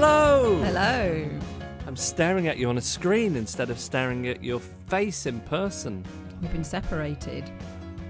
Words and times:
Hello! 0.00 0.62
Hello. 0.62 1.28
I'm 1.88 1.96
staring 1.96 2.46
at 2.46 2.56
you 2.56 2.68
on 2.68 2.78
a 2.78 2.80
screen 2.80 3.34
instead 3.34 3.68
of 3.68 3.80
staring 3.80 4.28
at 4.28 4.44
your 4.44 4.60
face 4.60 5.26
in 5.26 5.40
person. 5.40 6.04
We've 6.40 6.52
been 6.52 6.62
separated. 6.62 7.50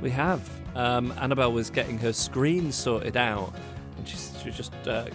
We 0.02 0.10
have. 0.10 0.46
Um, 0.76 1.14
Annabelle 1.18 1.50
was 1.50 1.70
getting 1.70 1.96
her 1.96 2.12
screen 2.12 2.72
sorted 2.72 3.16
out, 3.16 3.54
and 3.96 4.06
she's, 4.06 4.38
she 4.44 4.50
just 4.50 4.74
uh, 4.86 5.06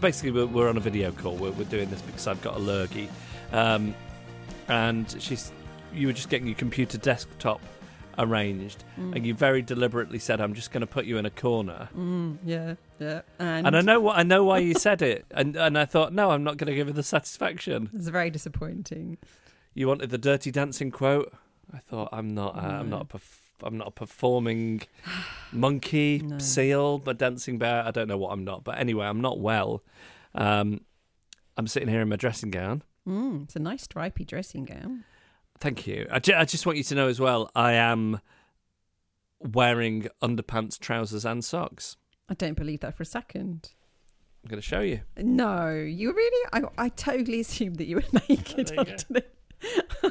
basically 0.00 0.32
we're, 0.32 0.46
we're 0.46 0.68
on 0.68 0.76
a 0.76 0.80
video 0.80 1.12
call. 1.12 1.36
We're, 1.36 1.52
we're 1.52 1.66
doing 1.66 1.88
this 1.88 2.02
because 2.02 2.26
I've 2.26 2.42
got 2.42 2.56
a 2.56 2.58
lurgy, 2.58 3.08
um, 3.52 3.94
and 4.66 5.14
she's 5.20 5.52
you 5.94 6.08
were 6.08 6.12
just 6.12 6.30
getting 6.30 6.48
your 6.48 6.56
computer 6.56 6.98
desktop 6.98 7.60
arranged, 8.18 8.84
and 8.96 9.24
you 9.26 9.34
very 9.34 9.62
deliberately 9.62 10.18
said, 10.18 10.40
"I'm 10.40 10.54
just 10.54 10.70
going 10.72 10.80
to 10.82 10.86
put 10.86 11.04
you 11.06 11.18
in 11.18 11.26
a 11.26 11.30
corner." 11.30 11.88
Mm, 11.96 12.38
yeah, 12.44 12.74
yeah. 12.98 13.22
And, 13.38 13.66
And 13.66 13.76
I 13.76 13.80
know 13.80 14.00
what 14.00 14.18
I 14.18 14.22
know 14.22 14.44
why 14.44 14.58
you 14.58 14.74
said 14.74 15.02
it, 15.02 15.24
and 15.30 15.56
and 15.56 15.78
I 15.78 15.84
thought, 15.84 16.12
no, 16.12 16.30
I'm 16.30 16.44
not 16.44 16.56
going 16.56 16.68
to 16.68 16.74
give 16.74 16.86
her 16.88 16.92
the 16.92 17.02
satisfaction. 17.02 17.90
it's 17.94 18.08
very 18.08 18.30
disappointing. 18.30 19.18
You 19.74 19.88
wanted 19.88 20.10
the 20.10 20.18
Dirty 20.18 20.50
Dancing 20.50 20.90
quote. 20.90 21.32
I 21.72 21.78
thought 21.78 22.10
I'm 22.12 22.28
not. 22.34 22.56
Uh, 22.56 22.60
I'm 22.80 22.90
not. 22.90 23.02
A 23.02 23.04
perf- 23.16 23.38
I'm 23.64 23.78
not 23.78 23.88
a 23.88 23.92
performing 23.92 24.82
monkey, 25.52 26.18
No. 26.24 26.38
seal, 26.38 27.02
a 27.06 27.14
dancing 27.14 27.58
bear. 27.58 27.84
I 27.84 27.90
don't 27.90 28.08
know 28.08 28.18
what 28.18 28.32
I'm 28.32 28.44
not. 28.44 28.64
But 28.64 28.78
anyway, 28.78 29.06
I'm 29.06 29.20
not 29.20 29.38
well. 29.40 29.82
Um, 30.34 30.80
I'm 31.56 31.66
sitting 31.66 31.88
here 31.88 32.00
in 32.00 32.08
my 32.08 32.16
dressing 32.16 32.50
gown. 32.50 32.82
Mm, 33.06 33.44
it's 33.44 33.56
a 33.56 33.60
nice 33.60 33.82
stripy 33.82 34.24
dressing 34.24 34.64
gown. 34.64 35.04
Thank 35.62 35.86
you. 35.86 36.08
I, 36.10 36.18
ju- 36.18 36.34
I 36.36 36.44
just 36.44 36.66
want 36.66 36.76
you 36.76 36.82
to 36.82 36.94
know 36.96 37.06
as 37.06 37.20
well. 37.20 37.48
I 37.54 37.74
am 37.74 38.20
wearing 39.38 40.08
underpants, 40.20 40.76
trousers, 40.76 41.24
and 41.24 41.44
socks. 41.44 41.96
I 42.28 42.34
don't 42.34 42.54
believe 42.54 42.80
that 42.80 42.96
for 42.96 43.04
a 43.04 43.06
second. 43.06 43.70
I'm 44.42 44.48
going 44.50 44.60
to 44.60 44.66
show 44.66 44.80
you. 44.80 45.02
No, 45.16 45.70
you 45.70 46.12
really? 46.12 46.48
I, 46.52 46.62
I 46.86 46.88
totally 46.88 47.38
assumed 47.38 47.76
that 47.76 47.84
you 47.86 47.94
were 47.94 48.04
naked. 48.28 48.72
There 49.08 49.24
you 49.62 50.10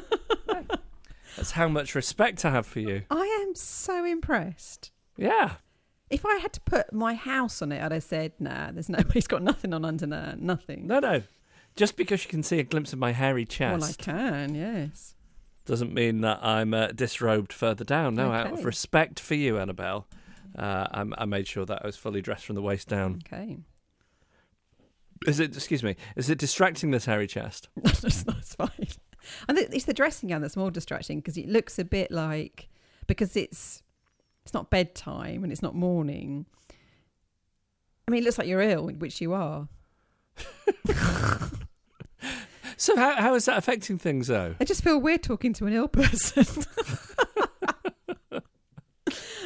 That's 1.36 1.50
how 1.50 1.68
much 1.68 1.94
respect 1.94 2.46
I 2.46 2.50
have 2.50 2.66
for 2.66 2.80
you. 2.80 3.02
I 3.10 3.44
am 3.46 3.54
so 3.54 4.06
impressed. 4.06 4.90
Yeah. 5.18 5.56
If 6.08 6.24
I 6.24 6.36
had 6.36 6.54
to 6.54 6.60
put 6.62 6.94
my 6.94 7.12
house 7.12 7.60
on 7.60 7.72
it, 7.72 7.82
I'd 7.82 7.92
have 7.92 8.02
said, 8.04 8.32
nah, 8.38 8.70
there's 8.72 8.88
no, 8.88 9.00
he's 9.12 9.26
got 9.26 9.42
nothing 9.42 9.74
on 9.74 9.84
under 9.84 10.06
there, 10.06 10.34
nothing. 10.38 10.86
No, 10.86 10.98
no. 10.98 11.22
Just 11.76 11.98
because 11.98 12.24
you 12.24 12.30
can 12.30 12.42
see 12.42 12.58
a 12.58 12.62
glimpse 12.62 12.94
of 12.94 12.98
my 12.98 13.12
hairy 13.12 13.44
chest. 13.44 13.80
Well, 13.80 13.90
I 13.90 13.92
can, 13.92 14.54
yes. 14.54 15.14
Doesn't 15.64 15.92
mean 15.94 16.20
that 16.22 16.40
I'm 16.42 16.74
uh, 16.74 16.88
disrobed 16.88 17.52
further 17.52 17.84
down. 17.84 18.14
No, 18.14 18.32
out 18.32 18.52
of 18.52 18.64
respect 18.64 19.20
for 19.20 19.34
you, 19.34 19.58
Annabelle, 19.58 20.06
uh, 20.56 20.86
I'm, 20.90 21.14
I 21.16 21.24
made 21.24 21.46
sure 21.46 21.64
that 21.66 21.82
I 21.82 21.86
was 21.86 21.96
fully 21.96 22.20
dressed 22.20 22.44
from 22.44 22.56
the 22.56 22.62
waist 22.62 22.88
down. 22.88 23.22
Okay. 23.26 23.58
Is 25.26 25.38
it? 25.38 25.54
Excuse 25.56 25.82
me. 25.84 25.94
Is 26.16 26.28
it 26.30 26.38
distracting 26.38 26.90
this 26.90 27.04
hairy 27.04 27.26
chest? 27.28 27.68
that's, 27.76 28.24
that's 28.24 28.54
fine. 28.56 28.88
And 29.48 29.56
it- 29.56 29.72
it's 29.72 29.84
the 29.84 29.94
dressing 29.94 30.28
gown 30.30 30.42
that's 30.42 30.56
more 30.56 30.70
distracting 30.70 31.18
because 31.20 31.36
it 31.38 31.48
looks 31.48 31.78
a 31.78 31.84
bit 31.84 32.10
like 32.10 32.68
because 33.06 33.36
it's 33.36 33.82
it's 34.44 34.52
not 34.52 34.68
bedtime 34.70 35.44
and 35.44 35.52
it's 35.52 35.62
not 35.62 35.76
morning. 35.76 36.46
I 38.08 38.10
mean, 38.10 38.22
it 38.22 38.24
looks 38.24 38.36
like 38.38 38.48
you're 38.48 38.60
ill, 38.62 38.88
which 38.88 39.20
you 39.20 39.32
are. 39.32 39.68
So 42.82 42.96
how 42.96 43.14
how 43.14 43.34
is 43.34 43.44
that 43.44 43.58
affecting 43.58 43.96
things 43.96 44.26
though? 44.26 44.56
I 44.60 44.64
just 44.64 44.82
feel 44.82 44.98
weird 45.00 45.22
talking 45.22 45.52
to 45.52 45.66
an 45.66 45.72
ill 45.72 45.86
person. 45.86 46.44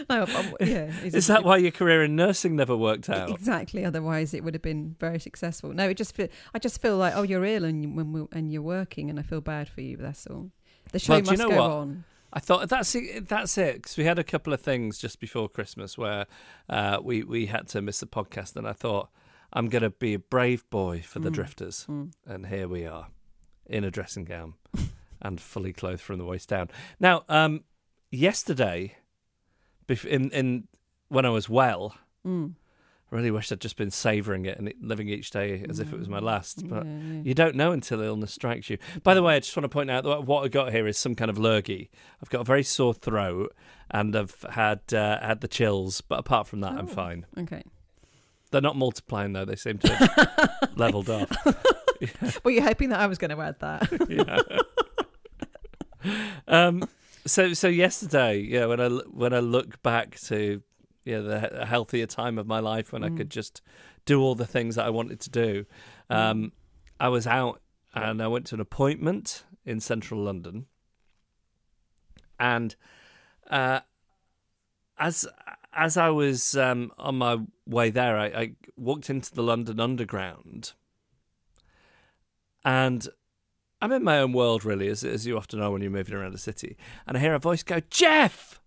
no, 0.09 0.25
I'm- 0.25 0.55
yeah. 0.61 0.67
it's- 1.05 1.13
Is 1.15 1.27
that 1.27 1.45
why 1.45 1.59
your 1.59 1.71
career 1.71 2.03
in 2.05 2.17
nursing 2.17 2.57
never 2.57 2.75
worked 2.75 3.11
out? 3.11 3.29
Exactly. 3.31 3.85
Otherwise, 3.85 4.33
it 4.33 4.43
would 4.43 4.55
have 4.55 4.63
been 4.63 4.97
very 4.99 5.19
successful. 5.19 5.75
No, 5.75 5.89
it 5.91 5.99
just 5.99 6.15
feel. 6.15 6.29
I 6.55 6.59
just 6.59 6.81
feel 6.81 6.97
like, 6.97 7.15
oh, 7.15 7.23
you're 7.25 7.45
ill 7.45 7.65
and 7.65 7.83
you, 7.83 7.91
when 7.91 8.13
we, 8.13 8.23
and 8.33 8.51
you're 8.51 8.63
working, 8.63 9.11
and 9.11 9.19
I 9.19 9.23
feel 9.23 9.43
bad 9.43 9.69
for 9.69 9.83
you. 9.83 9.99
That's 9.99 10.27
all. 10.27 10.51
The 10.93 10.99
show 10.99 11.13
Well, 11.15 11.21
do 11.21 11.33
you 11.33 11.37
must 11.37 11.43
know 11.43 11.51
go 11.51 11.57
what? 11.63 11.71
on. 11.71 12.05
I 12.33 12.41
thought 12.41 12.69
that's 12.71 12.95
it, 12.95 13.29
that's 13.29 13.59
it 13.59 13.75
because 13.77 13.97
we 13.99 14.05
had 14.05 14.19
a 14.19 14.25
couple 14.25 14.53
of 14.55 14.61
things 14.63 14.99
just 14.99 15.21
before 15.21 15.49
Christmas 15.49 15.99
where 15.99 16.27
uh, 16.71 16.99
we 17.03 17.23
we 17.23 17.47
had 17.47 17.69
to 17.69 17.83
miss 17.83 18.01
the 18.01 18.07
podcast, 18.07 18.57
and 18.57 18.67
I 18.67 18.73
thought 18.73 19.11
I'm 19.53 19.69
going 19.69 19.83
to 19.83 19.91
be 19.91 20.15
a 20.15 20.19
brave 20.19 20.69
boy 20.71 21.03
for 21.05 21.19
the 21.19 21.29
Mm. 21.31 21.35
drifters, 21.35 21.87
Mm. 21.89 22.13
and 22.27 22.47
here 22.47 22.67
we 22.69 22.87
are 22.87 23.09
in 23.69 23.85
a 23.85 23.91
dressing 23.91 24.25
gown 24.25 24.55
and 25.23 25.41
fully 25.41 25.73
clothed 25.73 26.01
from 26.03 26.19
the 26.19 26.25
waist 26.25 26.49
down. 26.49 26.69
Now, 27.01 27.25
um, 27.29 27.65
yesterday, 28.11 28.95
in 30.05 30.31
in 30.31 30.69
when 31.09 31.25
I 31.27 31.31
was 31.31 31.49
well, 31.49 31.95
Mm. 32.27 32.55
I 33.13 33.15
really 33.15 33.31
wished 33.31 33.53
I'd 33.53 33.61
just 33.61 33.77
been 33.77 33.93
savouring 33.93 34.47
it 34.47 34.59
and 34.59 34.67
it- 34.69 34.83
living 34.83 35.09
each 35.09 35.31
day 35.31 35.65
as 35.69 35.79
if 35.79 35.93
it 35.93 35.99
was 35.99 36.09
my 36.09 36.19
last, 36.19 36.69
but. 36.69 36.85
Yeah, 36.85 36.93
yeah. 36.93 37.21
You 37.23 37.35
don't 37.35 37.55
know 37.55 37.71
until 37.71 38.01
illness 38.01 38.33
strikes 38.33 38.69
you. 38.69 38.79
By 39.05 39.15
the 39.15 39.23
way, 39.23 39.37
I 39.37 39.39
just 39.39 39.57
want 39.57 39.63
to 39.63 39.69
point 39.69 39.91
out 39.93 40.03
that 40.03 40.25
what 40.25 40.45
I 40.45 40.49
got 40.49 40.73
here 40.73 40.89
is 40.89 40.99
some 40.99 41.15
kind 41.15 41.31
of 41.31 41.39
lurgy. 41.39 41.89
I've 42.21 42.31
got 42.31 42.41
a 42.41 42.45
very 42.45 42.65
sore 42.65 42.95
throat 42.95 43.55
and 43.93 44.17
I've 44.17 44.35
had 44.51 44.81
uh, 44.93 45.21
had 45.21 45.41
the 45.41 45.47
chills, 45.47 46.01
but 46.01 46.19
apart 46.19 46.49
from 46.49 46.61
that, 46.63 46.73
I'm 46.73 46.87
Oh. 46.89 46.93
fine. 46.93 47.27
Okay. 47.39 47.63
They're 48.51 48.61
not 48.61 48.75
multiplying 48.77 49.33
though; 49.35 49.45
they 49.45 49.55
seem 49.57 49.79
to 49.79 49.95
have 49.95 50.71
leveled 50.77 51.09
off. 51.09 51.31
Well, 52.45 52.53
you're 52.55 52.63
hoping 52.65 52.91
that 52.91 53.01
I 53.01 53.07
was 53.07 53.19
going 53.19 53.31
to 53.31 53.41
add 53.41 53.59
that. 53.61 53.89
Yeah. 56.05 56.13
um. 56.49 56.89
So 57.27 57.55
so 57.55 57.67
yesterday, 57.69 58.39
yeah, 58.39 58.67
when 58.67 58.81
I 58.81 58.89
when 58.89 59.33
I 59.33 59.41
look 59.41 59.83
back 59.83 60.19
to 60.27 60.63
yeah 61.05 61.21
the 61.21 61.67
healthier 61.67 62.07
time 62.07 62.39
of 62.39 62.47
my 62.47 62.61
life 62.61 62.93
when 62.93 63.03
I 63.03 63.09
Mm. 63.09 63.17
could 63.17 63.31
just 63.31 63.63
do 64.05 64.21
all 64.23 64.35
the 64.37 64.47
things 64.47 64.77
that 64.77 64.87
I 64.87 64.91
wanted 64.91 65.19
to 65.21 65.31
do, 65.31 65.67
um, 66.11 66.53
I 67.01 67.09
was 67.09 67.27
out 67.27 67.61
and 67.95 68.23
I 68.23 68.29
went 68.29 68.47
to 68.49 68.55
an 68.55 68.61
appointment 68.61 69.45
in 69.65 69.81
central 69.81 70.23
London, 70.23 70.67
and 72.39 72.77
uh, 73.51 73.81
as 74.99 75.27
as 75.73 75.97
I 75.97 76.11
was 76.11 76.57
um, 76.57 76.93
on 76.99 77.17
my 77.19 77.39
way 77.67 77.91
there, 77.91 78.17
I, 78.17 78.27
I 78.27 78.53
walked 78.77 79.11
into 79.11 79.35
the 79.35 79.43
London 79.43 79.81
Underground, 79.81 80.73
and 82.67 83.09
I'm 83.81 83.93
in 83.93 84.03
my 84.03 84.19
own 84.19 84.33
world, 84.33 84.65
really, 84.65 84.89
as 84.89 85.05
as 85.05 85.25
you 85.27 85.39
often 85.39 85.61
are 85.61 85.71
when 85.71 85.81
you're 85.81 85.91
moving 85.91 86.15
around 86.15 86.35
a 86.35 86.39
city, 86.39 86.77
and 87.07 87.17
I 87.17 87.21
hear 87.21 87.35
a 87.35 87.39
voice 87.39 87.63
go, 87.63 87.81
"Jeff," 87.89 88.61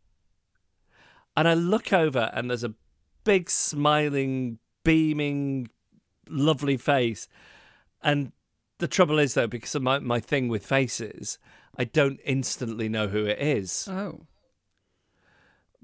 and 1.35 1.47
I 1.47 1.53
look 1.53 1.91
over, 1.91 2.31
and 2.33 2.49
there's 2.49 2.63
a 2.63 2.73
big, 3.25 3.49
smiling, 3.49 4.59
beaming, 4.83 5.69
lovely 6.29 6.77
face, 6.77 7.27
and 8.01 8.31
the 8.77 8.87
trouble 8.87 9.19
is 9.19 9.33
though, 9.33 9.47
because 9.47 9.75
of 9.75 9.83
my 9.83 9.99
my 9.99 10.21
thing 10.21 10.47
with 10.47 10.65
faces, 10.65 11.37
I 11.75 11.83
don't 11.83 12.21
instantly 12.23 12.87
know 12.87 13.09
who 13.09 13.25
it 13.25 13.39
is 13.39 13.87
oh. 13.89 14.21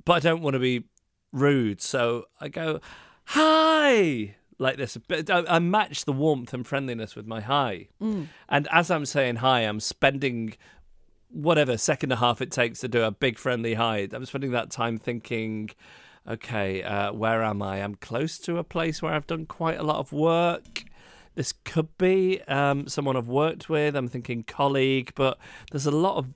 but 0.05 0.13
I 0.13 0.19
don't 0.19 0.41
want 0.41 0.53
to 0.53 0.59
be 0.59 0.85
rude. 1.33 1.81
So 1.81 2.25
I 2.39 2.47
go, 2.47 2.79
hi, 3.25 4.35
like 4.57 4.77
this. 4.77 4.97
But 5.07 5.29
I, 5.29 5.43
I 5.47 5.59
match 5.59 6.05
the 6.05 6.13
warmth 6.13 6.53
and 6.53 6.65
friendliness 6.65 7.15
with 7.15 7.27
my 7.27 7.41
hi. 7.41 7.87
And 8.49 8.67
as 8.71 8.89
I'm 8.91 9.05
saying 9.05 9.37
hi, 9.37 9.61
I'm 9.61 9.79
spending 9.79 10.55
whatever 11.29 11.77
second 11.77 12.11
and 12.11 12.17
a 12.17 12.19
half 12.21 12.41
it 12.41 12.51
takes 12.51 12.79
to 12.79 12.87
do 12.87 13.03
a 13.03 13.11
big 13.11 13.37
friendly 13.37 13.73
hi. 13.73 14.07
I'm 14.11 14.25
spending 14.25 14.51
that 14.51 14.71
time 14.71 14.97
thinking, 14.97 15.71
okay, 16.27 16.81
uh, 16.83 17.11
where 17.11 17.43
am 17.43 17.61
I? 17.61 17.83
I'm 17.83 17.95
close 17.95 18.37
to 18.39 18.57
a 18.57 18.63
place 18.63 19.01
where 19.01 19.13
I've 19.13 19.27
done 19.27 19.45
quite 19.45 19.77
a 19.77 19.83
lot 19.83 19.97
of 19.97 20.11
work. 20.11 20.83
This 21.35 21.51
could 21.51 21.97
be 21.97 22.41
um, 22.47 22.87
someone 22.87 23.17
I've 23.17 23.27
worked 23.27 23.67
with. 23.67 23.95
I'm 23.95 24.07
thinking 24.07 24.43
colleague, 24.43 25.11
but 25.15 25.37
there's 25.71 25.85
a 25.85 25.91
lot 25.91 26.15
of 26.15 26.27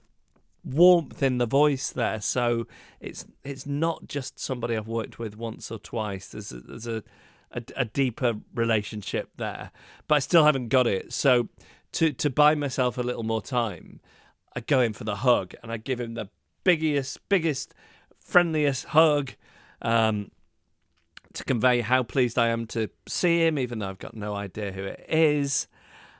warmth 0.66 1.24
in 1.24 1.38
the 1.38 1.46
voice 1.46 1.90
there. 1.90 2.20
So 2.20 2.68
it's 3.00 3.26
it's 3.46 3.66
not 3.66 4.08
just 4.08 4.40
somebody 4.40 4.76
I've 4.76 4.90
worked 4.90 5.18
with 5.18 5.38
once 5.38 5.72
or 5.72 5.80
twice. 5.80 6.28
There's 6.28 6.52
a, 6.52 6.60
there's 6.60 6.88
a, 6.88 7.04
a 7.52 7.64
a 7.76 7.86
deeper 7.86 8.36
relationship 8.54 9.30
there, 9.38 9.72
but 10.08 10.16
I 10.16 10.20
still 10.20 10.46
haven't 10.46 10.70
got 10.70 10.88
it. 10.88 11.14
So 11.14 11.50
to 11.94 12.12
to 12.14 12.30
buy 12.30 12.56
myself 12.56 12.98
a 12.98 13.02
little 13.02 13.24
more 13.24 13.42
time, 13.42 14.00
I 14.56 14.62
go 14.62 14.82
in 14.82 14.94
for 14.94 15.04
the 15.04 15.18
hug 15.18 15.54
and 15.62 15.72
I 15.72 15.78
give 15.78 16.00
him 16.00 16.14
the 16.14 16.30
biggest, 16.64 17.28
biggest, 17.30 17.74
friendliest 18.20 18.86
hug. 18.86 19.32
Um, 19.82 20.32
to 21.34 21.44
convey 21.44 21.82
how 21.82 22.04
pleased 22.04 22.40
I 22.40 22.48
am 22.48 22.66
to 22.68 22.90
see 23.08 23.46
him, 23.46 23.60
even 23.60 23.80
though 23.80 23.90
I've 23.90 24.00
got 24.00 24.16
no 24.16 24.34
idea 24.34 24.72
who 24.72 24.84
it 24.84 25.06
is. 25.08 25.68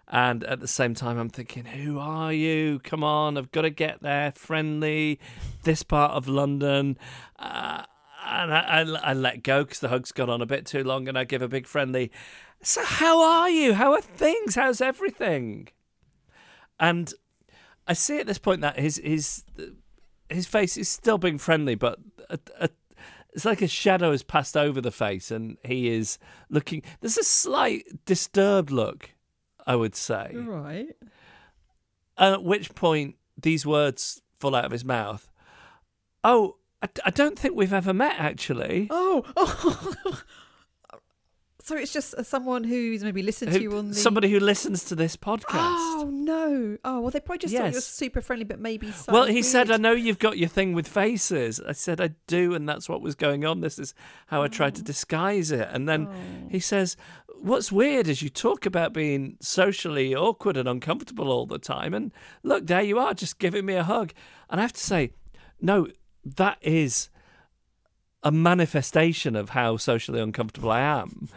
And 0.08 0.44
at 0.44 0.60
the 0.60 0.68
same 0.68 0.96
time, 0.96 1.18
I'm 1.18 1.30
thinking, 1.30 1.66
who 1.66 2.00
are 2.00 2.34
you? 2.34 2.80
Come 2.84 3.04
on, 3.04 3.38
I've 3.38 3.52
got 3.52 3.62
to 3.62 3.70
get 3.70 4.02
there. 4.02 4.32
Friendly, 4.32 5.20
this 5.64 5.84
part 5.84 6.12
of 6.14 6.28
London. 6.28 6.98
Uh, 7.38 7.84
and 8.26 8.54
I, 8.54 8.60
I, 8.60 9.12
I 9.12 9.14
let 9.14 9.44
go 9.44 9.64
because 9.64 9.80
the 9.80 9.90
hug's 9.90 10.12
gone 10.12 10.30
on 10.30 10.42
a 10.42 10.46
bit 10.46 10.66
too 10.66 10.84
long, 10.84 11.08
and 11.08 11.18
I 11.18 11.24
give 11.24 11.42
a 11.42 11.48
big 11.48 11.68
friendly, 11.68 12.12
so 12.62 12.84
how 12.84 13.22
are 13.22 13.50
you? 13.50 13.74
How 13.74 13.94
are 13.94 14.02
things? 14.02 14.56
How's 14.56 14.82
everything? 14.82 15.70
And 16.80 17.14
I 17.88 17.94
see 17.94 18.20
at 18.20 18.28
this 18.28 18.38
point 18.38 18.62
that 18.62 18.80
his 18.80 18.98
his 19.04 19.44
his 20.30 20.46
face 20.46 20.78
is 20.78 20.90
still 20.90 21.18
being 21.18 21.38
friendly, 21.38 21.76
but 21.76 22.00
a, 22.30 22.40
a, 22.60 22.70
it's 23.34 23.46
like 23.46 23.62
a 23.62 23.68
shadow 23.68 24.12
has 24.12 24.24
passed 24.24 24.58
over 24.58 24.82
the 24.82 24.92
face, 24.92 25.32
and 25.32 25.58
he 25.64 25.90
is 25.90 26.18
looking. 26.50 26.84
There's 27.02 27.18
a 27.18 27.24
slight 27.24 28.06
disturbed 28.06 28.72
look, 28.72 29.12
I 29.66 29.76
would 29.76 29.96
say. 29.96 30.32
Right. 30.36 30.96
And 32.18 32.34
At 32.36 32.44
which 32.44 32.76
point, 32.76 33.16
these 33.42 33.66
words 33.66 34.22
fall 34.40 34.56
out 34.56 34.66
of 34.66 34.72
his 34.72 34.84
mouth. 34.84 35.32
Oh, 36.24 36.58
I, 36.82 36.88
I 37.06 37.10
don't 37.10 37.38
think 37.38 37.56
we've 37.56 37.74
ever 37.74 37.94
met, 37.94 38.16
actually. 38.18 38.88
Oh, 38.90 39.24
oh. 39.36 40.22
so 41.62 41.76
it's 41.76 41.92
just 41.92 42.16
uh, 42.16 42.24
someone 42.24 42.64
who's 42.64 43.04
maybe 43.04 43.22
listened 43.22 43.52
to 43.52 43.62
you 43.62 43.78
on 43.78 43.90
the 43.90 43.96
Somebody 43.96 44.30
who 44.30 44.40
listens 44.40 44.86
to 44.86 44.96
this 44.96 45.16
podcast. 45.18 45.46
Oh 45.52 46.10
no! 46.12 46.78
Oh 46.86 47.02
well, 47.02 47.12
they 47.12 47.20
probably 47.20 47.40
just 47.40 47.54
thought 47.54 47.68
you 47.68 47.76
were 47.76 47.82
super 47.82 48.22
friendly, 48.22 48.46
but 48.46 48.60
maybe. 48.60 48.92
So 48.92 49.12
Well, 49.12 49.26
he 49.26 49.42
said, 49.42 49.70
"I 49.70 49.78
know 49.78 49.92
you've 49.92 50.20
got 50.20 50.38
your 50.38 50.50
thing 50.50 50.74
with 50.74 50.88
faces." 50.88 51.60
I 51.60 51.74
said, 51.74 52.00
"I 52.00 52.12
do," 52.28 52.56
and 52.56 52.68
that's 52.68 52.88
what 52.88 53.02
was 53.02 53.16
going 53.16 53.46
on. 53.46 53.60
This 53.60 53.78
is 53.78 53.94
how 54.28 54.42
I 54.42 54.48
tried 54.48 54.76
to 54.76 54.82
disguise 54.82 55.52
it. 55.52 55.68
And 55.72 55.88
then 55.88 56.08
he 56.50 56.60
says, 56.60 56.96
"What's 57.42 57.72
weird 57.72 58.08
is 58.08 58.22
you 58.22 58.30
talk 58.30 58.66
about 58.66 58.94
being 58.94 59.38
socially 59.42 60.16
awkward 60.16 60.56
and 60.56 60.68
uncomfortable 60.68 61.30
all 61.30 61.46
the 61.46 61.60
time, 61.60 61.94
and 61.94 62.12
look, 62.42 62.68
there 62.68 62.82
you 62.82 62.98
are, 63.00 63.14
just 63.14 63.38
giving 63.38 63.66
me 63.66 63.76
a 63.76 63.84
hug." 63.84 64.14
And 64.50 64.60
I 64.60 64.64
have 64.64 64.74
to 64.74 64.82
say, 64.82 65.12
no, 65.62 65.88
that 66.26 66.58
is 66.62 67.10
a 68.24 68.32
manifestation 68.32 69.36
of 69.36 69.50
how 69.52 69.78
socially 69.78 70.20
uncomfortable 70.22 70.72
I 70.72 70.82
am. 70.82 71.30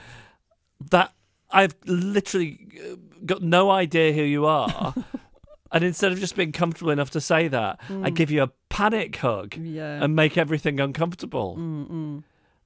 That 0.90 1.12
I've 1.50 1.74
literally 1.86 2.66
uh, 2.82 2.96
got 3.24 3.42
no 3.42 3.70
idea 3.70 4.12
who 4.12 4.22
you 4.22 4.46
are. 4.46 4.94
And 5.74 5.82
instead 5.84 6.12
of 6.12 6.18
just 6.20 6.36
being 6.36 6.52
comfortable 6.52 6.90
enough 6.90 7.08
to 7.12 7.20
say 7.20 7.48
that, 7.48 7.80
I 8.02 8.10
give 8.10 8.30
you 8.30 8.42
a 8.42 8.50
panic 8.68 9.16
hug 9.16 9.56
Yeah. 9.56 10.04
and 10.04 10.14
make 10.14 10.36
everything 10.36 10.78
uncomfortable. 10.80 11.56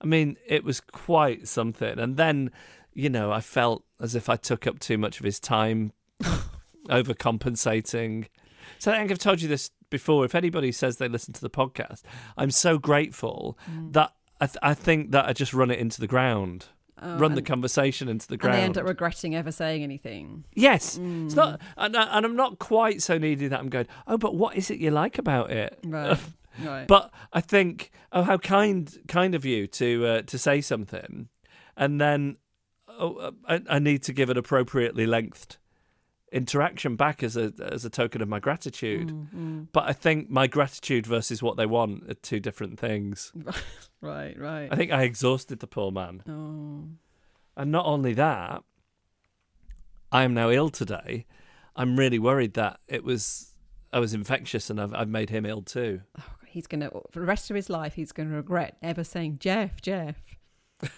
I 0.01 0.05
mean, 0.05 0.37
it 0.45 0.65
was 0.65 0.81
quite 0.81 1.47
something. 1.47 2.01
And 2.01 2.17
then, 2.17 2.51
you 2.95 3.09
know, 3.09 3.31
I 3.31 3.41
felt 3.41 3.85
as 4.01 4.17
if 4.17 4.29
I 4.29 4.35
took 4.35 4.67
up 4.67 4.81
too 4.81 4.99
much 4.99 5.21
of 5.21 5.25
his 5.25 5.39
time, 5.39 5.93
overcompensating. 6.89 8.27
So 8.81 8.91
I 8.93 8.99
think 8.99 9.11
I've 9.13 9.19
told 9.19 9.41
you 9.41 9.49
this 9.49 9.71
before. 9.91 10.25
If 10.25 10.35
anybody 10.35 10.73
says 10.73 10.97
they 10.97 11.09
listen 11.09 11.35
to 11.35 11.41
the 11.41 11.51
podcast, 11.51 12.03
I'm 12.37 12.51
so 12.51 12.79
grateful 12.79 13.59
that 13.91 14.13
I, 14.41 14.47
th- 14.47 14.59
I 14.63 14.75
think 14.75 15.11
that 15.13 15.27
I 15.27 15.33
just 15.33 15.55
run 15.55 15.71
it 15.71 15.79
into 15.79 16.01
the 16.01 16.07
ground. 16.07 16.67
run 17.03 17.35
the 17.35 17.43
conversation 17.43 18.09
into 18.09 18.27
the 18.27 18.35
and 18.35 18.41
ground. 18.41 18.57
they 18.57 18.63
end 18.63 18.79
up 18.79 18.87
regretting 18.87 19.35
ever 19.35 19.53
saying 19.53 19.83
anything. 19.83 20.45
Yes, 20.55 20.99
it's 20.99 21.35
not, 21.35 21.61
and, 21.77 21.97
and 21.97 22.27
I'm 22.27 22.37
not 22.37 22.59
quite 22.59 23.03
so 23.03 23.19
needy 23.19 23.49
that 23.49 23.59
I'm 23.59 23.69
going. 23.69 23.87
Oh, 24.07 24.19
but 24.19 24.35
what 24.35 24.57
is 24.57 24.71
it 24.71 24.79
you 24.79 24.91
like 24.91 25.19
about 25.19 25.51
it? 25.51 25.79
Right. 25.85 26.19
right. 26.65 26.87
But 26.87 27.13
I 27.33 27.41
think, 27.41 27.91
oh, 28.13 28.23
how 28.23 28.39
kind, 28.39 28.95
kind 29.09 29.35
of 29.35 29.45
you 29.45 29.67
to 29.69 30.07
uh, 30.07 30.23
to 30.23 30.39
say 30.39 30.61
something, 30.61 31.29
and 31.77 32.01
then 32.01 32.37
oh, 32.89 33.17
uh, 33.17 33.31
I, 33.47 33.77
I 33.77 33.79
need 33.79 34.03
to 34.05 34.13
give 34.13 34.31
an 34.31 34.37
appropriately 34.39 35.07
lengthed 35.07 35.59
interaction 36.33 36.97
back 36.97 37.23
as 37.23 37.37
a 37.37 37.53
as 37.61 37.85
a 37.85 37.91
token 37.91 38.21
of 38.21 38.29
my 38.29 38.41
gratitude. 38.41 39.09
Mm, 39.09 39.69
But 39.73 39.89
I 39.89 39.93
think 39.93 40.29
my 40.31 40.47
gratitude 40.47 41.07
versus 41.07 41.43
what 41.43 41.57
they 41.57 41.67
want 41.67 42.11
are 42.11 42.15
two 42.15 42.41
different 42.41 42.79
things. 42.79 43.33
right. 44.01 44.39
Right. 44.39 44.69
I 44.71 44.77
think 44.77 44.93
I 44.93 45.03
exhausted 45.03 45.61
the 45.61 45.67
poor 45.67 45.91
man, 45.91 46.23
oh. 46.29 46.89
and 47.61 47.73
not 47.73 47.87
only 47.87 48.15
that, 48.15 48.63
I 50.13 50.25
am 50.25 50.35
now 50.35 50.51
ill 50.51 50.71
today. 50.71 51.27
I'm 51.75 51.97
really 51.99 52.19
worried 52.19 52.55
that 52.55 52.81
it 52.89 53.05
was 53.05 53.55
I 53.93 53.99
was 53.99 54.15
infectious, 54.15 54.71
and 54.71 54.81
I've 54.81 54.95
I've 54.95 55.09
made 55.09 55.31
him 55.31 55.47
ill 55.47 55.63
too. 55.63 56.03
Oh, 56.19 56.25
he's 56.47 56.67
gonna 56.67 56.91
for 57.11 57.21
the 57.21 57.27
rest 57.27 57.51
of 57.51 57.57
his 57.57 57.71
life 57.71 57.95
he's 57.95 58.13
gonna 58.13 58.35
regret 58.35 58.77
ever 58.83 59.05
saying 59.05 59.39
Jeff, 59.41 59.81
Jeff. 59.81 60.17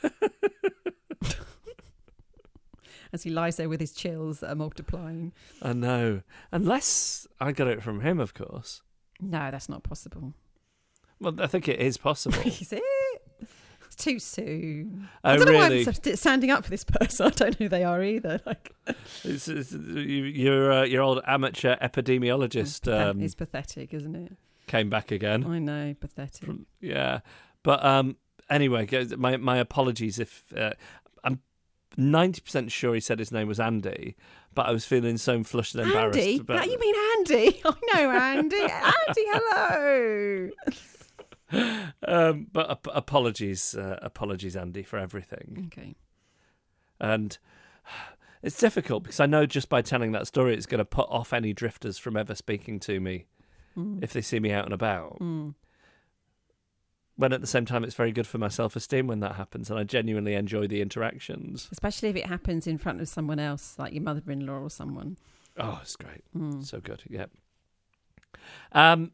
As 3.13 3.23
he 3.23 3.31
lies 3.31 3.57
there 3.57 3.69
with 3.69 3.81
his 3.81 3.93
chills 3.93 4.41
that 4.41 4.51
are 4.51 4.55
multiplying. 4.55 5.33
I 5.63 5.73
know. 5.73 6.23
Unless 6.53 7.27
I 7.41 7.53
got 7.53 7.69
it 7.69 7.83
from 7.83 8.01
him, 8.01 8.21
of 8.21 8.35
course. 8.35 8.83
No, 9.21 9.51
that's 9.51 9.69
not 9.69 9.83
possible. 9.83 10.35
Well, 11.21 11.35
I 11.41 11.47
think 11.47 11.69
it 11.69 11.81
is 11.81 11.97
possible. 11.97 12.39
Is 12.45 12.73
it? 12.73 12.83
It's 13.87 13.97
too 13.97 14.19
soon. 14.19 15.09
Oh, 15.25 15.31
I 15.31 15.37
don't 15.37 15.47
know 15.47 15.55
why? 15.55 15.85
I'm 15.87 16.17
standing 16.17 16.51
up 16.51 16.65
for 16.65 16.71
this 16.71 16.85
person. 16.85 17.27
I 17.29 17.31
don't 17.31 17.59
know 17.59 17.65
who 17.65 17.69
they 17.69 17.83
are 17.83 18.03
either. 18.03 18.41
Like, 18.47 18.73
It's, 19.25 19.49
it's, 19.49 19.73
you, 19.73 20.25
your 20.25 20.71
uh, 20.71 20.85
your 20.85 21.03
old 21.03 21.21
amateur 21.27 21.77
epidemiologist 21.77 22.93
um, 22.93 23.21
it's 23.21 23.35
pathetic, 23.35 23.93
isn't 23.95 24.15
it? 24.15 24.37
came 24.69 24.91
back 24.91 25.11
again. 25.11 25.45
I 25.45 25.59
know, 25.59 25.95
pathetic. 25.99 26.51
Yeah, 26.81 27.21
but 27.63 27.85
um, 27.85 28.17
anyway, 28.51 28.87
my 29.17 29.37
my 29.39 29.57
apologies 29.57 30.19
if 30.19 30.45
uh, 30.57 30.73
ninety 31.97 32.41
percent 32.41 32.71
sure 32.73 32.95
he 32.95 33.01
said 33.01 33.19
his 33.19 33.33
name 33.33 33.49
was 33.49 33.59
Andy, 33.61 34.17
but 34.55 34.67
I 34.67 34.73
was 34.73 34.85
feeling 34.85 35.17
so 35.17 35.43
flushed 35.43 35.75
and 35.75 35.85
embarrassed. 35.87 36.19
Andy? 36.19 36.39
about 36.41 36.67
you 36.67 36.79
mean 36.79 36.95
Andy? 37.19 37.61
I 37.65 37.75
know 37.95 38.11
Andy. 38.11 38.61
Andy, 38.61 39.25
hello. 39.33 40.51
Um, 42.07 42.47
but 42.53 42.71
ap- 42.71 42.89
apologies, 42.93 43.75
uh, 43.75 43.99
apologies, 44.03 44.55
Andy, 44.55 44.83
for 44.83 44.99
everything. 44.99 45.71
Okay. 45.73 45.95
And 47.01 47.39
it's 48.43 48.59
difficult 48.59 49.05
because 49.05 49.19
I 49.19 49.25
know 49.25 49.47
just 49.47 49.71
by 49.71 49.81
telling 49.81 50.13
that 50.13 50.27
story, 50.27 50.55
it's 50.55 50.67
going 50.67 50.79
to 50.81 50.85
put 50.85 51.09
off 51.09 51.33
any 51.33 51.55
drifters 51.55 51.97
from 51.97 52.19
ever 52.19 52.35
speaking 52.35 52.79
to 52.81 53.01
me 53.01 53.25
if 54.03 54.13
they 54.13 54.21
see 54.21 54.41
me 54.41 54.53
out 54.53 54.65
and 54.65 54.75
about. 54.75 55.21
Mm. 55.21 55.55
When 57.19 57.33
at 57.33 57.41
the 57.41 57.49
same 57.49 57.67
time, 57.67 57.83
it's 57.83 57.97
very 57.97 58.13
good 58.13 58.29
for 58.29 58.39
my 58.39 58.47
self 58.47 58.77
esteem 58.77 59.09
when 59.09 59.19
that 59.21 59.35
happens, 59.35 59.71
and 59.71 59.79
I 59.79 59.83
genuinely 59.83 60.35
enjoy 60.35 60.69
the 60.69 60.81
interactions. 60.81 61.69
Especially 61.73 62.11
if 62.11 62.15
it 62.15 62.27
happens 62.27 62.69
in 62.69 62.79
front 62.79 63.01
of 63.01 63.09
someone 63.09 63.41
else, 63.41 63.75
like 63.77 63.93
your 63.93 64.05
mother-in-law 64.05 64.61
or 64.61 64.71
someone. 64.71 65.17
Oh, 65.57 65.81
it's 65.83 65.97
great. 65.97 66.23
Mm. 66.37 66.65
So 66.65 66.79
good. 66.79 67.03
Yep. 67.09 67.33
Um, 68.71 69.11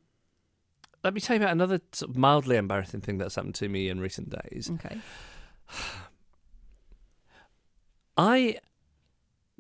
let 1.03 1.15
me 1.15 1.21
tell 1.23 1.37
you 1.37 1.43
about 1.43 1.53
another 1.53 1.81
sort 1.93 2.11
of 2.11 2.19
mildly 2.19 2.57
embarrassing 2.57 3.01
thing 3.01 3.17
that's 3.17 3.37
happened 3.37 3.55
to 3.55 3.71
me 3.71 3.89
in 3.89 4.01
recent 4.01 4.29
days. 4.29 4.71
Okay. 4.75 4.99
I 8.19 8.59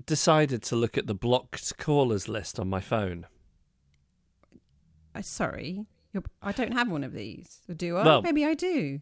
decided 0.05 0.63
to 0.65 0.77
look 0.77 0.99
at 0.99 1.07
the 1.07 1.15
blocked 1.15 1.79
callers 1.79 2.29
list 2.29 2.61
on 2.61 2.69
my 2.69 2.81
phone. 2.81 3.27
Uh, 5.15 5.23
sorry, 5.23 5.87
You're, 6.15 6.23
I 6.41 6.53
don't 6.53 6.73
have 6.73 6.89
one 6.91 7.05
of 7.05 7.13
these. 7.13 7.61
Or 7.69 7.75
do 7.75 7.97
I? 7.99 8.05
Well- 8.05 8.23
Maybe 8.23 8.47
I 8.47 8.55
do. 8.55 9.01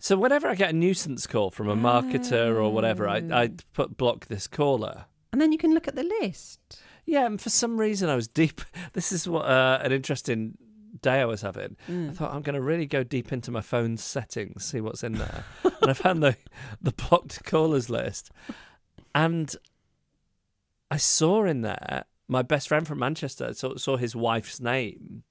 So 0.00 0.16
whenever 0.16 0.48
I 0.48 0.56
get 0.56 0.70
a 0.70 0.72
nuisance 0.72 1.28
call 1.28 1.52
from 1.52 1.68
a 1.68 1.76
marketer 1.76 2.56
or 2.56 2.70
whatever, 2.72 3.06
I, 3.08 3.18
I 3.32 3.50
put 3.72 3.96
block 3.96 4.26
this 4.26 4.48
caller. 4.48 5.04
And 5.30 5.40
then 5.40 5.52
you 5.52 5.58
can 5.58 5.74
look 5.74 5.86
at 5.86 5.94
the 5.94 6.02
list. 6.02 6.58
Yeah, 7.04 7.24
and 7.26 7.40
for 7.40 7.50
some 7.50 7.78
reason 7.78 8.08
I 8.08 8.16
was 8.16 8.26
deep. 8.26 8.62
This 8.94 9.12
is 9.12 9.28
what 9.28 9.44
uh, 9.44 9.78
an 9.82 9.92
interesting 9.92 10.58
day 11.02 11.20
I 11.20 11.24
was 11.26 11.42
having, 11.42 11.76
I 11.88 12.10
thought 12.10 12.32
I'm 12.34 12.40
going 12.42 12.54
to 12.54 12.60
really 12.62 12.86
go 12.86 13.04
deep 13.04 13.30
into 13.32 13.50
my 13.50 13.60
phone's 13.60 14.02
settings, 14.02 14.64
see 14.64 14.80
what's 14.80 15.04
in 15.04 15.12
there, 15.12 15.44
and 15.64 15.90
I 15.90 15.92
found 15.92 16.22
the 16.22 16.36
the 16.80 16.92
blocked 16.92 17.44
callers 17.44 17.88
list, 17.90 18.30
and 19.14 19.54
I 20.90 20.96
saw 20.96 21.44
in 21.44 21.60
there 21.60 22.04
my 22.28 22.42
best 22.42 22.68
friend 22.68 22.86
from 22.88 22.98
Manchester. 22.98 23.52
Saw, 23.54 23.76
saw 23.76 23.96
his 23.98 24.16
wife's 24.16 24.58
name, 24.60 25.22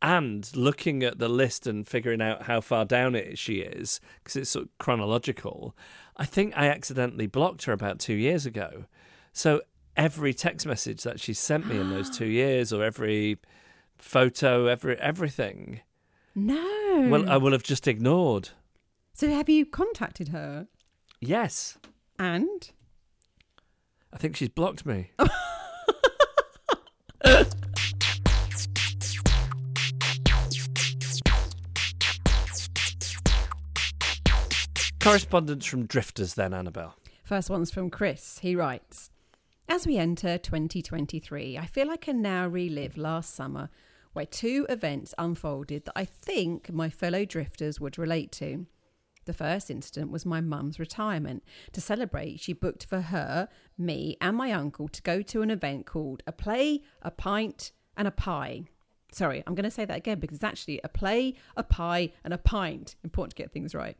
and 0.00 0.54
looking 0.56 1.02
at 1.02 1.18
the 1.18 1.28
list 1.28 1.66
and 1.66 1.86
figuring 1.86 2.20
out 2.22 2.42
how 2.42 2.60
far 2.60 2.84
down 2.84 3.14
it 3.14 3.36
she 3.38 3.56
is 3.60 4.00
because 4.22 4.36
it's 4.36 4.50
sort 4.50 4.66
of 4.66 4.78
chronological. 4.78 5.74
I 6.16 6.24
think 6.24 6.52
I 6.56 6.68
accidentally 6.68 7.26
blocked 7.26 7.64
her 7.64 7.72
about 7.72 7.98
two 7.98 8.14
years 8.14 8.46
ago, 8.46 8.84
so 9.32 9.62
every 9.96 10.32
text 10.34 10.66
message 10.66 11.02
that 11.02 11.18
she 11.20 11.32
sent 11.34 11.66
me 11.66 11.78
in 11.78 11.90
those 11.90 12.10
two 12.10 12.26
years, 12.42 12.72
or 12.72 12.82
every 12.84 13.38
photo, 13.98 14.66
every 14.66 14.96
everything, 15.00 15.80
No. 16.34 17.08
well, 17.10 17.28
I 17.28 17.36
will 17.36 17.52
have 17.52 17.62
just 17.64 17.88
ignored. 17.88 18.50
so 19.14 19.28
have 19.28 19.48
you 19.48 19.66
contacted 19.66 20.28
her? 20.28 20.68
Yes, 21.20 21.78
And 22.18 22.70
I 24.12 24.16
think 24.18 24.36
she's 24.36 24.48
blocked 24.48 24.86
me. 24.86 25.10
Correspondence 35.00 35.64
from 35.64 35.86
drifters, 35.86 36.34
then, 36.34 36.52
Annabelle. 36.52 36.94
First 37.22 37.50
one's 37.50 37.70
from 37.70 37.88
Chris. 37.88 38.40
He 38.40 38.56
writes 38.56 39.10
As 39.68 39.86
we 39.86 39.96
enter 39.96 40.38
2023, 40.38 41.56
I 41.56 41.66
feel 41.66 41.90
I 41.90 41.96
can 41.96 42.20
now 42.20 42.46
relive 42.46 42.96
last 42.96 43.34
summer 43.34 43.70
where 44.12 44.26
two 44.26 44.66
events 44.68 45.14
unfolded 45.16 45.84
that 45.84 45.92
I 45.94 46.04
think 46.04 46.72
my 46.72 46.90
fellow 46.90 47.24
drifters 47.24 47.80
would 47.80 47.98
relate 47.98 48.32
to. 48.32 48.66
The 49.26 49.32
first 49.32 49.70
incident 49.70 50.10
was 50.10 50.26
my 50.26 50.40
mum's 50.40 50.80
retirement. 50.80 51.44
To 51.72 51.80
celebrate, 51.80 52.40
she 52.40 52.52
booked 52.52 52.86
for 52.86 53.02
her, 53.02 53.48
me, 53.76 54.16
and 54.20 54.36
my 54.36 54.52
uncle 54.52 54.88
to 54.88 55.02
go 55.02 55.22
to 55.22 55.42
an 55.42 55.50
event 55.50 55.86
called 55.86 56.22
A 56.26 56.32
Play, 56.32 56.82
a 57.02 57.10
Pint, 57.10 57.72
and 57.96 58.08
a 58.08 58.10
Pie. 58.10 58.64
Sorry, 59.10 59.42
I'm 59.46 59.54
going 59.54 59.64
to 59.64 59.70
say 59.70 59.84
that 59.84 59.96
again 59.96 60.20
because 60.20 60.36
it's 60.36 60.44
actually 60.44 60.80
a 60.84 60.88
play, 60.88 61.34
a 61.56 61.62
pie, 61.62 62.12
and 62.24 62.34
a 62.34 62.38
pint. 62.38 62.96
Important 63.02 63.36
to 63.36 63.42
get 63.42 63.52
things 63.52 63.74
right. 63.74 63.96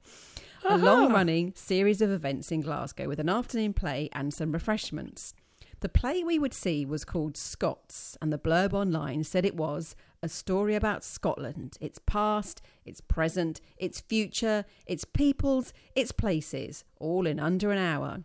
A 0.68 0.76
long 0.76 1.12
running 1.12 1.52
series 1.56 2.02
of 2.02 2.10
events 2.10 2.52
in 2.52 2.60
Glasgow 2.60 3.08
with 3.08 3.20
an 3.20 3.28
afternoon 3.28 3.72
play 3.72 4.10
and 4.12 4.34
some 4.34 4.52
refreshments. 4.52 5.34
The 5.80 5.88
play 5.88 6.24
we 6.24 6.38
would 6.40 6.52
see 6.52 6.84
was 6.84 7.04
called 7.04 7.36
Scots, 7.36 8.18
and 8.20 8.32
the 8.32 8.38
blurb 8.38 8.72
online 8.74 9.22
said 9.22 9.44
it 9.44 9.54
was 9.54 9.94
a 10.22 10.28
story 10.28 10.74
about 10.74 11.04
Scotland, 11.04 11.78
its 11.80 12.00
past, 12.04 12.60
its 12.84 13.00
present, 13.00 13.60
its 13.76 14.00
future, 14.00 14.64
its 14.86 15.04
peoples, 15.04 15.72
its 15.94 16.10
places, 16.10 16.84
all 16.98 17.28
in 17.28 17.38
under 17.38 17.70
an 17.70 17.78
hour. 17.78 18.24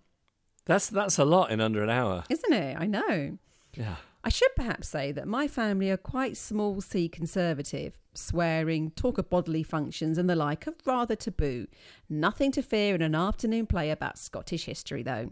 That's 0.66 0.90
that's 0.90 1.20
a 1.20 1.26
lot 1.26 1.52
in 1.52 1.62
under 1.62 1.84
an 1.84 1.92
hour. 1.92 2.24
Isn't 2.30 2.54
it? 2.54 2.76
I 2.80 2.88
know. 2.88 3.38
Yeah. 3.76 3.98
I 4.26 4.30
should 4.30 4.56
perhaps 4.56 4.88
say 4.88 5.12
that 5.12 5.28
my 5.28 5.48
family 5.48 5.90
are 5.92 5.98
quite 5.98 6.38
small 6.38 6.80
c 6.80 7.10
conservative. 7.10 7.98
Swearing, 8.14 8.92
talk 8.92 9.18
of 9.18 9.30
bodily 9.30 9.64
functions, 9.64 10.18
and 10.18 10.30
the 10.30 10.36
like 10.36 10.66
are 10.68 10.74
rather 10.86 11.16
taboo. 11.16 11.68
Nothing 12.08 12.52
to 12.54 12.62
fear 12.62 12.96
in 12.96 13.02
an 13.02 13.16
afternoon 13.16 13.66
play 13.68 13.92
about 13.92 14.18
Scottish 14.18 14.66
history, 14.66 15.04
though. 15.04 15.32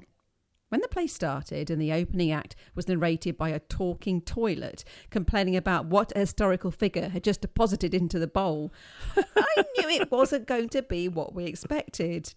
When 0.72 0.80
the 0.80 0.88
play 0.88 1.06
started 1.08 1.70
and 1.70 1.82
the 1.82 1.92
opening 1.92 2.32
act 2.32 2.56
was 2.76 2.88
narrated 2.88 3.38
by 3.38 3.50
a 3.50 3.60
talking 3.60 4.22
toilet 4.22 4.86
complaining 5.10 5.58
about 5.58 5.88
what 5.88 6.14
a 6.16 6.20
historical 6.20 6.72
figure 6.72 7.10
had 7.10 7.26
just 7.26 7.42
deposited 7.42 7.94
into 7.94 8.18
the 8.18 8.26
bowl, 8.26 8.72
I 9.18 9.66
knew 9.78 9.90
it 9.90 10.10
wasn't 10.10 10.48
going 10.48 10.70
to 10.70 10.82
be 10.82 11.10
what 11.10 11.36
we 11.36 11.44
expected. 11.44 12.34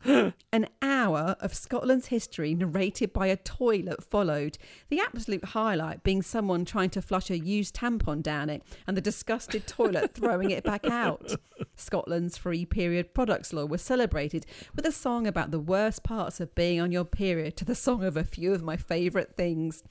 An 0.53 0.67
hour 0.83 1.37
of 1.39 1.55
Scotland's 1.55 2.09
history 2.09 2.57
narrated 2.57 3.13
by 3.13 3.29
a 3.29 3.37
toilet 3.37 4.03
followed, 4.03 4.59
the 4.89 4.99
absolute 4.99 5.45
highlight 5.45 6.03
being 6.03 6.21
someone 6.21 6.65
trying 6.65 6.91
to 6.91 7.03
flush 7.03 7.31
a 7.31 7.39
used 7.39 7.77
tampon 7.77 8.21
down 8.21 8.51
it 8.51 8.65
and 8.89 8.97
the 8.97 9.01
disgusted 9.01 9.69
toilet 9.69 10.13
throwing 10.13 10.51
it 10.51 10.65
back 10.65 10.85
out. 10.87 11.37
Scotland's 11.77 12.37
free 12.37 12.65
period 12.65 13.15
products 13.15 13.53
law 13.53 13.65
was 13.65 13.83
celebrated 13.83 14.47
with 14.75 14.87
a 14.87 14.93
song 14.93 15.27
about 15.27 15.51
the 15.51 15.59
worst 15.59 16.03
parts 16.03 16.41
of 16.41 16.55
being 16.55 16.81
on 16.81 16.93
your 16.93 17.05
period 17.05 17.57
to 17.57 17.65
the 17.65 17.75
song 17.75 18.05
of 18.05 18.17
a 18.17 18.25
few 18.25 18.53
of 18.53 18.63
my 18.63 18.77
favourite 18.77 19.37
things. 19.37 19.83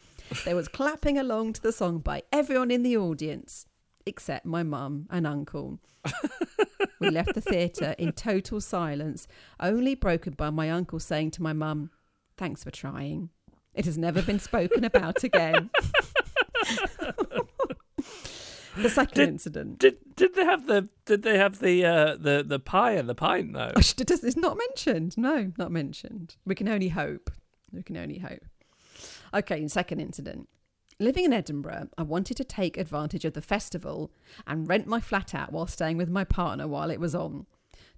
There 0.45 0.55
was 0.55 0.67
clapping 0.67 1.17
along 1.17 1.53
to 1.53 1.61
the 1.61 1.71
song 1.71 1.99
by 1.99 2.23
everyone 2.31 2.71
in 2.71 2.83
the 2.83 2.97
audience, 2.97 3.65
except 4.05 4.45
my 4.45 4.63
mum 4.63 5.07
and 5.09 5.27
uncle. 5.27 5.79
we 6.99 7.09
left 7.09 7.33
the 7.33 7.41
theatre 7.41 7.95
in 7.97 8.13
total 8.13 8.61
silence, 8.61 9.27
only 9.59 9.95
broken 9.95 10.33
by 10.33 10.49
my 10.49 10.69
uncle 10.69 10.99
saying 10.99 11.31
to 11.31 11.43
my 11.43 11.53
mum, 11.53 11.89
Thanks 12.37 12.63
for 12.63 12.71
trying. 12.71 13.29
It 13.73 13.85
has 13.85 13.97
never 13.97 14.21
been 14.21 14.39
spoken 14.39 14.83
about 14.83 15.23
again. 15.23 15.69
the 18.77 18.89
second 18.89 19.15
Did- 19.15 19.29
incident. 19.29 19.79
Did 19.79 19.97
did 20.15 20.35
they 20.35 20.45
have 20.45 20.67
the 20.67 20.89
did 21.05 21.23
they 21.23 21.37
have 21.37 21.59
the 21.59 21.85
uh, 21.85 22.15
the 22.17 22.43
the 22.45 22.59
pie 22.59 22.93
and 22.93 23.07
the 23.09 23.15
pint 23.15 23.53
though? 23.53 23.71
Oh, 23.75 23.79
It's 23.79 24.37
not 24.37 24.57
mentioned. 24.57 25.17
No, 25.17 25.51
not 25.57 25.71
mentioned. 25.71 26.35
We 26.45 26.55
can 26.55 26.67
only 26.67 26.89
hope. 26.89 27.31
We 27.71 27.83
can 27.83 27.97
only 27.97 28.19
hope. 28.19 28.45
Okay, 29.33 29.67
second 29.67 29.99
incident. 29.99 30.47
Living 30.99 31.25
in 31.25 31.33
Edinburgh, 31.33 31.89
I 31.97 32.03
wanted 32.03 32.37
to 32.37 32.43
take 32.43 32.77
advantage 32.77 33.25
of 33.25 33.33
the 33.33 33.41
festival 33.41 34.11
and 34.45 34.69
rent 34.69 34.85
my 34.85 34.99
flat 34.99 35.33
out 35.33 35.51
while 35.51 35.65
staying 35.67 35.97
with 35.97 36.09
my 36.09 36.23
partner 36.23 36.67
while 36.67 36.91
it 36.91 36.99
was 36.99 37.15
on. 37.15 37.47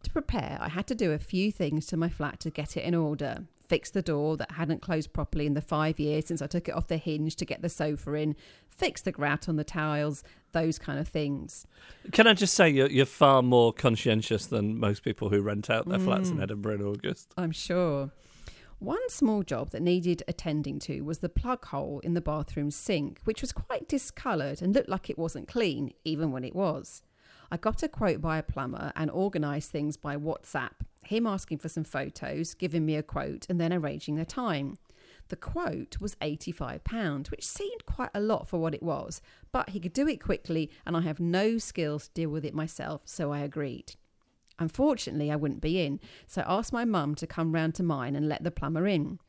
To 0.04 0.10
prepare, 0.12 0.58
I 0.62 0.70
had 0.70 0.88
to 0.88 0.96
do 0.96 1.12
a 1.12 1.20
few 1.20 1.52
things 1.52 1.86
to 1.88 1.98
my 1.98 2.08
flat 2.10 2.40
to 2.42 2.50
get 2.50 2.78
it 2.78 2.84
in 2.86 2.96
order. 2.96 3.46
Fix 3.68 3.90
the 3.90 4.02
door 4.02 4.38
that 4.38 4.52
hadn't 4.52 4.82
closed 4.82 5.12
properly 5.12 5.46
in 5.48 5.56
the 5.56 5.62
five 5.62 6.00
years 6.00 6.28
since 6.28 6.42
I 6.42 6.48
took 6.48 6.68
it 6.70 6.76
off 6.76 6.88
the 6.88 6.98
hinge 6.98 7.36
to 7.38 7.46
get 7.46 7.62
the 7.62 7.70
sofa 7.70 8.14
in. 8.14 8.36
Fix 8.70 9.02
the 9.02 9.12
grout 9.12 9.50
on 9.50 9.56
the 9.56 9.64
tiles, 9.64 10.24
those 10.52 10.78
kind 10.78 11.00
of 11.00 11.08
things. 11.08 11.66
Can 12.12 12.28
I 12.28 12.34
just 12.34 12.54
say 12.54 12.70
you're 12.70 12.90
you're 12.92 13.06
far 13.06 13.42
more 13.42 13.74
conscientious 13.74 14.46
than 14.46 14.80
most 14.80 15.04
people 15.04 15.30
who 15.30 15.42
rent 15.42 15.70
out 15.70 15.88
their 15.90 16.00
flats 16.00 16.30
Mm. 16.30 16.34
in 16.34 16.42
Edinburgh 16.44 16.76
in 16.76 16.82
August. 16.84 17.34
I'm 17.38 17.52
sure. 17.52 18.12
One 18.80 19.10
small 19.10 19.42
job 19.42 19.70
that 19.72 19.82
needed 19.82 20.22
attending 20.28 20.80
to 20.80 21.02
was 21.02 21.20
the 21.20 21.30
plug 21.30 21.66
hole 21.66 22.02
in 22.04 22.14
the 22.14 22.22
bathroom 22.22 22.70
sink, 22.72 23.20
which 23.24 23.42
was 23.42 23.54
quite 23.54 23.88
discoloured 23.88 24.62
and 24.62 24.76
looked 24.76 24.90
like 24.90 25.10
it 25.10 25.18
wasn't 25.18 25.48
clean, 25.48 25.94
even 26.04 26.32
when 26.32 26.44
it 26.44 26.54
was. 26.54 27.02
I 27.50 27.58
got 27.58 27.84
a 27.84 27.88
quote 27.88 28.20
by 28.22 28.38
a 28.38 28.44
plumber 28.44 28.92
and 28.96 29.10
organised 29.10 29.72
things 29.72 29.96
by 29.98 30.18
WhatsApp, 30.18 30.72
him 31.08 31.28
asking 31.28 31.60
for 31.60 31.70
some 31.70 31.84
photos, 31.84 32.54
giving 32.54 32.86
me 32.86 32.96
a 32.96 33.04
quote, 33.04 33.46
and 33.50 33.60
then 33.60 33.74
arranging 33.74 34.16
the 34.16 34.26
time. 34.26 34.78
The 35.30 35.36
quote 35.36 36.00
was 36.00 36.16
£85, 36.16 37.32
which 37.32 37.46
seemed 37.46 37.86
quite 37.86 38.12
a 38.14 38.20
lot 38.20 38.48
for 38.48 38.60
what 38.60 38.76
it 38.76 38.84
was, 38.84 39.22
but 39.52 39.70
he 39.70 39.80
could 39.80 39.94
do 39.94 40.08
it 40.08 40.22
quickly, 40.22 40.70
and 40.86 40.96
I 40.96 41.02
have 41.02 41.20
no 41.20 41.58
skills 41.58 42.08
to 42.08 42.14
deal 42.14 42.30
with 42.30 42.46
it 42.46 42.54
myself, 42.54 43.02
so 43.06 43.32
I 43.32 43.40
agreed. 43.40 43.96
Unfortunately, 44.60 45.32
I 45.32 45.36
wouldn't 45.36 45.62
be 45.62 45.84
in, 45.84 46.00
so 46.28 46.42
I 46.42 46.58
asked 46.58 46.72
my 46.72 46.86
mum 46.86 47.16
to 47.16 47.28
come 47.28 47.54
round 47.54 47.76
to 47.76 47.84
mine 47.84 48.16
and 48.16 48.30
let 48.30 48.44
the 48.44 48.52
plumber 48.52 48.88
in. 48.88 49.20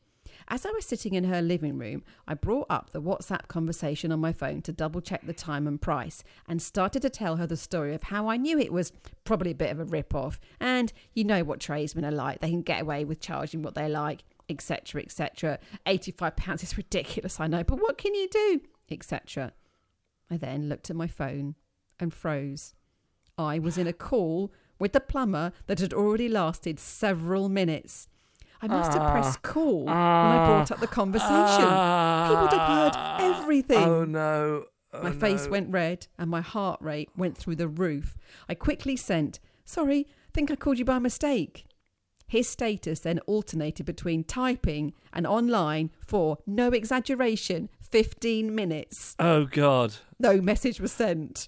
As 0.49 0.65
I 0.65 0.71
was 0.71 0.85
sitting 0.85 1.13
in 1.13 1.25
her 1.25 1.41
living 1.41 1.77
room, 1.77 2.03
I 2.27 2.33
brought 2.33 2.67
up 2.69 2.91
the 2.91 3.01
WhatsApp 3.01 3.47
conversation 3.47 4.11
on 4.11 4.21
my 4.21 4.31
phone 4.31 4.61
to 4.61 4.71
double 4.71 5.01
check 5.01 5.25
the 5.25 5.33
time 5.33 5.67
and 5.67 5.81
price 5.81 6.23
and 6.47 6.61
started 6.61 7.01
to 7.01 7.09
tell 7.09 7.35
her 7.35 7.45
the 7.45 7.57
story 7.57 7.93
of 7.93 8.03
how 8.03 8.29
I 8.29 8.37
knew 8.37 8.57
it 8.57 8.71
was 8.71 8.93
probably 9.25 9.51
a 9.51 9.55
bit 9.55 9.71
of 9.71 9.79
a 9.79 9.85
rip 9.85 10.15
off. 10.15 10.39
And 10.59 10.93
you 11.13 11.25
know 11.25 11.43
what 11.43 11.59
tradesmen 11.59 12.05
are 12.05 12.11
like, 12.11 12.39
they 12.39 12.49
can 12.49 12.61
get 12.61 12.81
away 12.81 13.03
with 13.03 13.19
charging 13.19 13.61
what 13.61 13.75
they 13.75 13.89
like, 13.89 14.23
etc. 14.47 15.01
etc. 15.01 15.59
£85 15.85 16.63
is 16.63 16.77
ridiculous, 16.77 17.39
I 17.39 17.47
know, 17.47 17.63
but 17.63 17.81
what 17.81 17.97
can 17.97 18.15
you 18.15 18.29
do? 18.29 18.61
etc. 18.89 19.53
I 20.29 20.37
then 20.37 20.69
looked 20.69 20.89
at 20.89 20.95
my 20.95 21.07
phone 21.07 21.55
and 21.99 22.13
froze. 22.13 22.73
I 23.37 23.59
was 23.59 23.77
in 23.77 23.87
a 23.87 23.93
call 23.93 24.51
with 24.79 24.93
the 24.93 24.99
plumber 24.99 25.51
that 25.67 25.79
had 25.79 25.93
already 25.93 26.29
lasted 26.29 26.79
several 26.79 27.49
minutes. 27.49 28.07
I 28.61 28.67
must 28.67 28.93
have 28.93 29.11
pressed 29.11 29.39
ah. 29.43 29.47
call 29.47 29.85
when 29.85 29.95
I 29.95 30.45
brought 30.47 30.71
up 30.71 30.79
the 30.79 30.87
ah. 30.87 30.91
conversation. 30.91 31.61
he 32.29 32.41
would 32.41 32.53
have 32.53 32.69
heard 32.69 32.93
ah. 32.95 33.17
everything. 33.19 33.77
Oh 33.77 34.05
no. 34.05 34.65
Oh, 34.93 35.03
my 35.03 35.11
face 35.11 35.45
no. 35.45 35.51
went 35.51 35.71
red 35.71 36.07
and 36.17 36.29
my 36.29 36.41
heart 36.41 36.81
rate 36.81 37.09
went 37.15 37.37
through 37.37 37.55
the 37.55 37.67
roof. 37.67 38.15
I 38.47 38.55
quickly 38.55 38.95
sent, 38.95 39.39
Sorry, 39.65 40.07
think 40.33 40.49
I 40.49 40.55
called 40.55 40.79
you 40.79 40.85
by 40.85 40.99
mistake. 40.99 41.65
His 42.27 42.47
status 42.49 42.99
then 43.01 43.19
alternated 43.19 43.85
between 43.85 44.23
typing 44.23 44.93
and 45.13 45.25
online 45.25 45.91
for, 46.05 46.39
no 46.45 46.69
exaggeration, 46.69 47.69
15 47.81 48.53
minutes. 48.53 49.15
Oh 49.17 49.45
god. 49.45 49.95
No 50.19 50.41
message 50.41 50.81
was 50.81 50.91
sent. 50.91 51.47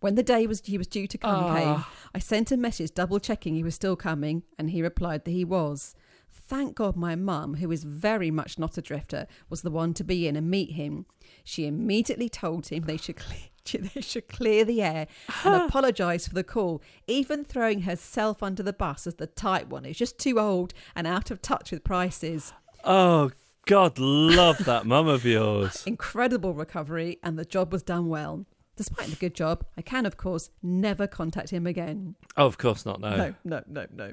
When 0.00 0.16
the 0.16 0.22
day 0.22 0.46
was 0.46 0.60
he 0.64 0.76
was 0.76 0.88
due 0.88 1.06
to 1.06 1.16
come 1.16 1.44
Ah. 1.44 1.56
came, 1.56 1.84
I 2.14 2.18
sent 2.18 2.52
a 2.52 2.56
message 2.56 2.92
double 2.94 3.18
checking 3.18 3.54
he 3.54 3.62
was 3.62 3.74
still 3.74 3.96
coming, 3.96 4.42
and 4.58 4.70
he 4.70 4.82
replied 4.82 5.24
that 5.24 5.30
he 5.30 5.44
was. 5.44 5.94
Thank 6.30 6.74
God 6.74 6.96
my 6.96 7.14
mum, 7.14 7.54
who 7.54 7.70
is 7.70 7.84
very 7.84 8.30
much 8.30 8.58
not 8.58 8.76
a 8.76 8.82
drifter, 8.82 9.26
was 9.48 9.62
the 9.62 9.70
one 9.70 9.94
to 9.94 10.04
be 10.04 10.26
in 10.26 10.36
and 10.36 10.50
meet 10.50 10.72
him. 10.72 11.06
She 11.44 11.66
immediately 11.66 12.28
told 12.28 12.68
him 12.68 12.82
they 12.82 12.96
should 12.98 13.16
cle- 13.16 13.36
they 13.94 14.00
should 14.00 14.28
clear 14.28 14.64
the 14.64 14.82
air 14.82 15.06
and 15.44 15.54
apologise 15.54 16.28
for 16.28 16.34
the 16.34 16.44
call, 16.44 16.82
even 17.06 17.44
throwing 17.44 17.82
herself 17.82 18.42
under 18.42 18.62
the 18.62 18.72
bus 18.72 19.06
as 19.06 19.14
the 19.14 19.26
tight 19.26 19.68
one 19.68 19.84
who's 19.84 19.98
just 19.98 20.18
too 20.18 20.38
old 20.38 20.74
and 20.94 21.06
out 21.06 21.30
of 21.30 21.40
touch 21.40 21.70
with 21.70 21.84
prices. 21.84 22.52
Oh, 22.84 23.30
God, 23.64 23.98
love 23.98 24.64
that 24.64 24.84
mum 24.86 25.06
of 25.06 25.24
yours. 25.24 25.82
Incredible 25.86 26.52
recovery, 26.52 27.18
and 27.22 27.38
the 27.38 27.44
job 27.44 27.72
was 27.72 27.82
done 27.82 28.08
well. 28.08 28.44
Despite 28.82 29.10
the 29.10 29.16
good 29.16 29.36
job, 29.36 29.64
I 29.76 29.82
can, 29.82 30.06
of 30.06 30.16
course, 30.16 30.50
never 30.60 31.06
contact 31.06 31.50
him 31.50 31.68
again. 31.68 32.16
Oh, 32.36 32.46
of 32.46 32.58
course 32.58 32.84
not, 32.84 33.00
no. 33.00 33.16
No, 33.16 33.34
no, 33.44 33.62
no, 33.68 33.86
no. 33.94 34.12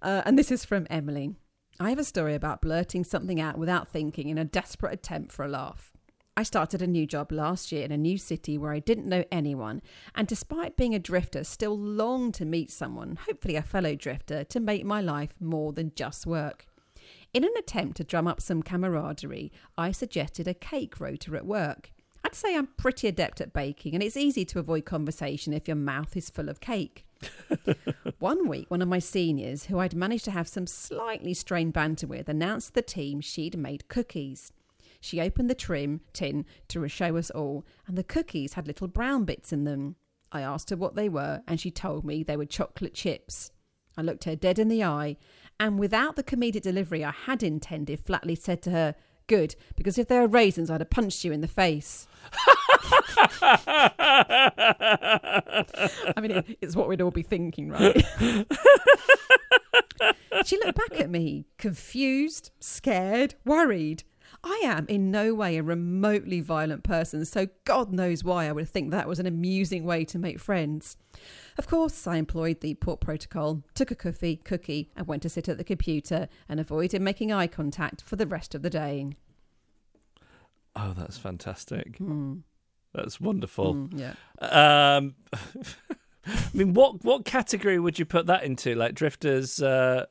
Uh, 0.00 0.22
and 0.24 0.38
this 0.38 0.52
is 0.52 0.64
from 0.64 0.86
Emily. 0.88 1.34
I 1.80 1.90
have 1.90 1.98
a 1.98 2.04
story 2.04 2.36
about 2.36 2.60
blurting 2.60 3.02
something 3.02 3.40
out 3.40 3.58
without 3.58 3.88
thinking 3.88 4.28
in 4.28 4.38
a 4.38 4.44
desperate 4.44 4.92
attempt 4.92 5.32
for 5.32 5.44
a 5.44 5.48
laugh. 5.48 5.90
I 6.36 6.44
started 6.44 6.80
a 6.80 6.86
new 6.86 7.08
job 7.08 7.32
last 7.32 7.72
year 7.72 7.84
in 7.84 7.90
a 7.90 7.98
new 7.98 8.18
city 8.18 8.56
where 8.56 8.70
I 8.70 8.78
didn't 8.78 9.08
know 9.08 9.24
anyone, 9.32 9.82
and 10.14 10.28
despite 10.28 10.76
being 10.76 10.94
a 10.94 11.00
drifter, 11.00 11.42
still 11.42 11.76
longed 11.76 12.34
to 12.34 12.44
meet 12.44 12.70
someone, 12.70 13.18
hopefully 13.26 13.56
a 13.56 13.62
fellow 13.62 13.96
drifter, 13.96 14.44
to 14.44 14.60
make 14.60 14.84
my 14.84 15.00
life 15.00 15.34
more 15.40 15.72
than 15.72 15.90
just 15.96 16.24
work. 16.24 16.66
In 17.34 17.42
an 17.42 17.54
attempt 17.58 17.96
to 17.96 18.04
drum 18.04 18.28
up 18.28 18.40
some 18.40 18.62
camaraderie, 18.62 19.50
I 19.76 19.90
suggested 19.90 20.46
a 20.46 20.54
cake 20.54 21.00
rota 21.00 21.34
at 21.34 21.46
work. 21.46 21.90
I'd 22.26 22.34
say 22.34 22.56
I'm 22.56 22.66
pretty 22.76 23.06
adept 23.06 23.40
at 23.40 23.52
baking, 23.52 23.94
and 23.94 24.02
it's 24.02 24.16
easy 24.16 24.44
to 24.46 24.58
avoid 24.58 24.84
conversation 24.84 25.52
if 25.52 25.68
your 25.68 25.76
mouth 25.76 26.16
is 26.16 26.28
full 26.28 26.48
of 26.48 26.58
cake. 26.58 27.06
one 28.18 28.48
week, 28.48 28.68
one 28.68 28.82
of 28.82 28.88
my 28.88 28.98
seniors, 28.98 29.66
who 29.66 29.78
I'd 29.78 29.94
managed 29.94 30.24
to 30.24 30.32
have 30.32 30.48
some 30.48 30.66
slightly 30.66 31.34
strained 31.34 31.72
banter 31.72 32.08
with, 32.08 32.28
announced 32.28 32.70
to 32.70 32.74
the 32.74 32.82
team 32.82 33.20
she'd 33.20 33.56
made 33.56 33.86
cookies. 33.86 34.52
She 35.00 35.20
opened 35.20 35.48
the 35.48 35.54
trim 35.54 36.00
tin 36.12 36.46
to 36.66 36.88
show 36.88 37.16
us 37.16 37.30
all, 37.30 37.64
and 37.86 37.96
the 37.96 38.02
cookies 38.02 38.54
had 38.54 38.66
little 38.66 38.88
brown 38.88 39.24
bits 39.24 39.52
in 39.52 39.62
them. 39.62 39.94
I 40.32 40.40
asked 40.40 40.70
her 40.70 40.76
what 40.76 40.96
they 40.96 41.08
were, 41.08 41.42
and 41.46 41.60
she 41.60 41.70
told 41.70 42.04
me 42.04 42.24
they 42.24 42.36
were 42.36 42.44
chocolate 42.44 42.94
chips. 42.94 43.52
I 43.96 44.02
looked 44.02 44.24
her 44.24 44.34
dead 44.34 44.58
in 44.58 44.66
the 44.66 44.82
eye, 44.82 45.16
and 45.60 45.78
without 45.78 46.16
the 46.16 46.24
comedic 46.24 46.62
delivery 46.62 47.04
I 47.04 47.12
had 47.12 47.44
intended, 47.44 48.00
flatly 48.00 48.34
said 48.34 48.62
to 48.62 48.72
her, 48.72 48.96
Good, 49.28 49.56
because 49.74 49.98
if 49.98 50.06
they 50.06 50.20
were 50.20 50.28
raisins, 50.28 50.70
I'd 50.70 50.80
have 50.80 50.90
punched 50.90 51.24
you 51.24 51.32
in 51.32 51.40
the 51.40 51.48
face. 51.48 52.06
I 56.06 56.20
mean, 56.20 56.30
it, 56.30 56.58
it's 56.60 56.76
what 56.76 56.88
we'd 56.88 57.00
all 57.00 57.10
be 57.10 57.22
thinking, 57.22 57.70
right? 57.70 58.04
she 60.44 60.58
looked 60.58 60.78
back 60.78 61.00
at 61.00 61.10
me, 61.10 61.46
confused, 61.58 62.52
scared, 62.60 63.34
worried. 63.44 64.04
I 64.46 64.60
am 64.64 64.86
in 64.88 65.10
no 65.10 65.34
way 65.34 65.56
a 65.56 65.62
remotely 65.62 66.40
violent 66.40 66.84
person, 66.84 67.24
so 67.24 67.48
God 67.64 67.92
knows 67.92 68.22
why 68.22 68.46
I 68.46 68.52
would 68.52 68.68
think 68.68 68.92
that 68.92 69.08
was 69.08 69.18
an 69.18 69.26
amusing 69.26 69.84
way 69.84 70.04
to 70.04 70.18
make 70.20 70.38
friends. 70.38 70.96
Of 71.58 71.66
course, 71.66 72.06
I 72.06 72.16
employed 72.16 72.60
the 72.60 72.74
port 72.74 73.00
protocol, 73.00 73.64
took 73.74 73.90
a 73.90 73.96
coffee, 73.96 74.36
cookie, 74.36 74.92
and 74.94 75.08
went 75.08 75.22
to 75.22 75.28
sit 75.28 75.48
at 75.48 75.58
the 75.58 75.64
computer 75.64 76.28
and 76.48 76.60
avoided 76.60 77.02
making 77.02 77.32
eye 77.32 77.48
contact 77.48 78.02
for 78.02 78.14
the 78.14 78.26
rest 78.26 78.54
of 78.54 78.62
the 78.62 78.70
day. 78.70 79.10
Oh, 80.76 80.94
that's 80.96 81.18
fantastic. 81.18 81.96
Hmm. 81.96 82.38
That's 82.94 83.20
wonderful. 83.20 83.74
Mm, 83.74 83.98
yeah. 83.98 84.96
Um, 84.96 85.16
I 86.26 86.48
mean, 86.54 86.72
what 86.72 87.04
what 87.04 87.24
category 87.24 87.78
would 87.80 87.98
you 87.98 88.04
put 88.04 88.26
that 88.26 88.44
into? 88.44 88.74
Like 88.74 88.94
drifters, 88.94 89.60
uh, 89.60 90.06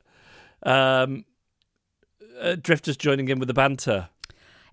um, 0.62 1.24
uh, 2.40 2.56
drifters 2.60 2.96
joining 2.96 3.28
in 3.28 3.38
with 3.38 3.48
the 3.48 3.54
banter. 3.54 4.10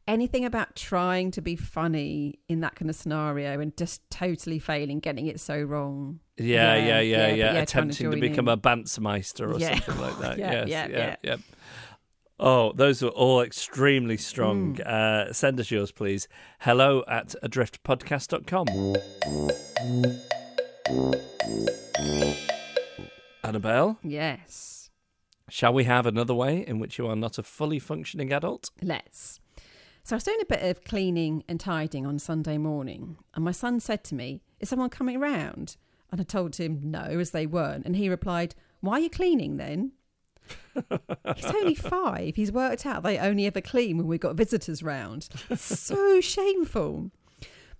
Anything 0.05 0.43
about 0.43 0.75
trying 0.75 1.31
to 1.31 1.41
be 1.41 1.55
funny 1.55 2.37
in 2.49 2.59
that 2.59 2.75
kind 2.75 2.89
of 2.89 2.95
scenario 2.95 3.61
and 3.61 3.75
just 3.77 4.01
totally 4.09 4.59
failing, 4.59 4.99
getting 4.99 5.27
it 5.27 5.39
so 5.39 5.61
wrong. 5.61 6.19
Yeah, 6.37 6.75
Yeah, 6.75 6.75
yeah, 6.75 6.99
yeah, 6.99 6.99
yeah, 6.99 7.27
yeah. 7.27 7.35
yeah, 7.35 7.53
to 7.53 7.61
Attempting 7.61 8.11
to 8.11 8.19
become 8.19 8.49
in. 8.49 8.53
a 8.53 8.57
Bantzmeister 8.57 9.55
or 9.55 9.59
something 9.61 10.01
like 10.01 10.19
that. 10.19 10.37
Yeah, 10.37 10.65
yes, 10.65 10.67
yeah, 10.67 10.87
yeah, 10.89 11.15
yeah. 11.23 11.35
Oh, 12.37 12.73
those 12.73 13.01
were 13.01 13.09
all 13.09 13.39
extremely 13.41 14.17
strong. 14.17 14.75
Mm. 14.75 14.85
Uh, 14.85 15.31
send 15.31 15.57
us 15.61 15.71
yours, 15.71 15.91
please. 15.93 16.27
Hello 16.59 17.05
at 17.07 17.35
adriftpodcast.com. 17.41 18.67
Annabelle, 23.43 23.99
Yes. 24.03 24.89
shall 25.49 25.73
we 25.73 25.83
have 25.85 26.05
another 26.05 26.33
way 26.33 26.65
in 26.65 26.79
which 26.79 26.97
you 26.97 27.07
are 27.07 27.15
not 27.15 27.37
a 27.37 27.43
fully 27.43 27.79
functioning 27.79 28.33
adult? 28.33 28.69
Let's. 28.81 29.39
So 30.05 30.15
I 30.15 30.17
was 30.17 30.25
doing 30.25 30.39
a 30.41 30.45
bit 30.45 30.63
of 30.63 30.83
cleaning 30.83 31.45
and 31.47 31.59
tidying 31.59 32.05
on 32.05 32.19
Sunday 32.19 32.57
morning, 32.57 33.17
and 33.35 33.45
my 33.45 33.53
son 33.53 33.79
said 33.79 34.03
to 34.05 34.15
me, 34.15 34.41
Is 34.59 34.67
someone 34.67 34.89
coming 34.89 35.17
round? 35.17 35.77
And 36.11 36.19
I 36.19 36.25
told 36.25 36.57
him 36.57 36.81
no, 36.83 36.99
as 36.99 37.31
they 37.31 37.45
weren't. 37.45 37.85
And 37.85 37.95
he 37.95 38.09
replied, 38.09 38.53
Why 38.81 38.93
are 38.93 38.99
you 38.99 39.09
cleaning 39.09 39.55
then? 39.55 39.93
He's 41.35 41.45
only 41.45 41.73
five. 41.73 42.35
He's 42.35 42.51
worked 42.51 42.85
out 42.85 43.03
they 43.03 43.17
only 43.17 43.45
ever 43.45 43.61
clean 43.61 43.97
when 43.97 44.07
we've 44.07 44.19
got 44.19 44.35
visitors 44.35 44.83
round. 44.83 45.29
It's 45.49 45.79
so 45.79 46.19
shameful. 46.21 47.11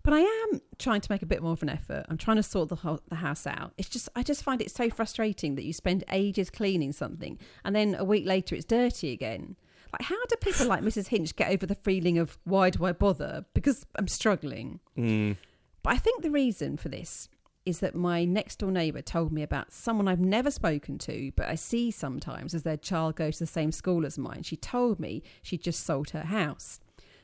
But 0.02 0.14
I 0.14 0.20
am 0.20 0.62
trying 0.80 1.02
to 1.02 1.12
make 1.12 1.22
a 1.22 1.26
bit 1.26 1.44
more 1.44 1.54
of 1.54 1.64
an 1.64 1.70
effort. 1.70 2.06
I'm 2.10 2.18
trying 2.18 2.38
to 2.38 2.44
sort 2.44 2.70
the, 2.70 2.76
ho- 2.76 3.00
the 3.10 3.16
house 3.16 3.46
out. 3.46 3.74
It's 3.78 3.90
just, 3.90 4.10
I 4.16 4.24
just 4.24 4.44
find 4.44 4.62
it 4.62 4.72
so 4.72 4.90
frustrating 4.90 5.56
that 5.56 5.64
you 5.64 5.74
spend 5.74 6.06
ages 6.12 6.50
cleaning 6.50 6.94
something 6.94 7.38
and 7.64 7.76
then 7.76 7.96
a 7.96 8.04
week 8.06 8.26
later 8.26 8.56
it's 8.56 8.66
dirty 8.66 9.12
again. 9.12 9.56
Like, 9.94 10.02
how 10.02 10.26
do 10.26 10.36
people 10.38 10.66
like 10.66 10.82
Mrs. 10.82 11.08
Hinch 11.08 11.36
get 11.36 11.52
over 11.52 11.66
the 11.66 11.76
feeling 11.76 12.18
of 12.18 12.38
why 12.44 12.72
do 12.72 12.84
I 12.86 12.92
bother? 12.92 13.46
Because 13.54 13.86
I'm 13.96 14.08
struggling. 14.08 14.80
Mm. 14.98 15.38
But 15.84 15.94
I 15.94 15.98
think 15.98 16.24
the 16.24 16.32
reason 16.32 16.78
for 16.78 16.90
this 16.90 17.30
is 17.66 17.80
that 17.80 17.96
my 17.96 18.26
next 18.26 18.58
door 18.58 18.72
neighbour 18.72 19.02
told 19.02 19.32
me 19.32 19.44
about 19.44 19.72
someone 19.72 20.08
I've 20.08 20.20
never 20.20 20.52
spoken 20.52 20.98
to, 21.00 21.32
but 21.36 21.48
I 21.48 21.56
see 21.56 21.92
sometimes 21.92 22.54
as 22.54 22.64
their 22.64 22.76
child 22.76 23.16
goes 23.16 23.38
to 23.38 23.44
the 23.44 23.48
same 23.48 23.72
school 23.72 24.06
as 24.06 24.18
mine. 24.18 24.44
She 24.44 24.58
told 24.58 25.00
me 25.00 25.24
she'd 25.42 25.64
just 25.64 25.86
sold 25.86 26.10
her 26.10 26.24
house. 26.24 26.80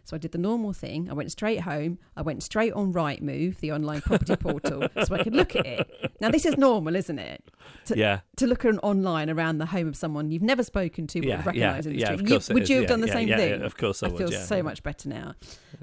So 0.05 0.15
I 0.15 0.17
did 0.19 0.31
the 0.31 0.37
normal 0.39 0.73
thing. 0.73 1.07
I 1.09 1.13
went 1.13 1.31
straight 1.31 1.61
home. 1.61 1.99
I 2.17 2.23
went 2.23 2.41
straight 2.41 2.73
on 2.73 2.91
Rightmove, 2.93 3.59
the 3.59 3.71
online 3.71 4.01
property 4.01 4.35
portal, 4.47 4.87
so 5.03 5.13
I 5.15 5.23
could 5.23 5.35
look 5.35 5.55
at 5.55 5.65
it. 5.67 6.11
Now 6.19 6.29
this 6.31 6.45
is 6.45 6.57
normal, 6.57 6.95
isn't 6.95 7.19
it? 7.19 7.43
To, 7.85 7.97
Yeah. 7.97 8.21
to 8.37 8.47
look 8.47 8.65
at 8.65 8.71
an 8.71 8.79
online 8.79 9.29
around 9.29 9.59
the 9.59 9.67
home 9.67 9.87
of 9.87 9.95
someone 9.95 10.31
you've 10.31 10.41
never 10.41 10.63
spoken 10.63 11.05
to 11.07 11.19
but 11.19 11.27
Yeah, 11.27 11.35
recognise 11.45 11.85
yeah, 11.85 11.89
in 11.91 11.95
the 11.95 11.99
yeah, 11.99 12.05
street. 12.15 12.29
You- 12.29 12.53
would 12.55 12.63
is. 12.63 12.69
you 12.69 12.77
have 12.77 12.87
done 12.87 13.01
the 13.01 13.07
same 13.07 13.27
thing? 13.27 13.59
yeah, 13.59 13.65
of 13.65 13.77
course 13.77 14.01
I 14.01 14.07
would, 14.07 14.15
I 14.21 14.25
feel 14.29 14.39
so 14.39 14.63
much 14.63 14.81
better 14.81 15.07
now. 15.09 15.35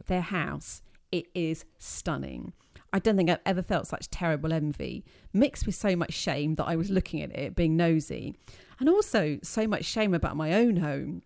Their 0.07 0.23
house, 0.23 0.83
it 1.13 1.27
is 1.35 1.65
stunning. 1.79 2.53
I 2.93 2.99
don't 2.99 3.17
think 3.17 3.29
I've 3.31 3.39
ever 3.45 3.63
felt 3.63 3.87
such 3.87 4.11
terrible 4.11 4.53
envy, 4.53 5.05
mixed 5.33 5.67
with 5.67 5.75
so 5.75 5.95
much 5.95 6.13
shame 6.15 6.55
that 6.55 6.65
I 6.65 6.77
was 6.77 6.89
looking 6.91 7.21
at 7.23 7.31
it, 7.37 7.55
being 7.55 7.77
nosy, 7.77 8.35
and 8.81 8.89
also 8.89 9.39
so 9.43 9.67
much 9.67 9.85
shame 9.85 10.15
about 10.15 10.37
my 10.37 10.53
own 10.55 10.77
home. 10.79 11.23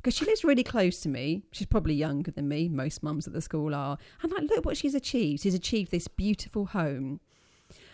Because 0.00 0.14
she 0.14 0.24
lives 0.24 0.44
really 0.44 0.64
close 0.64 1.00
to 1.00 1.10
me. 1.10 1.42
She's 1.52 1.66
probably 1.66 1.92
younger 1.92 2.30
than 2.30 2.48
me. 2.48 2.68
Most 2.68 3.02
mums 3.02 3.26
at 3.26 3.34
the 3.34 3.42
school 3.42 3.74
are. 3.74 3.98
And 4.22 4.32
like, 4.32 4.48
look 4.48 4.64
what 4.64 4.78
she's 4.78 4.94
achieved. 4.94 5.42
She's 5.42 5.54
achieved 5.54 5.90
this 5.90 6.08
beautiful 6.08 6.66
home. 6.66 7.20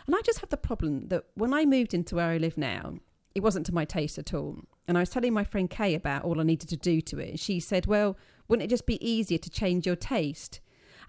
And 0.07 0.14
I 0.14 0.21
just 0.23 0.38
have 0.38 0.51
the 0.51 0.57
problem 0.57 1.09
that 1.09 1.25
when 1.35 1.53
I 1.53 1.64
moved 1.64 1.95
into 1.95 2.14
where 2.14 2.29
I 2.29 2.37
live 2.37 2.57
now, 2.57 2.95
it 3.35 3.42
wasn't 3.42 3.66
to 3.66 3.75
my 3.75 3.85
taste 3.85 4.19
at 4.19 4.33
all. 4.33 4.61
And 4.87 4.97
I 4.97 5.01
was 5.01 5.11
telling 5.11 5.33
my 5.33 5.42
friend 5.42 5.69
Kay 5.69 5.95
about 5.95 6.23
all 6.23 6.40
I 6.40 6.45
needed 6.45 6.69
to 6.69 6.77
do 6.77 7.01
to 7.01 7.19
it. 7.19 7.31
And 7.31 7.40
she 7.40 7.59
said, 7.59 7.87
Well, 7.87 8.16
wouldn't 8.47 8.64
it 8.64 8.71
just 8.71 8.87
be 8.87 9.05
easier 9.07 9.38
to 9.38 9.51
change 9.51 9.85
your 9.85 9.97
taste? 9.97 10.61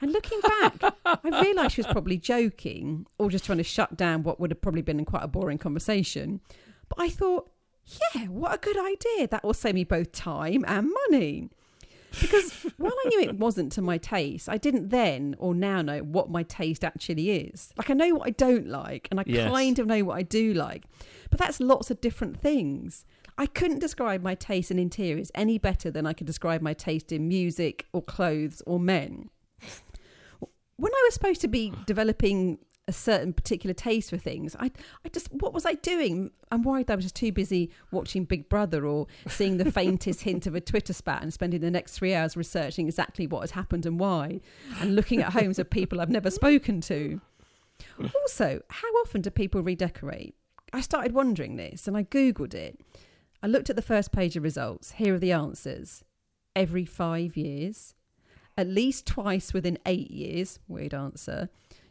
And 0.01 0.11
looking 0.11 0.39
back, 0.41 0.95
I 1.05 1.41
realised 1.41 1.75
she 1.75 1.81
was 1.81 1.91
probably 1.91 2.17
joking 2.17 3.05
or 3.17 3.29
just 3.29 3.45
trying 3.45 3.59
to 3.59 3.63
shut 3.63 3.95
down 3.95 4.23
what 4.23 4.39
would 4.39 4.51
have 4.51 4.61
probably 4.61 4.81
been 4.81 5.03
quite 5.05 5.23
a 5.23 5.27
boring 5.27 5.57
conversation. 5.57 6.41
But 6.89 7.01
I 7.01 7.09
thought, 7.09 7.49
yeah, 8.15 8.25
what 8.25 8.53
a 8.53 8.57
good 8.57 8.77
idea. 8.77 9.27
That 9.27 9.43
will 9.43 9.53
save 9.53 9.75
me 9.75 9.83
both 9.83 10.11
time 10.11 10.63
and 10.67 10.91
money. 11.09 11.49
Because 12.21 12.51
while 12.77 12.93
I 13.05 13.09
knew 13.09 13.21
it 13.21 13.37
wasn't 13.37 13.71
to 13.73 13.81
my 13.81 13.97
taste, 13.97 14.49
I 14.49 14.57
didn't 14.57 14.89
then 14.89 15.35
or 15.39 15.53
now 15.53 15.81
know 15.81 15.99
what 15.99 16.29
my 16.29 16.43
taste 16.43 16.83
actually 16.83 17.31
is. 17.31 17.71
Like 17.77 17.89
I 17.89 17.93
know 17.93 18.15
what 18.15 18.27
I 18.27 18.31
don't 18.31 18.67
like 18.67 19.07
and 19.11 19.19
I 19.19 19.23
Yes. 19.27 19.51
kind 19.51 19.77
of 19.79 19.87
know 19.87 20.03
what 20.03 20.17
I 20.17 20.21
do 20.23 20.53
like. 20.53 20.85
But 21.29 21.39
that's 21.39 21.59
lots 21.59 21.91
of 21.91 22.01
different 22.01 22.39
things. 22.39 23.05
I 23.37 23.45
couldn't 23.45 23.79
describe 23.79 24.23
my 24.23 24.33
taste 24.35 24.71
in 24.71 24.79
interiors 24.79 25.31
any 25.35 25.59
better 25.59 25.91
than 25.91 26.07
I 26.07 26.13
could 26.13 26.25
describe 26.25 26.61
my 26.61 26.73
taste 26.73 27.11
in 27.11 27.27
music 27.27 27.85
or 27.93 28.01
clothes 28.01 28.63
or 28.65 28.79
men. 28.79 29.29
When 30.77 30.91
I 30.91 31.03
was 31.05 31.13
supposed 31.13 31.41
to 31.41 31.47
be 31.47 31.73
developing 31.85 32.59
a 32.87 32.93
certain 32.93 33.33
particular 33.33 33.73
taste 33.73 34.09
for 34.09 34.17
things, 34.17 34.55
I, 34.59 34.71
I 35.05 35.09
just, 35.09 35.31
what 35.33 35.53
was 35.53 35.65
I 35.65 35.73
doing? 35.73 36.31
I'm 36.51 36.63
worried 36.63 36.89
I 36.89 36.95
was 36.95 37.05
just 37.05 37.15
too 37.15 37.31
busy 37.31 37.69
watching 37.91 38.23
Big 38.23 38.47
Brother 38.47 38.85
or 38.85 39.07
seeing 39.27 39.57
the 39.57 39.71
faintest 39.71 40.21
hint 40.21 40.47
of 40.47 40.55
a 40.55 40.61
Twitter 40.61 40.93
spat 40.93 41.21
and 41.21 41.33
spending 41.33 41.59
the 41.59 41.71
next 41.71 41.93
three 41.93 42.13
hours 42.13 42.37
researching 42.37 42.87
exactly 42.87 43.27
what 43.27 43.41
has 43.41 43.51
happened 43.51 43.85
and 43.85 43.99
why, 43.99 44.39
and 44.79 44.95
looking 44.95 45.21
at 45.21 45.33
homes 45.33 45.59
of 45.59 45.69
people 45.69 45.99
I've 45.99 46.09
never 46.09 46.31
spoken 46.31 46.79
to. 46.81 47.19
Also, 48.21 48.61
how 48.69 48.87
often 49.01 49.21
do 49.21 49.29
people 49.29 49.61
redecorate? 49.61 50.35
I 50.73 50.81
started 50.81 51.13
wondering 51.13 51.55
this 51.57 51.87
and 51.87 51.97
I 51.97 52.03
Googled 52.03 52.53
it. 52.53 52.79
I 53.43 53.47
looked 53.47 53.69
at 53.69 53.75
the 53.75 53.81
first 53.81 54.11
page 54.11 54.35
of 54.35 54.43
results. 54.43 54.93
Here 54.93 55.13
are 55.13 55.19
the 55.19 55.31
answers 55.31 56.03
every 56.55 56.85
five 56.85 57.37
years, 57.37 57.93
at 58.57 58.67
least 58.67 59.05
twice 59.05 59.53
within 59.53 59.77
eight 59.85 60.09
years, 60.09 60.59
weird 60.67 60.93
answer, 60.93 61.49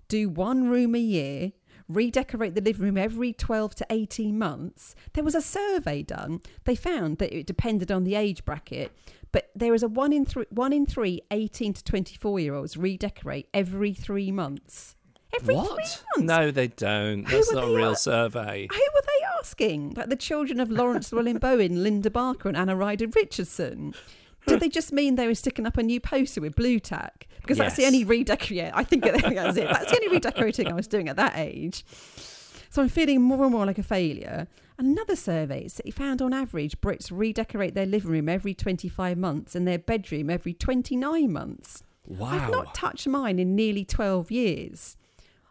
do 0.08 0.28
one 0.28 0.68
room 0.68 0.94
a 0.94 0.98
year, 0.98 1.52
redecorate 1.88 2.54
the 2.54 2.60
living 2.60 2.82
room 2.82 2.98
every 2.98 3.32
12 3.32 3.74
to 3.76 3.86
18 3.90 4.38
months. 4.38 4.94
There 5.12 5.24
was 5.24 5.34
a 5.34 5.40
survey 5.40 6.02
done. 6.02 6.40
They 6.64 6.74
found 6.74 7.18
that 7.18 7.36
it 7.36 7.46
depended 7.46 7.92
on 7.92 8.04
the 8.04 8.14
age 8.14 8.44
bracket, 8.44 8.92
but 9.32 9.50
there 9.54 9.74
is 9.74 9.82
a 9.82 9.88
one 9.88 10.12
in 10.12 10.24
three, 10.24 10.46
one 10.50 10.72
in 10.72 10.86
three 10.86 11.22
18 11.30 11.74
to 11.74 11.84
24 11.84 12.40
year 12.40 12.54
olds 12.54 12.76
redecorate 12.76 13.48
every 13.52 13.92
three 13.92 14.32
months. 14.32 14.96
Every 15.38 15.54
what? 15.54 15.66
three 15.66 15.76
months. 15.76 16.02
No, 16.18 16.50
they 16.50 16.68
don't. 16.68 17.24
That's 17.24 17.52
not 17.52 17.64
a 17.64 17.74
real 17.74 17.90
at? 17.90 17.98
survey. 17.98 18.68
Who 18.70 18.78
were 18.94 19.02
they 19.02 19.26
asking? 19.38 19.94
Like 19.94 20.08
the 20.08 20.16
children 20.16 20.60
of 20.60 20.70
Laurence 20.70 21.10
Llewelyn 21.10 21.40
Bowen, 21.40 21.82
Linda 21.82 22.10
Barker, 22.10 22.48
and 22.48 22.56
Anna 22.56 22.76
Ryder 22.76 23.08
Richardson. 23.08 23.94
Did 24.46 24.54
hmm. 24.54 24.58
they 24.58 24.68
just 24.68 24.92
mean 24.92 25.16
they 25.16 25.26
were 25.26 25.34
sticking 25.34 25.66
up 25.66 25.76
a 25.76 25.82
new 25.82 26.00
poster 26.00 26.40
with 26.40 26.54
blue 26.54 26.78
tack? 26.78 27.26
Because 27.40 27.58
that's 27.58 27.76
the 27.76 27.86
only 27.86 28.04
redecorating. 28.04 28.72
I 28.74 28.84
think 28.84 29.04
that's 29.04 29.56
it. 29.56 29.68
That's 29.68 29.90
the 29.90 29.96
only 29.96 30.08
redecorating 30.08 30.68
I 30.68 30.74
was 30.74 30.86
doing 30.86 31.08
at 31.08 31.16
that 31.16 31.34
age. 31.36 31.84
So 32.70 32.82
I'm 32.82 32.88
feeling 32.88 33.22
more 33.22 33.44
and 33.44 33.52
more 33.52 33.64
like 33.64 33.78
a 33.78 33.82
failure. 33.82 34.48
Another 34.78 35.16
survey 35.16 35.68
said 35.68 35.86
he 35.86 35.90
found 35.90 36.20
on 36.20 36.34
average 36.34 36.80
Brits 36.80 37.10
redecorate 37.10 37.74
their 37.74 37.86
living 37.86 38.10
room 38.10 38.28
every 38.28 38.52
25 38.52 39.16
months 39.16 39.54
and 39.54 39.66
their 39.66 39.78
bedroom 39.78 40.28
every 40.28 40.52
29 40.52 41.32
months. 41.32 41.82
Wow. 42.06 42.28
I've 42.28 42.50
not 42.50 42.74
touched 42.74 43.08
mine 43.08 43.38
in 43.38 43.56
nearly 43.56 43.84
12 43.84 44.30
years. 44.30 44.96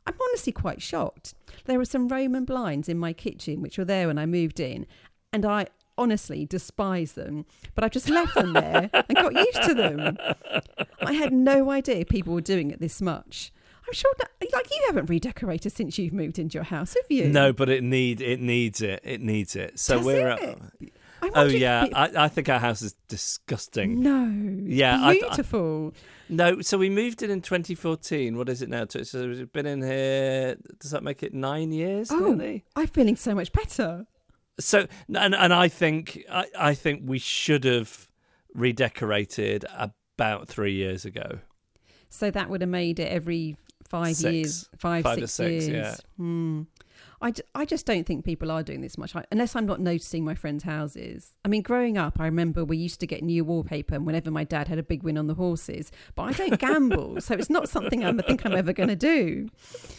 I'm 0.05 0.15
honestly 0.21 0.53
quite 0.53 0.81
shocked. 0.81 1.33
There 1.65 1.79
are 1.79 1.85
some 1.85 2.07
Roman 2.07 2.45
blinds 2.45 2.87
in 2.87 2.97
my 2.97 3.13
kitchen 3.13 3.61
which 3.61 3.77
were 3.77 3.85
there 3.85 4.07
when 4.07 4.19
I 4.19 4.25
moved 4.25 4.59
in, 4.59 4.85
and 5.33 5.45
I 5.45 5.67
honestly 5.97 6.45
despise 6.45 7.13
them, 7.13 7.45
but 7.73 7.83
I've 7.83 7.91
just 7.91 8.09
left 8.09 8.35
them 8.35 8.53
there 8.53 8.89
and 8.93 9.15
got 9.17 9.33
used 9.33 9.63
to 9.63 9.73
them. 9.73 10.17
I 11.01 11.13
had 11.13 11.33
no 11.33 11.71
idea 11.71 12.05
people 12.05 12.33
were 12.33 12.41
doing 12.41 12.71
it 12.71 12.79
this 12.79 13.01
much. 13.01 13.51
I'm 13.87 13.93
sure 13.93 14.13
that, 14.17 14.31
like 14.51 14.69
you 14.71 14.81
haven't 14.87 15.09
redecorated 15.09 15.71
since 15.71 15.97
you've 15.99 16.13
moved 16.13 16.39
into 16.39 16.55
your 16.55 16.63
house, 16.63 16.95
have 16.95 17.05
you? 17.09 17.27
No, 17.29 17.53
but 17.53 17.69
it 17.69 17.83
need 17.83 18.19
it 18.19 18.39
needs 18.41 18.81
it. 18.81 18.99
It 19.03 19.21
needs 19.21 19.55
it. 19.55 19.79
So 19.79 19.97
Does 19.97 20.05
we're. 20.05 20.27
it? 20.29 20.39
Uh, 20.41 20.85
At, 21.21 21.31
oh 21.35 21.45
yeah, 21.45 21.85
I, 21.93 22.25
I 22.25 22.27
think 22.27 22.49
our 22.49 22.59
house 22.59 22.81
is 22.81 22.95
disgusting. 23.07 24.01
no. 24.01 24.25
Yeah, 24.65 24.99
I- 25.01 25.09
I- 25.09 25.19
beautiful. 25.19 25.93
No, 26.27 26.59
so 26.61 26.79
we 26.79 26.89
moved 26.89 27.21
in 27.21 27.29
in 27.29 27.41
2014. 27.41 28.35
What 28.35 28.49
is 28.49 28.63
it 28.63 28.69
now? 28.69 28.85
So 28.89 29.27
we've 29.27 29.53
been 29.53 29.67
in 29.67 29.83
here. 29.83 30.55
Does 30.79 30.89
that 30.89 31.03
make 31.03 31.21
it 31.21 31.35
nine 31.35 31.71
years? 31.71 32.09
oh, 32.11 32.17
nearly? 32.33 32.65
I'm 32.75 32.87
feeling 32.87 33.15
so 33.15 33.35
much 33.35 33.51
better. 33.51 34.07
So 34.59 34.87
and 35.13 35.35
and 35.35 35.53
I 35.53 35.67
think 35.67 36.23
I, 36.31 36.45
I 36.57 36.73
think 36.73 37.01
we 37.05 37.19
should 37.19 37.63
have 37.65 38.07
redecorated 38.53 39.65
about 39.77 40.47
three 40.47 40.73
years 40.73 41.05
ago. 41.05 41.39
So 42.09 42.31
that 42.31 42.49
would 42.49 42.61
have 42.61 42.69
made 42.69 42.99
it 42.99 43.11
every 43.11 43.57
five 43.87 44.15
Six. 44.15 44.33
years, 44.33 44.69
five, 44.77 45.03
Five 45.03 45.17
or 45.17 45.27
six, 45.27 45.33
six, 45.33 45.67
years. 45.67 45.73
yeah. 45.73 45.95
Hmm. 46.17 46.61
I, 47.21 47.31
d- 47.31 47.41
I 47.53 47.65
just 47.65 47.85
don't 47.85 48.05
think 48.05 48.23
people 48.25 48.51
are 48.51 48.61
doing 48.61 48.81
this 48.81 48.97
much, 48.97 49.15
I, 49.15 49.23
unless 49.31 49.55
I'm 49.55 49.65
not 49.65 49.79
noticing 49.79 50.23
my 50.23 50.35
friends' 50.35 50.63
houses. 50.63 51.31
I 51.43 51.47
mean, 51.47 51.61
growing 51.61 51.97
up, 51.97 52.19
I 52.19 52.25
remember 52.25 52.63
we 52.63 52.77
used 52.77 52.99
to 52.99 53.07
get 53.07 53.23
new 53.23 53.43
wallpaper 53.43 53.99
whenever 53.99 54.31
my 54.31 54.43
dad 54.43 54.67
had 54.67 54.77
a 54.79 54.83
big 54.83 55.01
win 55.03 55.17
on 55.17 55.27
the 55.27 55.33
horses. 55.33 55.91
But 56.15 56.23
I 56.23 56.31
don't 56.33 56.59
gamble, 56.59 57.21
so 57.21 57.33
it's 57.35 57.49
not 57.49 57.67
something 57.69 58.03
I'm, 58.05 58.19
I 58.19 58.23
think 58.23 58.45
I'm 58.45 58.53
ever 58.55 58.73
going 58.73 58.89
to 58.89 58.95
do. 58.95 59.49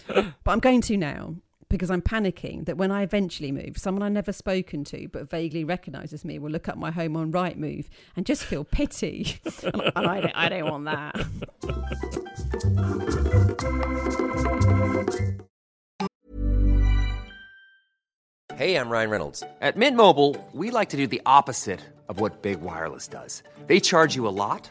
But 0.06 0.26
I'm 0.46 0.60
going 0.60 0.82
to 0.82 0.96
now 0.96 1.36
because 1.68 1.90
I'm 1.90 2.02
panicking 2.02 2.66
that 2.66 2.76
when 2.76 2.90
I 2.90 3.02
eventually 3.02 3.52
move, 3.52 3.76
someone 3.76 4.02
I've 4.02 4.12
never 4.12 4.32
spoken 4.32 4.84
to 4.84 5.08
but 5.08 5.28
vaguely 5.30 5.64
recognises 5.64 6.24
me 6.24 6.38
will 6.38 6.50
look 6.50 6.68
up 6.68 6.76
my 6.76 6.90
home 6.90 7.16
on 7.16 7.32
Rightmove 7.32 7.86
and 8.16 8.24
just 8.26 8.44
feel 8.44 8.64
pity. 8.64 9.40
and 9.62 9.82
I, 9.96 10.32
I 10.34 10.48
don't 10.48 10.70
want 10.70 10.84
that. 10.84 11.26
Hey, 18.56 18.76
I'm 18.76 18.88
Ryan 18.88 19.10
Reynolds. 19.10 19.42
At 19.60 19.76
Mint 19.76 19.98
Mobile, 19.98 20.34
we 20.54 20.70
like 20.70 20.88
to 20.88 20.96
do 20.96 21.06
the 21.06 21.20
opposite 21.26 21.80
of 22.08 22.20
what 22.20 22.40
Big 22.40 22.62
Wireless 22.62 23.06
does. 23.06 23.42
They 23.66 23.80
charge 23.80 24.16
you 24.16 24.26
a 24.26 24.32
lot, 24.32 24.70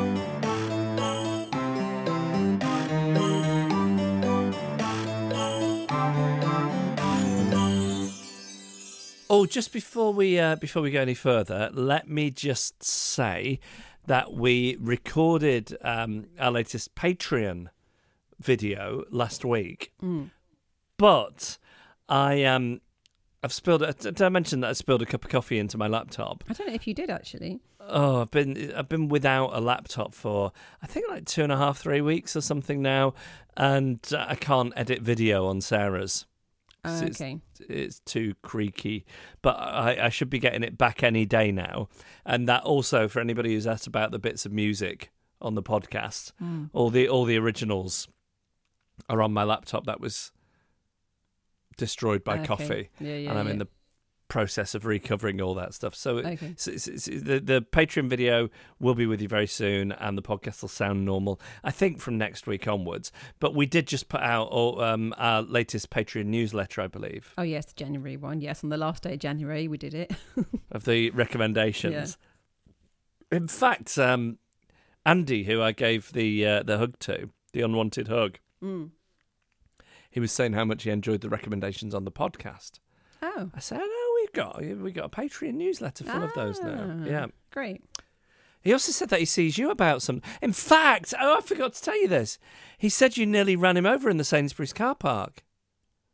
Oh, 9.33 9.45
just 9.45 9.71
before 9.71 10.11
we 10.11 10.37
uh, 10.37 10.57
before 10.57 10.81
we 10.81 10.91
go 10.91 10.99
any 10.99 11.13
further, 11.13 11.69
let 11.73 12.09
me 12.09 12.29
just 12.31 12.83
say 12.83 13.61
that 14.05 14.33
we 14.33 14.75
recorded 14.77 15.77
um, 15.83 16.25
our 16.37 16.51
latest 16.51 16.95
Patreon 16.95 17.67
video 18.41 19.05
last 19.09 19.45
week, 19.45 19.93
but 20.97 21.57
I 22.09 22.43
um 22.43 22.81
I've 23.41 23.53
spilled. 23.53 23.83
a- 23.83 23.93
Did 23.93 24.21
I 24.21 24.27
mention 24.27 24.59
that 24.59 24.69
I 24.71 24.73
spilled 24.73 25.01
a 25.01 25.05
cup 25.05 25.23
of 25.23 25.31
coffee 25.31 25.59
into 25.59 25.77
my 25.77 25.87
laptop? 25.87 26.43
I 26.49 26.53
don't 26.53 26.67
know 26.67 26.73
if 26.73 26.85
you 26.85 26.93
did 26.93 27.09
actually. 27.09 27.61
Oh, 27.79 28.23
I've 28.23 28.31
been 28.31 28.73
I've 28.75 28.89
been 28.89 29.07
without 29.07 29.51
a 29.55 29.61
laptop 29.61 30.13
for 30.13 30.51
I 30.83 30.87
think 30.87 31.07
like 31.09 31.23
two 31.23 31.43
and 31.43 31.53
a 31.53 31.57
half, 31.57 31.77
three 31.77 32.01
weeks 32.01 32.35
or 32.35 32.41
something 32.41 32.81
now, 32.81 33.13
and 33.55 33.97
uh, 34.11 34.25
I 34.27 34.35
can't 34.35 34.73
edit 34.75 35.01
video 35.01 35.45
on 35.47 35.61
Sarah's. 35.61 36.25
It's- 36.83 37.21
okay. 37.21 37.39
It's 37.69 37.99
too 38.01 38.33
creaky. 38.41 39.05
But 39.41 39.57
I, 39.59 40.05
I 40.05 40.09
should 40.09 40.29
be 40.29 40.39
getting 40.39 40.63
it 40.63 40.77
back 40.77 41.03
any 41.03 41.25
day 41.25 41.51
now. 41.51 41.89
And 42.25 42.47
that 42.47 42.63
also 42.63 43.07
for 43.07 43.19
anybody 43.19 43.53
who's 43.53 43.67
asked 43.67 43.87
about 43.87 44.11
the 44.11 44.19
bits 44.19 44.45
of 44.45 44.51
music 44.51 45.11
on 45.41 45.55
the 45.55 45.63
podcast, 45.63 46.31
Hmm. 46.39 46.65
all 46.73 46.89
the 46.89 47.07
all 47.09 47.25
the 47.25 47.37
originals 47.37 48.07
are 49.09 49.21
on 49.21 49.33
my 49.33 49.43
laptop 49.43 49.85
that 49.85 49.99
was 49.99 50.31
destroyed 51.77 52.23
by 52.23 52.35
Okay. 52.35 52.45
coffee. 52.45 52.89
Yeah, 52.99 53.15
yeah, 53.15 53.29
and 53.31 53.39
I'm 53.39 53.47
in 53.47 53.57
the 53.57 53.67
process 54.31 54.73
of 54.73 54.85
recovering 54.85 55.41
all 55.41 55.53
that 55.55 55.73
stuff. 55.73 55.93
So, 55.93 56.17
it- 56.19 56.25
Okay. 56.25 56.53
so 56.55 56.71
it's- 56.71 56.87
it's- 56.87 57.21
the 57.23 57.39
the 57.41 57.61
Patreon 57.61 58.07
video 58.09 58.49
will 58.79 58.95
be 58.95 59.05
with 59.05 59.21
you 59.21 59.27
very 59.27 59.45
soon, 59.45 59.91
and 59.91 60.17
the 60.17 60.21
podcast 60.21 60.61
will 60.61 60.69
sound 60.69 61.03
normal. 61.03 61.39
I 61.65 61.71
think 61.71 61.99
from 61.99 62.17
next 62.17 62.47
week 62.47 62.65
onwards. 62.65 63.11
But 63.41 63.53
we 63.53 63.65
did 63.65 63.87
just 63.87 64.07
put 64.07 64.21
out 64.21 64.47
oh, 64.51 64.79
um, 64.81 65.13
our 65.17 65.41
latest 65.41 65.89
Patreon 65.89 66.27
newsletter, 66.27 66.81
I 66.81 66.87
believe, 66.87 67.33
Oh 67.37 67.43
yes, 67.43 67.65
the 67.65 67.73
January 67.75 68.15
one. 68.15 68.39
Yes, 68.39 68.63
on 68.63 68.69
the 68.69 68.77
last 68.77 69.03
day 69.03 69.13
of 69.13 69.19
January 69.19 69.67
we 69.67 69.77
did 69.77 69.93
it. 69.93 70.13
of 70.71 70.85
the 70.85 71.09
recommendations. 71.11 72.17
In 73.31 73.47
fact, 73.49 73.97
um, 73.97 74.37
Andy, 75.05 75.43
who 75.43 75.61
I 75.61 75.73
gave 75.73 76.13
the 76.13 76.45
uh, 76.45 76.63
the 76.63 76.77
hug 76.77 76.99
to, 76.99 77.29
the 77.53 77.61
unwanted 77.61 78.07
hug, 78.07 78.39
Mm. 78.63 78.91
he 80.09 80.19
was 80.21 80.31
saying 80.31 80.53
how 80.53 80.63
much 80.65 80.83
he 80.83 80.89
enjoyed 80.89 81.19
the 81.21 81.29
recommendations 81.29 81.93
on 81.93 82.05
the 82.05 82.11
podcast. 82.11 82.79
Oh, 83.21 83.51
I 83.53 83.59
said, 83.59 83.79
"Oh, 83.83 84.00
we've 84.33 84.43
got 84.43 84.61
we 84.61 84.91
got 84.91 85.05
a 85.05 85.09
Patreon 85.09 85.53
newsletter 85.55 86.03
full 86.03 86.23
of 86.23 86.33
those 86.33 86.59
now." 86.61 86.99
Ah, 87.01 87.05
Yeah. 87.05 87.25
great. 87.51 87.83
He 88.63 88.71
also 88.71 88.91
said 88.91 89.09
that 89.09 89.19
he 89.19 89.25
sees 89.25 89.57
you 89.57 89.71
about 89.71 90.01
some. 90.03 90.21
In 90.41 90.53
fact, 90.53 91.13
oh, 91.19 91.37
I 91.37 91.41
forgot 91.41 91.73
to 91.73 91.81
tell 91.81 91.99
you 91.99 92.07
this. 92.07 92.37
He 92.77 92.89
said 92.89 93.17
you 93.17 93.25
nearly 93.25 93.55
ran 93.55 93.75
him 93.75 93.87
over 93.87 94.07
in 94.09 94.17
the 94.17 94.23
Sainsbury's 94.23 94.71
car 94.73 94.93
park. 94.93 95.43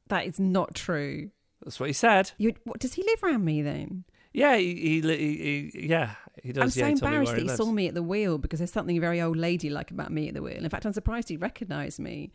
That 0.07 0.25
is 0.25 0.39
not 0.39 0.73
true. 0.73 1.31
That's 1.63 1.77
what 1.79 1.89
he 1.89 1.93
said. 1.93 2.31
You, 2.37 2.53
what, 2.63 2.79
does 2.79 2.93
he 2.93 3.03
live 3.03 3.21
around 3.23 3.43
me 3.43 3.61
then? 3.61 4.05
Yeah, 4.31 4.55
he, 4.55 4.75
he, 4.75 5.01
he, 5.01 5.71
he 5.73 5.87
yeah, 5.89 6.11
he 6.41 6.53
does. 6.53 6.63
I'm 6.63 6.69
so 6.69 6.79
yeah, 6.79 6.85
he 6.85 6.91
embarrassed 6.93 7.31
that 7.33 7.41
he 7.41 7.47
lives. 7.47 7.57
saw 7.57 7.69
me 7.71 7.87
at 7.87 7.93
the 7.95 8.03
wheel 8.03 8.37
because 8.37 8.59
there's 8.59 8.71
something 8.71 8.99
very 9.01 9.19
old 9.21 9.35
lady 9.35 9.69
like 9.69 9.91
about 9.91 10.11
me 10.13 10.29
at 10.29 10.33
the 10.33 10.41
wheel. 10.41 10.63
In 10.63 10.69
fact, 10.69 10.85
I'm 10.85 10.93
surprised 10.93 11.27
he 11.27 11.35
recognised 11.35 11.99
me. 11.99 12.31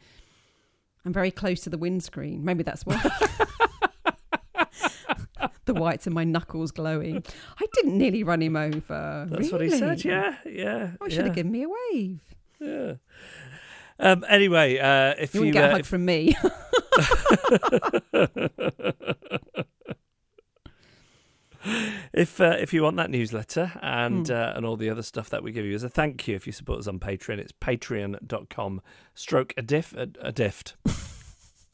I'm 1.06 1.12
very 1.12 1.30
close 1.30 1.60
to 1.62 1.70
the 1.70 1.78
windscreen. 1.78 2.44
Maybe 2.44 2.62
that's 2.62 2.84
why. 2.84 3.00
the 5.66 5.74
whites 5.74 6.06
of 6.06 6.12
my 6.12 6.24
knuckles 6.24 6.70
glowing. 6.72 7.22
I 7.60 7.66
didn't 7.74 7.96
nearly 7.98 8.22
run 8.24 8.42
him 8.42 8.56
over. 8.56 9.26
That's 9.30 9.50
what 9.52 9.60
he 9.60 9.70
said. 9.70 10.04
Really? 10.04 10.16
Yeah, 10.16 10.36
yeah. 10.46 10.90
I 11.00 11.08
should 11.08 11.18
yeah, 11.18 11.24
have 11.24 11.34
given 11.34 11.52
me 11.52 11.62
a 11.64 11.68
wave. 11.68 12.20
Yeah. 12.60 12.94
Um, 13.98 14.24
anyway, 14.28 14.78
uh, 14.78 15.14
if 15.18 15.34
You 15.34 15.44
you, 15.44 15.52
get 15.52 15.64
a 15.64 15.68
uh, 15.68 15.70
hug 15.72 15.80
if- 15.80 15.86
from 15.86 16.04
me. 16.04 16.34
if 22.12 22.40
uh, 22.40 22.56
if 22.58 22.72
you 22.72 22.82
want 22.82 22.96
that 22.96 23.10
newsletter 23.10 23.72
and 23.80 24.26
Hmm. 24.28 24.34
uh, 24.34 24.52
and 24.56 24.66
all 24.66 24.76
the 24.76 24.90
other 24.90 25.02
stuff 25.02 25.30
that 25.30 25.42
we 25.42 25.52
give 25.52 25.64
you 25.64 25.74
as 25.74 25.84
a 25.84 25.88
thank 25.88 26.26
you 26.26 26.34
if 26.34 26.46
you 26.46 26.52
support 26.52 26.80
us 26.80 26.88
on 26.88 26.98
Patreon, 26.98 27.38
it's 27.38 27.52
patreon.com 27.52 28.80
stroke 29.14 29.54
a 29.56 29.62
diff 29.62 29.94
a, 29.94 30.08
a 30.20 30.32
dift. 30.32 30.74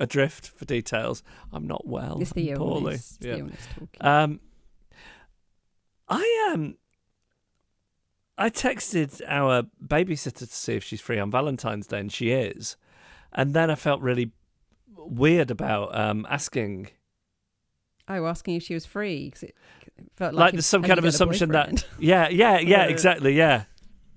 Adrift 0.01 0.49
for 0.49 0.65
details. 0.65 1.23
I'm 1.53 1.67
not 1.67 1.87
well. 1.87 2.19
it's 2.21 2.33
the 2.33 2.51
I'm 2.51 2.57
poorly. 2.59 2.83
illness. 2.93 3.19
Yeah. 3.21 3.37
the. 3.37 4.09
Um, 4.09 4.41
I 6.09 6.51
um, 6.53 6.77
I 8.37 8.51
texted 8.51 9.21
our 9.27 9.65
babysitter 9.85 10.39
to 10.39 10.47
see 10.47 10.75
if 10.75 10.85
she's 10.85 11.01
free 11.01 11.19
on 11.19 11.31
Valentine's 11.31 11.87
Day, 11.87 12.01
and 12.01 12.13
she 12.13 12.31
is. 12.31 12.77
And 13.33 13.53
then 13.55 13.71
I 13.71 13.75
felt 13.75 14.01
really 14.01 14.31
weird 14.97 15.51
about 15.51 15.95
um 15.97 16.27
asking, 16.31 16.89
oh, 18.09 18.27
asking 18.27 18.57
if 18.57 18.63
she 18.63 18.75
was 18.75 18.87
free 18.87 19.27
because 19.27 19.43
it 19.45 19.55
felt 20.17 20.35
like, 20.35 20.41
like, 20.47 20.53
there's 20.53 20.67
some 20.67 20.83
kind 20.83 20.99
of 20.99 21.05
assumption 21.05 21.51
that, 21.51 21.85
yeah, 21.99 22.29
yeah, 22.29 22.59
yeah, 22.59 22.83
Uh, 22.87 22.89
exactly, 22.89 23.35
yeah, 23.35 23.65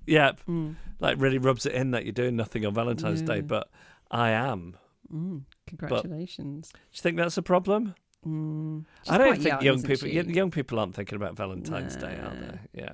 yeah, 0.06 0.32
Mm, 0.48 0.76
like 1.00 1.20
really 1.20 1.38
rubs 1.40 1.66
it 1.66 1.74
in 1.74 1.92
that 1.92 2.06
you're 2.06 2.14
doing 2.14 2.36
nothing 2.36 2.66
on 2.66 2.74
Valentine's 2.74 3.22
Day, 3.22 3.42
but 3.42 3.70
I 4.10 4.30
am. 4.30 4.78
Mm, 5.12 5.42
congratulations. 5.68 6.70
Do 6.72 6.80
you 6.94 7.02
think 7.02 7.18
that's 7.18 7.38
a 7.38 7.42
problem? 7.42 7.96
Mm. 8.26 8.86
I 9.10 9.18
don't 9.18 9.34
think 9.36 9.46
young, 9.48 9.62
young 9.64 9.82
people 9.84 10.08
she? 10.08 10.22
young 10.22 10.52
people 10.52 10.80
aren't 10.80 10.94
thinking 10.96 11.16
about 11.16 11.36
Valentine's 11.36 11.96
Day, 11.96 12.20
are 12.22 12.36
they? 12.36 12.82
Yeah. 12.84 12.94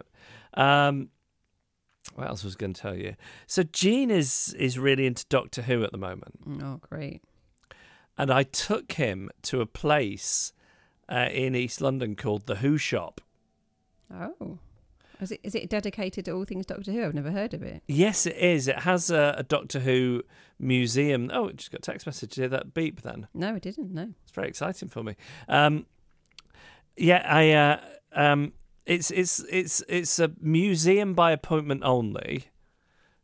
Um, 0.53 1.09
what 2.15 2.27
else 2.29 2.43
was 2.45 2.55
I 2.55 2.59
going 2.59 2.73
to 2.73 2.81
tell 2.81 2.95
you? 2.95 3.15
So 3.45 3.63
Gene 3.63 4.09
is 4.09 4.55
is 4.57 4.79
really 4.79 5.05
into 5.05 5.25
Doctor 5.27 5.63
Who 5.63 5.83
at 5.83 5.91
the 5.91 5.97
moment, 5.97 6.47
Mm, 6.47 6.63
Oh, 6.63 6.77
great. 6.89 7.21
and 8.17 8.31
I 8.31 8.43
took 8.43 8.93
him 8.93 9.29
to 9.43 9.59
a 9.61 9.65
place 9.65 10.53
uh, 11.09 11.27
in 11.31 11.55
East 11.55 11.81
London 11.81 12.15
called 12.15 12.45
the 12.47 12.55
Who 12.57 12.77
Shop. 12.77 13.19
Oh. 14.13 14.59
Is 15.19 15.31
it, 15.31 15.39
is 15.43 15.55
it 15.55 15.69
dedicated 15.69 16.25
to 16.25 16.31
all 16.31 16.45
things 16.45 16.65
Doctor 16.65 16.91
Who? 16.91 17.03
I've 17.03 17.13
never 17.13 17.31
heard 17.31 17.53
of 17.53 17.63
it. 17.63 17.81
Yes, 17.87 18.25
it 18.25 18.35
is. 18.37 18.67
It 18.67 18.79
has 18.79 19.09
a, 19.09 19.35
a 19.37 19.43
Doctor 19.43 19.79
Who 19.79 20.23
museum. 20.59 21.31
Oh, 21.33 21.47
it 21.47 21.57
just 21.57 21.71
got 21.71 21.79
a 21.79 21.81
text 21.81 22.05
message. 22.05 22.31
Did 22.31 22.37
you 22.37 22.41
hear 22.43 22.49
that 22.49 22.73
beep 22.73 23.01
then? 23.01 23.27
No, 23.33 23.55
it 23.55 23.63
didn't. 23.63 23.93
No. 23.93 24.09
It's 24.23 24.31
very 24.31 24.47
exciting 24.47 24.89
for 24.89 25.03
me. 25.03 25.15
Um, 25.49 25.85
yeah, 26.95 27.23
I. 27.25 27.51
Uh, 27.51 27.79
um, 28.13 28.53
it's 28.85 29.11
it's 29.11 29.43
it's 29.49 29.83
it's 29.89 30.19
a 30.19 30.31
museum 30.39 31.13
by 31.13 31.31
appointment 31.31 31.81
only, 31.83 32.45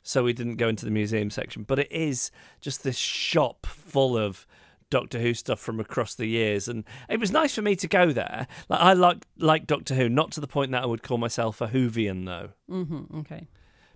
so 0.01 0.23
we 0.23 0.34
didn't 0.34 0.58
go 0.58 0.67
into 0.67 0.86
the 0.86 0.91
museum 0.91 1.29
section. 1.29 1.63
But 1.63 1.79
it 1.79 1.91
is 1.91 2.32
just 2.60 2.84
this 2.84 2.97
shop 2.97 3.65
full 3.65 4.17
of 4.17 4.45
Doctor 4.93 5.19
Who 5.19 5.34
stuff 5.34 5.60
from 5.60 5.79
across 5.79 6.13
the 6.15 6.25
years, 6.27 6.67
and 6.67 6.84
it 7.10 7.19
was 7.19 7.32
nice 7.32 7.56
for 7.56 7.62
me 7.62 7.75
to 7.77 7.88
go 7.88 8.12
there. 8.12 8.47
Like 8.69 8.79
I 8.79 8.93
like 8.93 9.25
like 9.38 9.67
Doctor 9.67 9.95
Who, 9.95 10.08
not 10.08 10.32
to 10.34 10.39
the 10.41 10.47
point 10.47 10.71
that 10.71 10.84
I 10.84 10.86
would 10.86 11.03
call 11.03 11.17
myself 11.17 11.62
a 11.62 11.67
Whovian 11.67 12.25
though 12.25 12.49
Mm-hmm. 12.69 13.17
Okay. 13.19 13.47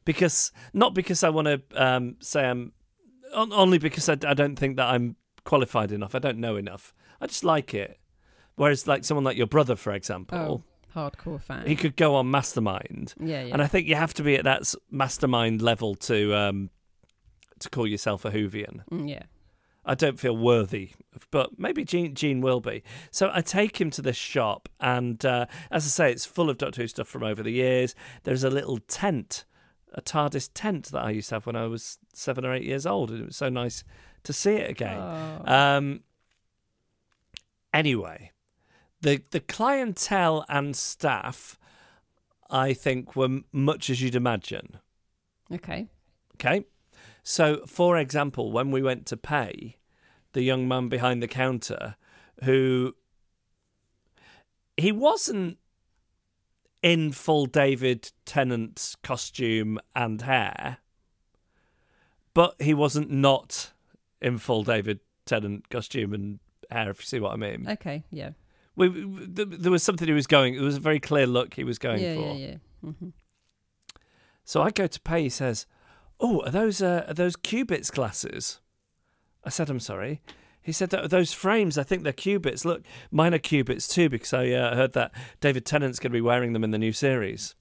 because 0.05 0.51
not 0.73 0.93
because 0.93 1.23
I 1.23 1.29
want 1.29 1.47
to 1.47 1.61
um, 1.75 2.15
say 2.19 2.45
I'm 2.45 2.71
on, 3.35 3.51
only 3.53 3.77
because 3.77 4.09
I, 4.09 4.13
I 4.25 4.33
don't 4.33 4.55
think 4.57 4.77
that 4.77 4.87
I'm 4.87 5.15
qualified 5.43 5.91
enough. 5.91 6.15
I 6.15 6.19
don't 6.19 6.39
know 6.39 6.55
enough. 6.57 6.93
I 7.21 7.27
just 7.27 7.43
like 7.43 7.73
it. 7.73 7.99
Whereas, 8.55 8.87
like 8.87 9.05
someone 9.05 9.23
like 9.23 9.37
your 9.37 9.47
brother, 9.47 9.75
for 9.75 9.93
example, 9.93 10.63
Oh, 10.95 10.99
hardcore 10.99 11.39
fan. 11.41 11.67
he 11.67 11.75
could 11.75 11.95
go 11.95 12.15
on 12.15 12.31
Mastermind, 12.31 13.13
yeah, 13.19 13.43
yeah. 13.43 13.53
and 13.53 13.61
I 13.61 13.67
think 13.67 13.87
you 13.87 13.93
have 13.95 14.15
to 14.15 14.23
be 14.23 14.35
at 14.35 14.45
that 14.45 14.73
Mastermind 14.89 15.61
level 15.61 15.93
to 16.09 16.33
um, 16.35 16.69
to 17.59 17.69
call 17.69 17.85
yourself 17.85 18.25
a 18.25 18.31
Whovian. 18.31 18.81
Mm, 18.91 19.09
yeah. 19.09 19.23
I 19.87 19.95
don't 19.95 20.19
feel 20.19 20.35
worthy, 20.35 20.91
but 21.31 21.57
maybe 21.57 21.85
Gene, 21.85 22.13
Gene 22.13 22.41
will 22.41 22.59
be. 22.59 22.83
So 23.09 23.31
I 23.33 23.41
take 23.41 23.79
him 23.79 23.89
to 23.91 24.01
this 24.01 24.17
shop, 24.17 24.67
and 24.81 25.23
uh, 25.25 25.45
as 25.71 25.85
I 25.85 25.87
say, 25.87 26.11
it's 26.11 26.25
full 26.25 26.49
of 26.49 26.57
Doctor 26.57 26.81
Who 26.81 26.87
stuff 26.87 27.07
from 27.07 27.23
over 27.23 27.41
the 27.41 27.51
years. 27.51 27.95
There's 28.23 28.43
a 28.43 28.49
little 28.49 28.79
tent, 28.79 29.45
a 29.93 30.01
TARDIS 30.01 30.49
tent 30.53 30.87
that 30.91 31.03
I 31.03 31.11
used 31.11 31.29
to 31.29 31.35
have 31.35 31.45
when 31.45 31.55
I 31.55 31.67
was 31.67 31.99
seven 32.13 32.45
or 32.45 32.53
eight 32.53 32.65
years 32.65 32.85
old, 32.85 33.11
and 33.11 33.21
it 33.21 33.25
was 33.27 33.37
so 33.37 33.47
nice 33.47 33.85
to 34.23 34.33
see 34.33 34.55
it 34.55 34.69
again. 34.69 34.99
Oh. 34.99 35.41
Um, 35.45 36.01
anyway, 37.73 38.31
the 38.99 39.21
the 39.31 39.39
clientele 39.39 40.43
and 40.49 40.75
staff, 40.75 41.57
I 42.49 42.73
think, 42.73 43.15
were 43.15 43.39
much 43.53 43.89
as 43.89 44.01
you'd 44.01 44.15
imagine. 44.15 44.79
okay. 45.51 45.87
Okay. 46.35 46.65
So, 47.23 47.63
for 47.65 47.97
example, 47.97 48.51
when 48.51 48.71
we 48.71 48.81
went 48.81 49.05
to 49.07 49.17
pay, 49.17 49.77
the 50.33 50.41
young 50.43 50.67
man 50.67 50.87
behind 50.89 51.21
the 51.21 51.27
counter 51.27 51.95
who 52.43 52.95
he 54.75 54.91
wasn't 54.91 55.57
in 56.83 57.11
full 57.11 57.45
David 57.47 58.11
Tennant 58.25 58.95
costume 59.03 59.79
and 59.95 60.21
hair, 60.21 60.77
but 62.33 62.55
he 62.61 62.73
wasn't 62.73 63.09
not 63.09 63.71
in 64.21 64.37
full 64.37 64.63
David 64.63 64.99
Tennant 65.25 65.69
costume 65.69 66.13
and 66.13 66.39
hair, 66.69 66.91
if 66.91 66.99
you 66.99 67.05
see 67.05 67.19
what 67.19 67.33
I 67.33 67.35
mean. 67.37 67.67
Okay. 67.67 68.03
Yeah. 68.11 68.31
We, 68.75 68.89
we- 68.89 69.25
there 69.25 69.71
was 69.71 69.81
something 69.83 70.07
he 70.07 70.13
was 70.13 70.27
going, 70.27 70.53
It 70.53 70.61
was 70.61 70.77
a 70.77 70.81
very 70.81 70.99
clear 70.99 71.25
look 71.25 71.55
he 71.55 71.63
was 71.63 71.79
going 71.79 72.01
yeah, 72.01 72.15
for. 72.15 72.21
yeah. 72.21 72.33
Yeah. 72.33 72.55
Mm-hmm. 72.85 73.09
So 74.43 74.61
I 74.61 74.69
go 74.69 74.85
to 74.87 75.01
pay. 75.01 75.23
He 75.23 75.29
says, 75.29 75.65
"Oh, 76.19 76.41
are 76.45 76.51
those 76.51 76.81
uh, 76.81 77.05
are 77.07 77.13
those 77.13 77.35
Cubitts 77.35 77.91
glasses?" 77.91 78.59
I 79.43 79.49
said, 79.49 79.69
"I'm 79.69 79.79
sorry." 79.79 80.21
He 80.61 80.71
said, 80.71 80.91
"Th- 80.91 81.09
"Those 81.09 81.31
frames, 81.33 81.77
I 81.77 81.83
think 81.83 82.03
they're 82.03 82.11
Cubitts. 82.13 82.65
Look, 82.65 82.83
mine 83.11 83.33
are 83.33 83.39
Cubitts 83.39 83.87
too 83.87 84.09
because 84.09 84.33
I 84.33 84.49
uh, 84.49 84.75
heard 84.75 84.93
that 84.93 85.11
David 85.39 85.65
Tennant's 85.65 85.99
going 85.99 86.11
to 86.11 86.17
be 86.17 86.21
wearing 86.21 86.53
them 86.53 86.63
in 86.63 86.71
the 86.71 86.77
new 86.77 86.91
series." 86.91 87.55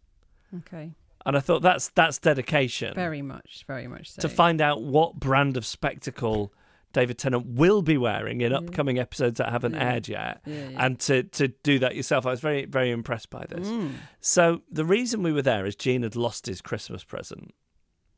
Okay. 0.59 0.93
And 1.25 1.37
I 1.37 1.41
thought 1.41 1.61
that's 1.63 1.89
that's 1.89 2.19
dedication 2.19 2.95
Very 2.95 3.21
much. 3.23 3.65
Very 3.67 3.89
much 3.89 4.13
so. 4.13 4.23
to 4.23 4.29
find 4.29 4.61
out 4.61 4.83
what 4.83 5.17
brand 5.17 5.57
of 5.57 5.67
spectacle 5.67 6.53
David 6.93 7.19
Tennant 7.19 7.47
will 7.47 7.83
be 7.83 7.99
wearing 7.99 8.41
in 8.41 8.53
Yeah. 8.53 8.59
upcoming 8.59 8.99
episodes 8.99 9.39
that 9.39 9.51
haven't 9.51 9.75
Yeah. 9.75 9.93
aired 9.93 10.09
yet. 10.09 10.41
Yeah. 10.47 10.69
And 10.79 10.99
to, 11.01 11.25
to 11.25 11.49
do 11.49 11.79
that 11.81 11.95
yourself, 11.97 12.27
I 12.27 12.31
was 12.31 12.41
very, 12.41 12.65
very 12.65 12.91
impressed 12.93 13.29
by 13.29 13.45
this. 13.49 13.67
Mm. 13.67 13.95
So 14.21 14.63
the 14.71 14.85
reason 14.85 15.23
we 15.25 15.33
were 15.33 15.43
there 15.43 15.67
is 15.67 15.75
Gene 15.77 16.05
had 16.05 16.15
lost 16.17 16.47
his 16.47 16.61
Christmas 16.63 17.03
present 17.05 17.53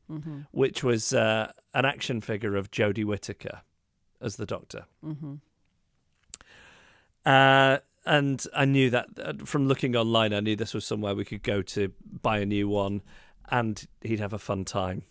Mm-hmm. 0.09 0.39
which 0.51 0.83
was 0.83 1.13
uh, 1.13 1.51
an 1.75 1.85
action 1.85 2.19
figure 2.19 2.55
of 2.55 2.71
Jodie 2.71 3.05
Whittaker 3.05 3.61
as 4.19 4.37
the 4.37 4.45
Doctor. 4.47 4.85
Mm-hmm. 5.05 5.35
Uh, 7.25 7.77
and 8.05 8.43
I 8.55 8.65
knew 8.65 8.89
that 8.89 9.07
uh, 9.23 9.33
from 9.45 9.67
looking 9.67 9.95
online, 9.95 10.33
I 10.33 10.39
knew 10.39 10.55
this 10.55 10.73
was 10.73 10.85
somewhere 10.85 11.13
we 11.13 11.25
could 11.25 11.43
go 11.43 11.61
to 11.61 11.93
buy 12.23 12.39
a 12.39 12.45
new 12.45 12.67
one, 12.67 13.03
and 13.49 13.85
he'd 14.01 14.19
have 14.19 14.33
a 14.33 14.39
fun 14.39 14.65
time. 14.65 15.03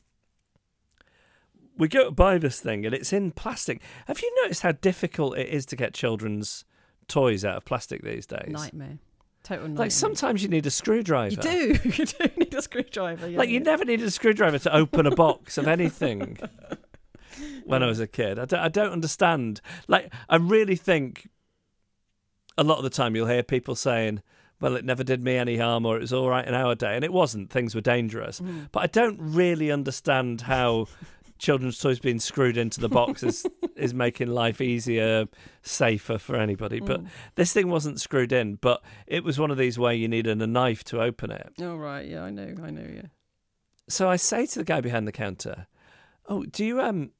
We 1.77 1.87
go 1.87 2.07
to 2.07 2.11
buy 2.11 2.39
this 2.39 2.59
thing, 2.59 2.85
and 2.85 2.93
it's 2.93 3.13
in 3.13 3.31
plastic. 3.31 3.81
Have 4.07 4.21
you 4.21 4.35
noticed 4.43 4.63
how 4.63 4.73
difficult 4.73 5.39
it 5.39 5.49
is 5.49 5.65
to 5.67 5.77
get 5.77 5.95
children's 5.95 6.65
toys 7.07 7.45
out 7.45 7.57
of 7.57 7.65
plastic 7.65 8.03
these 8.03 8.27
days? 8.27 8.49
Nightmare. 8.49 8.99
Total. 9.49 9.69
Like 9.69 9.91
sometimes 9.91 10.43
you 10.43 10.49
need 10.49 10.67
a 10.67 10.71
screwdriver. 10.71 11.31
You 11.31 11.37
do. 11.39 11.79
you 11.89 12.05
do 12.05 12.31
need 12.37 12.53
a 12.53 12.61
screwdriver. 12.61 13.29
Yeah, 13.29 13.39
Like 13.39 13.49
you 13.49 13.55
yeah. 13.55 13.65
never 13.65 13.85
needed 13.85 14.07
a 14.07 14.11
screwdriver 14.11 14.59
to 14.59 14.77
open 14.77 15.07
a 15.07 15.11
box 15.15 15.57
of 15.57 15.67
anything. 15.67 16.37
when 17.65 17.83
I 17.83 17.87
was 17.87 17.99
a 17.99 18.07
kid, 18.07 18.39
I 18.39 18.45
don't, 18.45 18.61
I 18.61 18.69
don't 18.69 18.93
understand. 18.93 19.63
Like 19.87 20.13
I 20.29 20.37
really 20.37 20.77
think 20.77 21.29
a 22.59 22.63
lot 22.65 22.77
of 22.79 22.85
the 22.85 22.91
time 22.91 23.17
you'll 23.17 23.27
hear 23.27 23.43
people 23.43 23.75
saying, 23.75 24.23
"Well, 24.61 24.77
it 24.77 24.85
never 24.85 25.03
did 25.03 25.23
me 25.23 25.37
any 25.37 25.57
harm," 25.57 25.87
or 25.87 25.97
"It 25.97 26.01
was 26.01 26.13
all 26.13 26.29
right 26.29 26.47
in 26.47 26.55
our 26.55 26.75
day," 26.75 26.95
and 26.95 27.05
it 27.05 27.13
wasn't. 27.13 27.51
Things 27.51 27.75
were 27.75 27.81
dangerous. 27.81 28.41
Mm. 28.41 28.69
But 28.71 28.81
I 28.83 28.87
don't 28.89 29.19
really 29.19 29.71
understand 29.71 30.43
how 30.43 30.89
children's 31.39 31.79
toys 31.79 31.99
being 31.99 32.19
screwed 32.19 32.57
into 32.57 32.81
the 32.81 32.89
box 32.89 33.23
is, 33.23 33.47
is 33.77 33.95
making 33.95 34.29
life 34.29 34.61
easier, 34.61 35.27
safer 35.63 36.19
for 36.19 36.37
anybody. 36.37 36.81
But 36.81 37.03
Mm. 37.05 37.09
this 37.37 37.53
thing 37.53 37.69
wasn't 37.69 38.01
screwed 38.01 38.33
in, 38.33 38.57
but 38.57 38.83
it 39.07 39.23
was 39.25 39.39
one 39.39 39.51
of 39.51 39.57
these 39.59 39.79
where 39.79 39.93
you 39.93 40.09
needed 40.09 40.41
a 40.43 40.47
knife 40.47 40.83
to 40.85 41.01
open 41.01 41.31
it. 41.31 41.53
Oh 41.61 41.77
right. 41.77 42.07
Yeah, 42.07 42.23
I 42.25 42.31
know. 42.31 42.55
I 42.63 42.71
know. 42.71 42.87
Yeah. 42.93 43.07
So 43.89 44.09
I 44.11 44.17
say 44.17 44.47
to 44.47 44.59
the 44.59 44.65
guy 44.65 44.81
behind 44.81 45.07
the 45.09 45.13
counter, 45.13 45.67
"Oh, 46.27 46.45
do 46.45 46.65
you 46.65 46.81
um, 46.81 47.11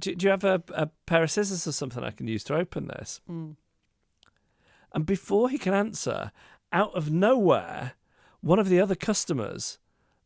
do, 0.00 0.14
do 0.14 0.26
you 0.26 0.30
have 0.30 0.44
a, 0.44 0.62
a 0.74 0.86
pair 1.06 1.22
of 1.22 1.30
scissors 1.30 1.66
or 1.66 1.72
something 1.72 2.02
I 2.04 2.10
can 2.10 2.26
use 2.28 2.44
to 2.44 2.54
open 2.56 2.88
this?" 2.88 3.20
Mm. 3.30 3.56
And 4.92 5.06
before 5.06 5.48
he 5.50 5.58
can 5.58 5.74
answer, 5.74 6.30
out 6.72 6.94
of 6.94 7.10
nowhere, 7.10 7.92
one 8.40 8.58
of 8.58 8.68
the 8.68 8.80
other 8.80 8.94
customers 8.94 9.78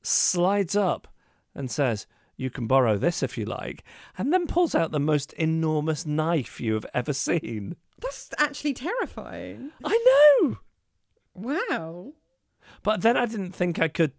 slides 0.03 0.77
up 0.77 1.09
and 1.55 1.71
says, 1.71 2.07
"You 2.39 2.49
can 2.49 2.67
borrow 2.67 2.97
this 2.97 3.23
if 3.23 3.37
you 3.37 3.45
like," 3.45 3.85
and 4.17 4.33
then 4.33 4.47
pulls 4.47 4.75
out 4.75 4.91
the 4.91 4.99
most 4.99 5.35
enormous 5.35 6.07
knife 6.07 6.59
you 6.61 6.73
have 6.75 6.87
ever 6.95 7.13
seen. 7.13 7.77
That's 8.01 8.31
actually 8.39 8.73
terrifying. 8.73 9.73
I 9.85 10.39
know, 10.41 10.59
Wow. 11.35 12.13
but 12.83 13.03
then 13.03 13.17
I 13.19 13.27
didn't 13.27 13.53
think 13.53 13.79
I 13.79 13.89
could 13.89 14.13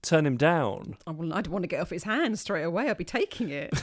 turn 0.00 0.24
him 0.24 0.36
down. 0.36 0.96
I 1.06 1.10
wouldn't. 1.10 1.34
I'd 1.36 1.48
want 1.48 1.64
to 1.64 1.68
get 1.68 1.80
off 1.80 1.90
his 1.90 2.04
hands 2.04 2.40
straight 2.40 2.62
away. 2.62 2.88
I'd 2.88 2.96
be 2.96 3.04
taking 3.04 3.50
it. 3.50 3.74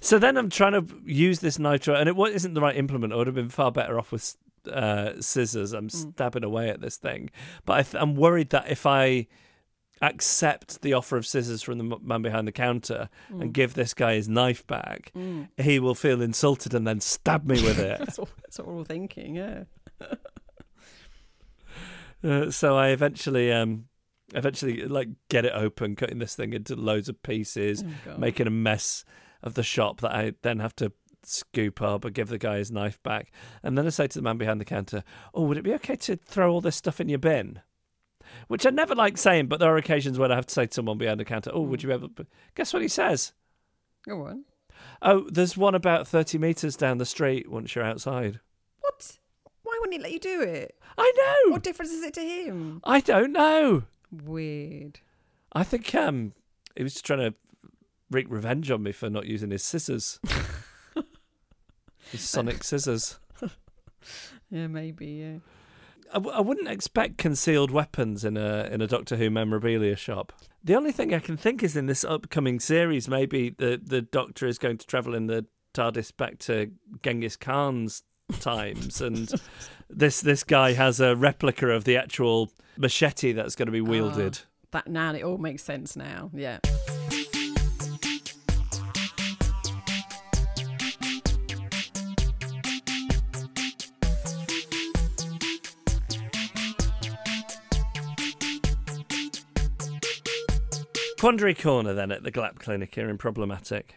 So 0.00 0.18
then 0.18 0.36
I'm 0.36 0.50
trying 0.50 0.72
to 0.72 0.84
use 1.06 1.40
this 1.40 1.58
nitro, 1.58 1.94
and 1.94 2.10
it 2.10 2.16
isn't 2.34 2.52
the 2.52 2.60
right 2.60 2.76
implement. 2.76 3.14
I 3.14 3.16
would 3.16 3.26
have 3.26 3.34
been 3.34 3.48
far 3.48 3.72
better 3.72 3.98
off 3.98 4.12
with 4.12 4.36
uh, 4.70 5.18
scissors. 5.22 5.72
I'm 5.72 5.88
stabbing 5.88 6.44
away 6.44 6.68
at 6.68 6.82
this 6.82 6.98
thing, 6.98 7.30
but 7.64 7.72
I 7.78 7.82
th- 7.84 8.02
I'm 8.02 8.14
worried 8.14 8.50
that 8.50 8.70
if 8.70 8.84
I 8.84 9.28
accept 10.02 10.82
the 10.82 10.92
offer 10.92 11.16
of 11.16 11.24
scissors 11.26 11.62
from 11.62 11.78
the 11.78 11.98
man 12.02 12.20
behind 12.22 12.46
the 12.48 12.52
counter 12.52 13.08
Mm. 13.32 13.40
and 13.42 13.54
give 13.54 13.74
this 13.74 13.94
guy 13.94 14.14
his 14.14 14.28
knife 14.28 14.66
back, 14.66 15.12
he 15.56 15.78
will 15.78 15.94
feel 15.94 16.20
insulted 16.20 16.74
and 16.74 16.86
then 16.86 17.00
stab 17.00 17.44
me 17.46 17.62
with 17.62 17.78
it. 17.78 17.98
That's 18.04 18.18
what, 18.18 18.28
that's 18.42 18.58
what 18.58 18.68
we're 18.68 18.76
all 18.76 18.84
thinking. 18.84 19.36
Yeah. 19.36 19.64
Uh, 22.22 22.50
so 22.50 22.74
I 22.76 22.88
eventually, 22.88 23.52
um, 23.52 23.84
eventually, 24.34 24.86
like 24.86 25.08
get 25.28 25.44
it 25.44 25.52
open, 25.54 25.94
cutting 25.94 26.18
this 26.20 26.34
thing 26.34 26.54
into 26.54 26.74
loads 26.74 27.10
of 27.10 27.22
pieces, 27.22 27.84
Oh, 28.08 28.16
making 28.16 28.46
a 28.46 28.50
mess 28.50 29.04
of 29.42 29.52
the 29.52 29.62
shop 29.62 30.00
that 30.00 30.12
I 30.14 30.32
then 30.40 30.58
have 30.60 30.74
to 30.76 30.90
scoop 31.22 31.82
up 31.82 32.04
and 32.06 32.14
give 32.14 32.28
the 32.28 32.38
guy 32.38 32.56
his 32.58 32.70
knife 32.70 33.02
back. 33.02 33.30
And 33.62 33.76
then 33.76 33.84
I 33.86 33.90
say 33.90 34.06
to 34.06 34.18
the 34.18 34.22
man 34.22 34.38
behind 34.38 34.58
the 34.58 34.64
counter, 34.64 35.04
"Oh, 35.34 35.42
would 35.44 35.58
it 35.58 35.64
be 35.64 35.74
okay 35.74 35.96
to 35.96 36.16
throw 36.16 36.50
all 36.50 36.62
this 36.62 36.76
stuff 36.76 36.98
in 36.98 37.10
your 37.10 37.18
bin?" 37.18 37.60
Which 38.48 38.66
I 38.66 38.70
never 38.70 38.94
like 38.94 39.18
saying, 39.18 39.46
but 39.46 39.60
there 39.60 39.72
are 39.72 39.76
occasions 39.76 40.18
when 40.18 40.32
I 40.32 40.36
have 40.36 40.46
to 40.46 40.54
say 40.54 40.66
to 40.66 40.74
someone 40.74 40.98
behind 40.98 41.20
the 41.20 41.24
counter, 41.24 41.50
"Oh, 41.52 41.62
would 41.62 41.82
you 41.82 41.90
ever?" 41.90 42.08
Guess 42.54 42.72
what 42.72 42.82
he 42.82 42.88
says? 42.88 43.32
Go 44.06 44.26
on. 44.26 44.44
Oh, 45.02 45.28
there's 45.30 45.56
one 45.56 45.74
about 45.74 46.06
thirty 46.06 46.38
meters 46.38 46.76
down 46.76 46.98
the 46.98 47.06
street 47.06 47.50
once 47.50 47.74
you're 47.74 47.84
outside. 47.84 48.40
What? 48.80 49.18
Why 49.62 49.76
wouldn't 49.80 49.94
he 49.96 50.02
let 50.02 50.12
you 50.12 50.20
do 50.20 50.42
it? 50.42 50.76
I 50.96 51.12
know. 51.16 51.52
What 51.52 51.62
difference 51.62 51.90
is 51.92 52.02
it 52.02 52.14
to 52.14 52.20
him? 52.20 52.80
I 52.84 53.00
don't 53.00 53.32
know. 53.32 53.84
Weird. 54.12 55.00
I 55.52 55.64
think 55.64 55.94
um, 55.94 56.32
he 56.76 56.82
was 56.82 56.94
just 56.94 57.06
trying 57.06 57.20
to 57.20 57.34
wreak 58.10 58.26
revenge 58.28 58.70
on 58.70 58.82
me 58.82 58.92
for 58.92 59.08
not 59.10 59.26
using 59.26 59.50
his 59.50 59.64
scissors. 59.64 60.20
his 62.10 62.20
sonic 62.20 62.62
scissors. 62.64 63.18
Yeah, 64.50 64.68
maybe. 64.68 65.06
Yeah. 65.06 65.38
I, 66.14 66.18
w- 66.18 66.34
I 66.36 66.40
wouldn't 66.40 66.68
expect 66.68 67.18
concealed 67.18 67.72
weapons 67.72 68.24
in 68.24 68.36
a 68.36 68.68
in 68.70 68.80
a 68.80 68.86
Doctor 68.86 69.16
Who 69.16 69.30
memorabilia 69.30 69.96
shop. 69.96 70.32
The 70.62 70.76
only 70.76 70.92
thing 70.92 71.12
I 71.12 71.18
can 71.18 71.36
think 71.36 71.62
is 71.62 71.76
in 71.76 71.86
this 71.86 72.04
upcoming 72.04 72.60
series, 72.60 73.08
maybe 73.08 73.50
the 73.50 73.80
the 73.82 74.00
Doctor 74.00 74.46
is 74.46 74.58
going 74.58 74.78
to 74.78 74.86
travel 74.86 75.14
in 75.14 75.26
the 75.26 75.44
TARDIS 75.74 76.16
back 76.16 76.38
to 76.40 76.70
Genghis 77.02 77.36
Khan's 77.36 78.04
times, 78.40 79.00
and 79.00 79.30
this 79.90 80.20
this 80.20 80.44
guy 80.44 80.72
has 80.72 81.00
a 81.00 81.16
replica 81.16 81.68
of 81.68 81.82
the 81.82 81.96
actual 81.96 82.50
machete 82.76 83.32
that's 83.32 83.56
going 83.56 83.66
to 83.66 83.72
be 83.72 83.80
wielded. 83.80 84.38
Ah, 84.42 84.48
that 84.70 84.86
now 84.88 85.12
it 85.12 85.24
all 85.24 85.38
makes 85.38 85.64
sense 85.64 85.96
now. 85.96 86.30
Yeah. 86.32 86.60
Quandary 101.24 101.54
corner 101.54 101.94
then 101.94 102.12
at 102.12 102.22
the 102.22 102.30
Glap 102.30 102.58
Clinic 102.58 102.94
here 102.94 103.08
in 103.08 103.16
Problematic. 103.16 103.94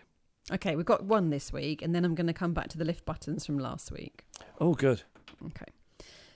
Okay, 0.50 0.78
we've 0.78 0.86
got 0.86 1.04
one 1.04 1.30
this 1.30 1.52
week, 1.52 1.82
and 1.82 1.94
then 1.94 2.06
I'm 2.06 2.16
going 2.16 2.28
to 2.28 2.32
come 2.32 2.54
back 2.54 2.70
to 2.70 2.78
the 2.78 2.86
lift 2.86 3.04
buttons 3.04 3.46
from 3.46 3.60
last 3.60 3.92
week. 3.92 4.24
Oh, 4.62 4.74
good. 4.74 5.04
Okay. 5.48 5.66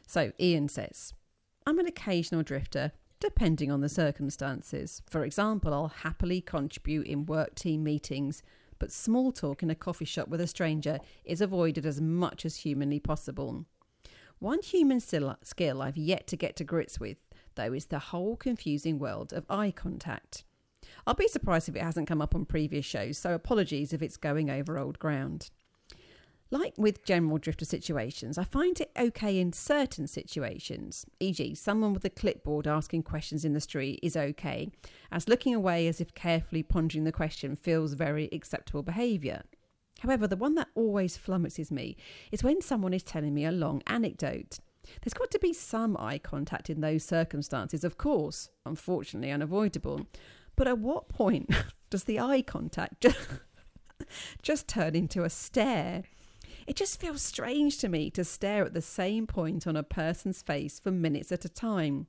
So 0.05 0.33
Ian 0.37 0.67
says, 0.67 1.13
I'm 1.65 1.79
an 1.79 1.87
occasional 1.87 2.43
drifter, 2.43 2.91
depending 3.21 3.71
on 3.71 3.79
the 3.79 3.87
circumstances. 3.87 5.01
For 5.09 5.23
example, 5.23 5.73
I'll 5.73 5.87
happily 5.87 6.41
contribute 6.41 7.07
in 7.07 7.25
work 7.25 7.55
team 7.55 7.85
meetings, 7.85 8.43
but 8.77 8.91
small 8.91 9.31
talk 9.31 9.63
in 9.63 9.69
a 9.69 9.75
coffee 9.75 10.03
shop 10.03 10.27
with 10.27 10.41
a 10.41 10.45
stranger 10.47 10.99
is 11.23 11.39
avoided 11.39 11.85
as 11.85 12.01
much 12.01 12.45
as 12.45 12.57
humanly 12.57 12.99
possible. 12.99 13.63
One 14.39 14.61
human 14.61 14.99
skill 14.99 15.37
skill 15.41 15.81
I've 15.81 15.95
yet 15.95 16.27
to 16.27 16.35
get 16.35 16.57
to 16.57 16.65
grips 16.65 16.99
with, 16.99 17.15
though, 17.55 17.71
is 17.71 17.85
the 17.85 17.99
whole 17.99 18.35
confusing 18.35 18.99
world 18.99 19.31
of 19.31 19.45
eye 19.49 19.71
contact. 19.71 20.43
I'll 21.05 21.13
be 21.13 21.27
surprised 21.27 21.69
if 21.69 21.75
it 21.75 21.81
hasn't 21.81 22.07
come 22.07 22.21
up 22.21 22.35
on 22.35 22.45
previous 22.45 22.85
shows, 22.85 23.17
so 23.17 23.33
apologies 23.33 23.93
if 23.93 24.01
it's 24.01 24.17
going 24.17 24.49
over 24.49 24.77
old 24.77 24.99
ground. 24.99 25.49
Like 26.53 26.73
with 26.77 27.05
general 27.05 27.37
drifter 27.37 27.63
situations, 27.63 28.37
I 28.37 28.43
find 28.43 28.79
it 28.81 28.91
okay 28.99 29.39
in 29.39 29.53
certain 29.53 30.05
situations. 30.05 31.05
E.g., 31.21 31.55
someone 31.55 31.93
with 31.93 32.03
a 32.03 32.09
clipboard 32.09 32.67
asking 32.67 33.03
questions 33.03 33.45
in 33.45 33.53
the 33.53 33.61
street 33.61 34.01
is 34.03 34.17
okay, 34.17 34.69
as 35.13 35.29
looking 35.29 35.55
away 35.55 35.87
as 35.87 36.01
if 36.01 36.13
carefully 36.13 36.61
pondering 36.61 37.05
the 37.05 37.11
question 37.13 37.55
feels 37.55 37.93
very 37.93 38.27
acceptable 38.33 38.83
behaviour. 38.83 39.43
However, 39.99 40.27
the 40.27 40.35
one 40.35 40.55
that 40.55 40.67
always 40.75 41.17
flummoxes 41.17 41.71
me 41.71 41.95
is 42.33 42.43
when 42.43 42.59
someone 42.61 42.93
is 42.93 43.03
telling 43.03 43.33
me 43.33 43.45
a 43.45 43.51
long 43.51 43.81
anecdote. 43.87 44.59
There's 45.01 45.13
got 45.13 45.31
to 45.31 45.39
be 45.39 45.53
some 45.53 45.95
eye 45.97 46.17
contact 46.17 46.69
in 46.69 46.81
those 46.81 47.05
circumstances, 47.05 47.85
of 47.85 47.97
course, 47.97 48.49
unfortunately 48.65 49.31
unavoidable. 49.31 50.05
But 50.61 50.67
at 50.67 50.77
what 50.77 51.09
point 51.09 51.49
does 51.89 52.03
the 52.03 52.19
eye 52.19 52.43
contact 52.43 53.01
just, 53.01 53.17
just 54.43 54.67
turn 54.67 54.95
into 54.95 55.23
a 55.23 55.29
stare? 55.31 56.03
It 56.67 56.75
just 56.75 57.01
feels 57.01 57.23
strange 57.23 57.79
to 57.79 57.89
me 57.89 58.11
to 58.11 58.23
stare 58.23 58.63
at 58.63 58.75
the 58.75 58.79
same 58.83 59.25
point 59.25 59.65
on 59.65 59.75
a 59.75 59.81
person's 59.81 60.43
face 60.43 60.79
for 60.79 60.91
minutes 60.91 61.31
at 61.31 61.45
a 61.45 61.49
time. 61.49 62.05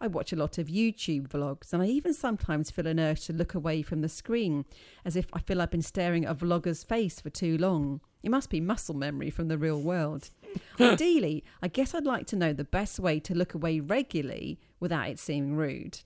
I 0.00 0.06
watch 0.06 0.32
a 0.32 0.36
lot 0.36 0.56
of 0.56 0.68
YouTube 0.68 1.26
vlogs 1.26 1.72
and 1.72 1.82
I 1.82 1.86
even 1.86 2.14
sometimes 2.14 2.70
feel 2.70 2.86
an 2.86 3.00
urge 3.00 3.24
to 3.26 3.32
look 3.32 3.54
away 3.54 3.82
from 3.82 4.02
the 4.02 4.08
screen 4.08 4.66
as 5.04 5.16
if 5.16 5.26
I 5.32 5.40
feel 5.40 5.60
I've 5.60 5.72
been 5.72 5.82
staring 5.82 6.24
at 6.24 6.30
a 6.30 6.34
vlogger's 6.46 6.84
face 6.84 7.20
for 7.20 7.30
too 7.30 7.58
long. 7.58 8.02
It 8.22 8.30
must 8.30 8.50
be 8.50 8.60
muscle 8.60 8.94
memory 8.94 9.30
from 9.30 9.48
the 9.48 9.58
real 9.58 9.82
world. 9.82 10.30
Ideally, 10.80 11.42
I 11.60 11.66
guess 11.66 11.92
I'd 11.92 12.06
like 12.06 12.28
to 12.28 12.36
know 12.36 12.52
the 12.52 12.62
best 12.62 13.00
way 13.00 13.18
to 13.18 13.34
look 13.34 13.54
away 13.54 13.80
regularly 13.80 14.60
without 14.78 15.08
it 15.08 15.18
seeming 15.18 15.56
rude. 15.56 16.02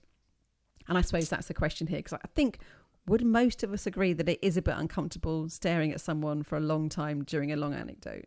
And 0.87 0.97
I 0.97 1.01
suppose 1.01 1.29
that's 1.29 1.47
the 1.47 1.53
question 1.53 1.87
here 1.87 1.97
because 1.99 2.13
I 2.13 2.27
think 2.35 2.59
would 3.07 3.23
most 3.23 3.63
of 3.63 3.71
us 3.73 3.85
agree 3.85 4.13
that 4.13 4.27
it 4.29 4.39
is 4.41 4.57
a 4.57 4.61
bit 4.61 4.75
uncomfortable 4.77 5.47
staring 5.49 5.91
at 5.91 6.01
someone 6.01 6.43
for 6.43 6.57
a 6.57 6.61
long 6.61 6.89
time 6.89 7.23
during 7.23 7.51
a 7.51 7.55
long 7.55 7.73
anecdote? 7.73 8.25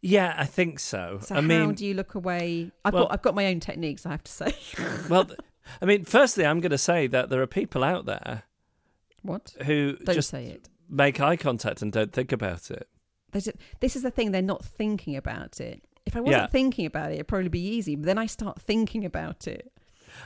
Yeah, 0.00 0.34
I 0.36 0.44
think 0.44 0.80
so. 0.80 1.18
So 1.22 1.34
I 1.34 1.40
how 1.40 1.46
mean, 1.46 1.74
do 1.74 1.86
you 1.86 1.94
look 1.94 2.14
away? 2.14 2.70
I've 2.84 2.92
well- 2.92 3.04
got 3.04 3.12
I've 3.12 3.22
got 3.22 3.34
my 3.34 3.46
own 3.46 3.60
techniques. 3.60 4.04
I 4.04 4.10
have 4.10 4.24
to 4.24 4.32
say. 4.32 4.54
well, 5.08 5.28
I 5.80 5.86
mean, 5.86 6.04
firstly, 6.04 6.44
I'm 6.44 6.60
going 6.60 6.70
to 6.72 6.78
say 6.78 7.06
that 7.06 7.30
there 7.30 7.40
are 7.40 7.46
people 7.46 7.82
out 7.82 8.04
there 8.04 8.42
what? 9.22 9.54
who 9.64 9.96
Don't 10.04 10.14
just 10.14 10.28
say 10.28 10.46
it. 10.46 10.68
make 10.90 11.20
eye 11.20 11.36
contact 11.36 11.80
and 11.80 11.90
don't 11.90 12.12
think 12.12 12.32
about 12.32 12.70
it. 12.70 12.86
There's 13.32 13.48
a, 13.48 13.52
this 13.80 13.96
is 13.96 14.02
the 14.02 14.10
thing. 14.10 14.30
They're 14.32 14.42
not 14.42 14.62
thinking 14.64 15.16
about 15.16 15.58
it. 15.60 15.82
If 16.04 16.16
I 16.16 16.20
wasn't 16.20 16.42
Yeah. 16.42 16.46
thinking 16.48 16.84
about 16.84 17.10
it, 17.10 17.14
it'd 17.14 17.28
probably 17.28 17.48
be 17.48 17.66
easy. 17.66 17.96
But 17.96 18.04
then 18.04 18.18
I 18.18 18.26
start 18.26 18.60
thinking 18.60 19.06
about 19.06 19.46
it. 19.48 19.72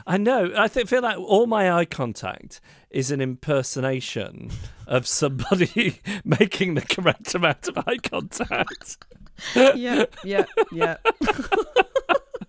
I 0.07 0.17
know. 0.17 0.53
I 0.57 0.69
th- 0.69 0.89
feel 0.89 1.03
like 1.03 1.19
all 1.19 1.47
my 1.47 1.73
eye 1.73 1.85
contact 1.85 2.61
is 2.91 3.11
an 3.11 3.21
impersonation 3.21 4.51
of 4.87 5.07
somebody 5.07 6.01
making 6.25 6.75
the 6.75 6.83
correct 6.83 7.35
amount 7.35 7.69
of 7.69 7.79
eye 7.79 7.99
contact. 7.99 8.99
yeah, 9.55 10.05
yeah, 10.25 10.45
yeah. 10.73 10.97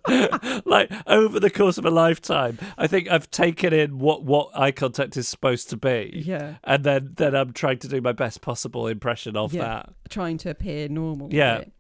like 0.66 0.92
over 1.08 1.40
the 1.40 1.50
course 1.50 1.78
of 1.78 1.86
a 1.86 1.92
lifetime, 1.92 2.58
I 2.78 2.88
think 2.88 3.10
I've 3.10 3.30
taken 3.30 3.74
in 3.74 4.00
what 4.00 4.24
what 4.24 4.50
eye 4.58 4.72
contact 4.72 5.18
is 5.18 5.28
supposed 5.28 5.70
to 5.70 5.78
be. 5.78 6.24
Yeah. 6.26 6.56
And 6.64 6.84
then 6.84 7.12
then 7.16 7.36
I'm 7.36 7.54
trying 7.54 7.80
to 7.80 7.88
do 7.88 8.02
my 8.02 8.14
best 8.14 8.42
possible 8.42 8.88
impression 8.88 9.36
of 9.36 9.54
yeah. 9.54 9.62
that. 9.62 9.94
Trying 10.10 10.38
to 10.40 10.50
appear 10.50 10.88
normal. 10.88 11.30
Yeah. 11.32 11.58
it. 11.58 11.74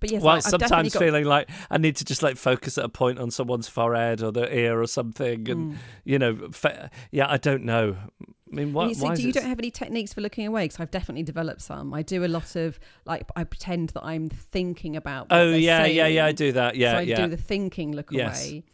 But 0.00 0.10
yes, 0.10 0.22
While 0.22 0.34
I- 0.34 0.36
I've 0.38 0.42
sometimes 0.44 0.92
got, 0.92 0.98
feeling 1.00 1.24
like 1.24 1.48
I 1.70 1.78
need 1.78 1.96
to 1.96 2.04
just 2.04 2.22
like 2.22 2.36
focus 2.36 2.78
at 2.78 2.84
a 2.84 2.88
point 2.88 3.18
on 3.18 3.30
someone's 3.30 3.68
forehead 3.68 4.22
or 4.22 4.32
their 4.32 4.52
ear 4.52 4.80
or 4.80 4.86
something, 4.86 5.48
and 5.48 5.72
Mm. 5.74 5.76
you 6.04 6.18
know, 6.18 6.36
fa- 6.52 6.90
yeah, 7.10 7.26
I 7.30 7.36
don't 7.36 7.64
know. 7.64 7.96
I 8.52 8.54
mean, 8.54 8.72
why? 8.74 8.88
You 8.88 8.94
see, 8.94 9.02
why 9.02 9.14
do 9.14 9.22
you 9.22 9.30
it... 9.30 9.34
don't 9.34 9.46
have 9.46 9.58
any 9.58 9.70
techniques 9.70 10.12
for 10.12 10.20
looking 10.20 10.46
away? 10.46 10.64
Because 10.64 10.78
I've 10.80 10.90
definitely 10.90 11.22
developed 11.22 11.62
some. 11.62 11.94
I 11.94 12.02
do 12.02 12.22
a 12.24 12.26
lot 12.28 12.54
of 12.56 12.78
like 13.06 13.24
I 13.34 13.44
pretend 13.44 13.90
that 13.90 14.04
I'm 14.04 14.28
thinking 14.28 14.94
about. 14.96 15.30
What 15.30 15.38
Oh 15.40 15.52
yeah, 15.54 15.86
yeah, 15.86 16.06
yeah. 16.06 16.26
I 16.26 16.32
do 16.32 16.52
that. 16.52 16.76
Yeah, 16.76 16.92
so 16.92 16.96
I 16.98 17.00
yeah. 17.02 17.16
do 17.16 17.28
the 17.28 17.36
thinking 17.38 17.92
look 17.96 18.10
Yes. 18.12 18.46
away. 18.50 18.64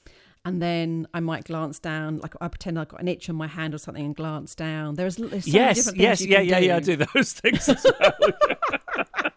And 0.45 0.63
then 0.63 1.07
I 1.13 1.21
might 1.21 1.45
glance 1.45 1.79
down, 1.79 2.19
like 2.19 2.33
I 2.41 2.49
pretend 2.49 2.79
I've 2.79 2.89
got 2.89 3.01
an 3.01 3.09
itch 3.09 3.29
on 3.29 3.37
my 3.37 3.49
hand 3.49 3.75
or 3.75 3.79
something, 3.79 4.05
and 4.05 4.17
glance 4.17 4.55
down. 4.55 4.95
There's, 4.95 5.17
there's 5.17 5.45
so 5.45 5.51
many 5.53 5.65
yes, 5.65 5.77
different 5.77 5.99
things 5.99 6.21
yes, 6.21 6.27
yeah, 6.27 6.41
yeah, 6.41 6.61
do. 6.61 6.67
yeah. 6.67 6.77
I 6.77 6.81
do 6.81 6.97
those 6.97 7.33
things 7.41 7.69
as 7.69 7.87
well. 8.01 8.13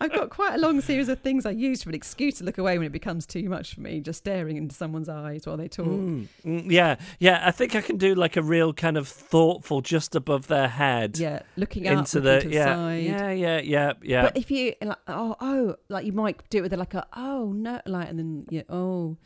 I've 0.00 0.12
got 0.12 0.30
quite 0.30 0.54
a 0.54 0.58
long 0.58 0.80
series 0.80 1.08
of 1.08 1.20
things 1.20 1.46
I 1.46 1.50
use 1.50 1.82
for 1.82 1.90
an 1.90 1.94
excuse 1.94 2.38
to 2.38 2.44
look 2.44 2.58
away 2.58 2.78
when 2.78 2.86
it 2.86 2.92
becomes 2.92 3.26
too 3.26 3.48
much 3.48 3.74
for 3.74 3.80
me, 3.80 4.00
just 4.00 4.18
staring 4.18 4.56
into 4.56 4.74
someone's 4.74 5.08
eyes 5.08 5.46
while 5.46 5.56
they 5.56 5.68
talk. 5.68 5.86
Mm, 5.86 6.28
mm, 6.44 6.70
yeah, 6.70 6.96
yeah. 7.18 7.42
I 7.44 7.50
think 7.50 7.74
I 7.74 7.80
can 7.80 7.96
do 7.96 8.14
like 8.14 8.36
a 8.36 8.42
real 8.42 8.72
kind 8.72 8.96
of 8.96 9.08
thoughtful, 9.08 9.80
just 9.80 10.14
above 10.14 10.46
their 10.48 10.68
head. 10.68 11.18
Yeah, 11.18 11.42
looking 11.56 11.88
out 11.88 11.98
into 11.98 12.20
looking 12.20 12.34
the 12.34 12.40
to 12.40 12.48
the 12.48 12.54
yeah, 12.54 12.64
side. 12.74 13.04
yeah, 13.04 13.30
yeah, 13.30 13.60
yeah, 13.60 13.92
yeah. 14.02 14.22
But 14.22 14.36
if 14.36 14.50
you 14.50 14.74
like, 14.82 14.98
oh, 15.08 15.36
oh, 15.40 15.76
like 15.88 16.06
you 16.06 16.12
might 16.12 16.48
do 16.50 16.58
it 16.58 16.62
with 16.62 16.72
like 16.74 16.94
a, 16.94 17.06
oh 17.16 17.52
no, 17.52 17.80
like, 17.86 18.08
and 18.08 18.18
then 18.18 18.46
yeah, 18.50 18.62
oh, 18.68 19.16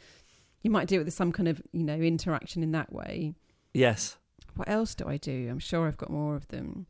you 0.62 0.70
might 0.70 0.88
do 0.88 1.01
it 1.01 1.05
with 1.05 1.14
some 1.14 1.32
kind 1.32 1.49
of 1.49 1.62
you 1.72 1.84
know 1.84 1.95
interaction 1.95 2.62
in 2.62 2.72
that 2.72 2.93
way. 2.93 3.34
yes. 3.72 4.16
What 4.57 4.68
else 4.68 4.97
do 4.97 5.07
I 5.07 5.16
do? 5.16 5.49
I'm 5.49 5.61
sure 5.61 5.86
I've 5.86 5.97
got 5.97 6.11
more 6.11 6.34
of 6.34 6.49
them. 6.49 6.86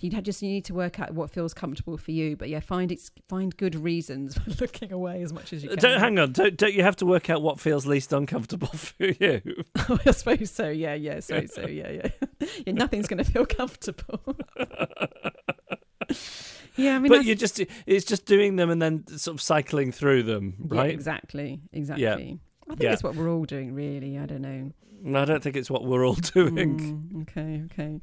You 0.00 0.10
just 0.10 0.42
you 0.42 0.48
need 0.48 0.64
to 0.66 0.74
work 0.74 1.00
out 1.00 1.12
what 1.12 1.30
feels 1.30 1.52
comfortable 1.52 1.96
for 1.98 2.12
you. 2.12 2.36
But 2.36 2.48
yeah, 2.48 2.60
find 2.60 2.92
it's 2.92 3.10
find 3.28 3.56
good 3.56 3.74
reasons 3.74 4.38
for 4.38 4.50
looking 4.60 4.92
away 4.92 5.22
as 5.22 5.32
much 5.32 5.52
as 5.52 5.62
you 5.62 5.70
can. 5.70 5.78
Don't 5.78 5.98
hang 5.98 6.18
on. 6.20 6.32
Don't, 6.32 6.56
don't 6.56 6.72
you 6.72 6.82
have 6.84 6.96
to 6.96 7.06
work 7.06 7.28
out 7.30 7.42
what 7.42 7.58
feels 7.58 7.84
least 7.86 8.12
uncomfortable 8.12 8.68
for 8.74 9.06
you? 9.06 9.42
Oh, 9.90 9.98
I 10.04 10.10
suppose 10.10 10.50
so. 10.50 10.68
Yeah, 10.68 10.94
yeah. 10.94 11.20
So 11.20 11.46
so 11.46 11.66
yeah, 11.66 11.90
yeah. 11.90 12.08
yeah 12.66 12.72
nothing's 12.74 13.08
going 13.08 13.22
to 13.24 13.30
feel 13.30 13.46
comfortable. 13.46 14.20
yeah, 16.76 16.96
I 16.96 16.98
mean, 16.98 17.10
but 17.10 17.24
you're 17.24 17.34
just 17.36 17.60
it's 17.86 18.04
just 18.04 18.26
doing 18.26 18.56
them 18.56 18.70
and 18.70 18.80
then 18.80 19.06
sort 19.18 19.34
of 19.36 19.42
cycling 19.42 19.92
through 19.92 20.24
them, 20.24 20.54
yeah, 20.70 20.80
right? 20.80 20.90
exactly, 20.90 21.60
exactly. 21.72 22.04
Yeah. 22.04 22.14
I 22.70 22.74
think 22.74 22.82
Yeah. 22.82 22.92
it's 22.92 23.02
what 23.02 23.14
we're 23.14 23.30
all 23.30 23.44
doing, 23.44 23.72
really. 23.74 24.18
I 24.18 24.26
don't 24.26 24.42
know. 24.42 24.72
I 25.16 25.24
don't 25.24 25.42
think 25.42 25.56
it's 25.56 25.70
what 25.70 25.84
we're 25.84 26.06
all 26.06 26.14
doing. 26.34 26.78
Mm, 26.78 27.22
okay, 27.22 27.62
okay. 27.72 28.00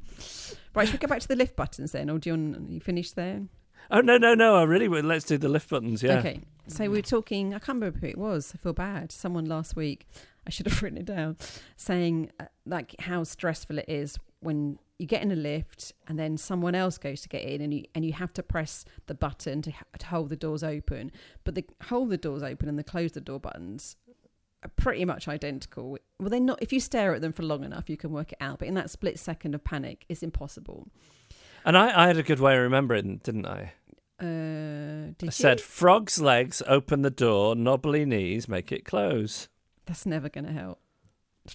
Right, 0.74 0.86
should 0.86 0.94
we 0.94 0.98
go 0.98 1.08
back 1.08 1.20
to 1.20 1.28
the 1.28 1.36
lift 1.36 1.56
buttons 1.56 1.92
then, 1.92 2.10
or 2.10 2.18
do 2.18 2.30
you 2.30 2.36
want 2.36 2.70
you 2.70 2.80
finished 2.80 3.16
there? 3.16 3.42
Oh 3.90 4.00
no, 4.00 4.18
no, 4.18 4.34
no! 4.34 4.56
I 4.56 4.64
really 4.64 4.88
would. 4.88 5.04
Let's 5.04 5.24
do 5.24 5.38
the 5.38 5.48
lift 5.48 5.70
buttons. 5.70 6.02
Yeah. 6.02 6.18
Okay. 6.18 6.40
So 6.66 6.84
we 6.84 6.98
were 6.98 7.02
talking. 7.02 7.54
I 7.54 7.58
can't 7.58 7.76
remember 7.76 7.98
who 7.98 8.06
it 8.06 8.18
was. 8.18 8.52
I 8.54 8.58
feel 8.58 8.72
bad. 8.72 9.12
Someone 9.12 9.46
last 9.46 9.76
week. 9.76 10.06
I 10.46 10.50
should 10.50 10.66
have 10.66 10.82
written 10.82 10.98
it 10.98 11.04
down, 11.04 11.36
saying 11.76 12.30
uh, 12.40 12.46
like 12.64 12.94
how 13.00 13.24
stressful 13.24 13.78
it 13.78 13.86
is 13.88 14.18
when 14.40 14.78
you 14.98 15.06
get 15.06 15.22
in 15.22 15.30
a 15.30 15.36
lift 15.36 15.92
and 16.08 16.18
then 16.18 16.38
someone 16.38 16.74
else 16.74 16.96
goes 16.96 17.20
to 17.20 17.28
get 17.28 17.42
in 17.42 17.60
and 17.60 17.74
you 17.74 17.84
and 17.94 18.04
you 18.04 18.12
have 18.14 18.32
to 18.32 18.42
press 18.42 18.84
the 19.06 19.14
button 19.14 19.60
to, 19.62 19.72
to 19.98 20.06
hold 20.06 20.30
the 20.30 20.36
doors 20.36 20.64
open. 20.64 21.12
But 21.44 21.54
the 21.54 21.64
hold 21.84 22.10
the 22.10 22.16
doors 22.16 22.42
open 22.42 22.68
and 22.68 22.78
the 22.78 22.84
close 22.84 23.12
the 23.12 23.20
door 23.20 23.40
buttons 23.40 23.96
are 24.66 24.70
pretty 24.76 25.04
much 25.04 25.26
identical. 25.28 25.98
Well, 26.20 26.28
they're 26.30 26.40
not. 26.40 26.62
If 26.62 26.72
you 26.72 26.80
stare 26.80 27.14
at 27.14 27.20
them 27.22 27.32
for 27.32 27.42
long 27.42 27.64
enough, 27.64 27.88
you 27.88 27.96
can 27.96 28.10
work 28.12 28.32
it 28.32 28.38
out. 28.40 28.58
But 28.58 28.68
in 28.68 28.74
that 28.74 28.90
split 28.90 29.18
second 29.18 29.54
of 29.54 29.64
panic, 29.64 30.04
it's 30.08 30.22
impossible. 30.22 30.88
And 31.64 31.76
I, 31.76 32.04
I 32.04 32.06
had 32.06 32.16
a 32.18 32.22
good 32.22 32.40
way 32.40 32.56
of 32.56 32.62
remembering, 32.62 33.20
didn't 33.24 33.46
I? 33.46 33.72
Uh, 34.20 35.12
did 35.18 35.22
I 35.22 35.26
you? 35.26 35.30
said, 35.30 35.60
"Frog's 35.60 36.20
legs 36.20 36.62
open 36.66 37.02
the 37.02 37.10
door, 37.10 37.54
knobbly 37.54 38.04
knees 38.04 38.48
make 38.48 38.72
it 38.72 38.84
close." 38.84 39.48
That's 39.86 40.06
never 40.06 40.28
going 40.28 40.46
to 40.46 40.52
help. 40.52 40.80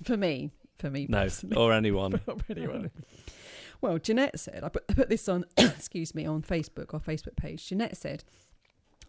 For 0.04 0.16
me, 0.16 0.52
for 0.80 0.90
me 0.90 1.06
No, 1.10 1.24
personally. 1.24 1.58
or 1.58 1.74
anyone. 1.74 2.22
Really 2.48 2.68
well. 2.68 2.86
Well, 3.82 3.98
Jeanette 3.98 4.40
said, 4.40 4.64
I 4.64 4.70
put, 4.70 4.84
I 4.90 4.94
put 4.94 5.10
this 5.10 5.28
on, 5.28 5.44
excuse 5.58 6.14
me, 6.14 6.26
on 6.26 6.44
Facebook, 6.44 6.94
our 6.94 7.00
Facebook 7.00 7.36
page. 7.36 7.68
Jeanette 7.68 7.98
said, 7.98 8.24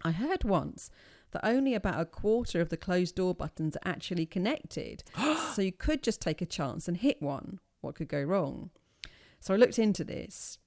I 0.03 0.12
heard 0.12 0.44
once 0.44 0.90
that 1.33 1.45
only 1.47 1.74
about 1.74 2.01
a 2.01 2.05
quarter 2.05 2.61
of 2.61 2.68
the 2.68 2.76
closed 2.76 3.14
door 3.16 3.35
buttons 3.35 3.76
are 3.76 3.91
actually 3.91 4.26
connected. 4.26 5.03
so 5.55 5.62
you 5.62 5.72
could 5.72 6.03
just 6.03 6.20
take 6.20 6.41
a 6.41 6.47
chance 6.47 6.89
and 6.89 6.97
hit 6.99 7.20
one. 7.20 7.59
What 7.80 7.95
could 7.97 8.09
go 8.09 8.22
wrong? 8.22 8.70
So 9.41 9.53
I 9.55 9.57
looked 9.57 9.78
into 9.78 10.05
this 10.05 10.59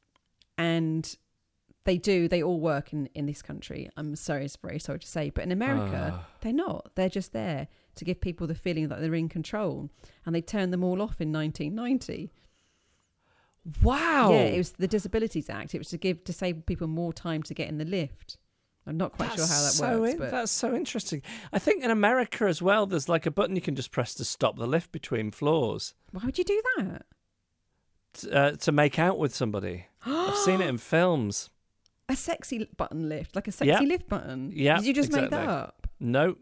and 0.58 1.16
they 1.86 1.98
do, 1.98 2.28
they 2.28 2.42
all 2.42 2.60
work 2.60 2.92
in, 2.94 3.08
in 3.14 3.26
this 3.28 3.42
country. 3.42 3.90
I'm 3.96 4.16
sorry, 4.16 4.46
it's 4.46 4.58
very 4.58 4.80
sorry 4.80 5.00
to 5.00 5.08
say, 5.08 5.30
but 5.30 5.44
in 5.44 5.52
America, 5.52 6.14
Ah. 6.16 6.28
they're 6.42 6.52
not. 6.52 6.92
They're 6.96 7.10
just 7.10 7.32
there 7.32 7.68
to 7.96 8.04
give 8.06 8.20
people 8.20 8.48
the 8.48 8.56
feeling 8.56 8.88
that 8.90 9.00
they're 9.00 9.14
in 9.16 9.30
control. 9.30 9.90
And 10.26 10.34
they 10.36 10.42
turned 10.42 10.74
them 10.74 10.84
all 10.84 11.02
off 11.02 11.22
in 11.22 11.32
1990. 11.32 12.32
Wow. 13.82 14.32
Yeah, 14.32 14.40
it 14.46 14.58
was 14.58 14.72
the 14.74 14.88
Disabilities 14.88 15.50
Act. 15.50 15.74
It 15.74 15.80
was 15.80 15.90
to 15.90 15.98
give 15.98 16.24
disabled 16.24 16.66
people 16.66 16.88
more 16.88 17.14
time 17.14 17.42
to 17.44 17.54
get 17.54 17.68
in 17.70 17.78
the 17.78 17.86
lift. 17.86 18.38
I'm 18.88 18.98
not 18.98 19.14
quite 19.14 19.32
sure 19.34 19.48
how 19.48 19.62
that 19.64 19.72
so 19.72 20.02
works, 20.02 20.14
in- 20.14 20.20
but 20.20 20.32
that's 20.32 20.52
so 20.52 20.76
interesting. 20.76 21.22
I 21.52 21.58
think 21.60 21.84
in 21.84 21.90
America 21.92 22.46
as 22.46 22.62
well, 22.62 22.86
there's 22.86 23.10
like 23.10 23.26
a 23.26 23.32
button 23.32 23.56
you 23.56 23.62
can 23.62 23.76
just 23.76 23.92
press 23.92 24.14
to 24.16 24.24
stop 24.26 24.58
the 24.58 24.68
lift 24.68 24.92
between 24.92 25.32
floors 25.32 25.96
why 26.12 26.22
would 26.26 26.38
you 26.38 26.44
do 26.44 26.62
that? 26.78 27.06
t- 28.14 28.32
uh, 28.32 28.52
to 28.52 28.72
make 28.72 28.98
out 29.00 29.18
with 29.18 29.34
somebody. 29.36 29.88
I've 30.06 30.38
seen 30.38 30.62
it 30.62 30.68
in 30.68 30.78
films. 30.94 31.50
A 32.08 32.16
sexy 32.16 32.70
button 32.78 33.10
lift, 33.10 33.36
like 33.36 33.48
a 33.48 33.52
sexy 33.52 33.70
Yeah. 33.70 33.80
lift 33.80 34.08
button. 34.08 34.52
Yeah, 34.54 34.78
Did 34.78 34.86
you 34.86 34.94
just 34.94 35.12
make 35.12 35.32
that 35.32 35.50
up? 35.50 35.88
No, 36.00 36.36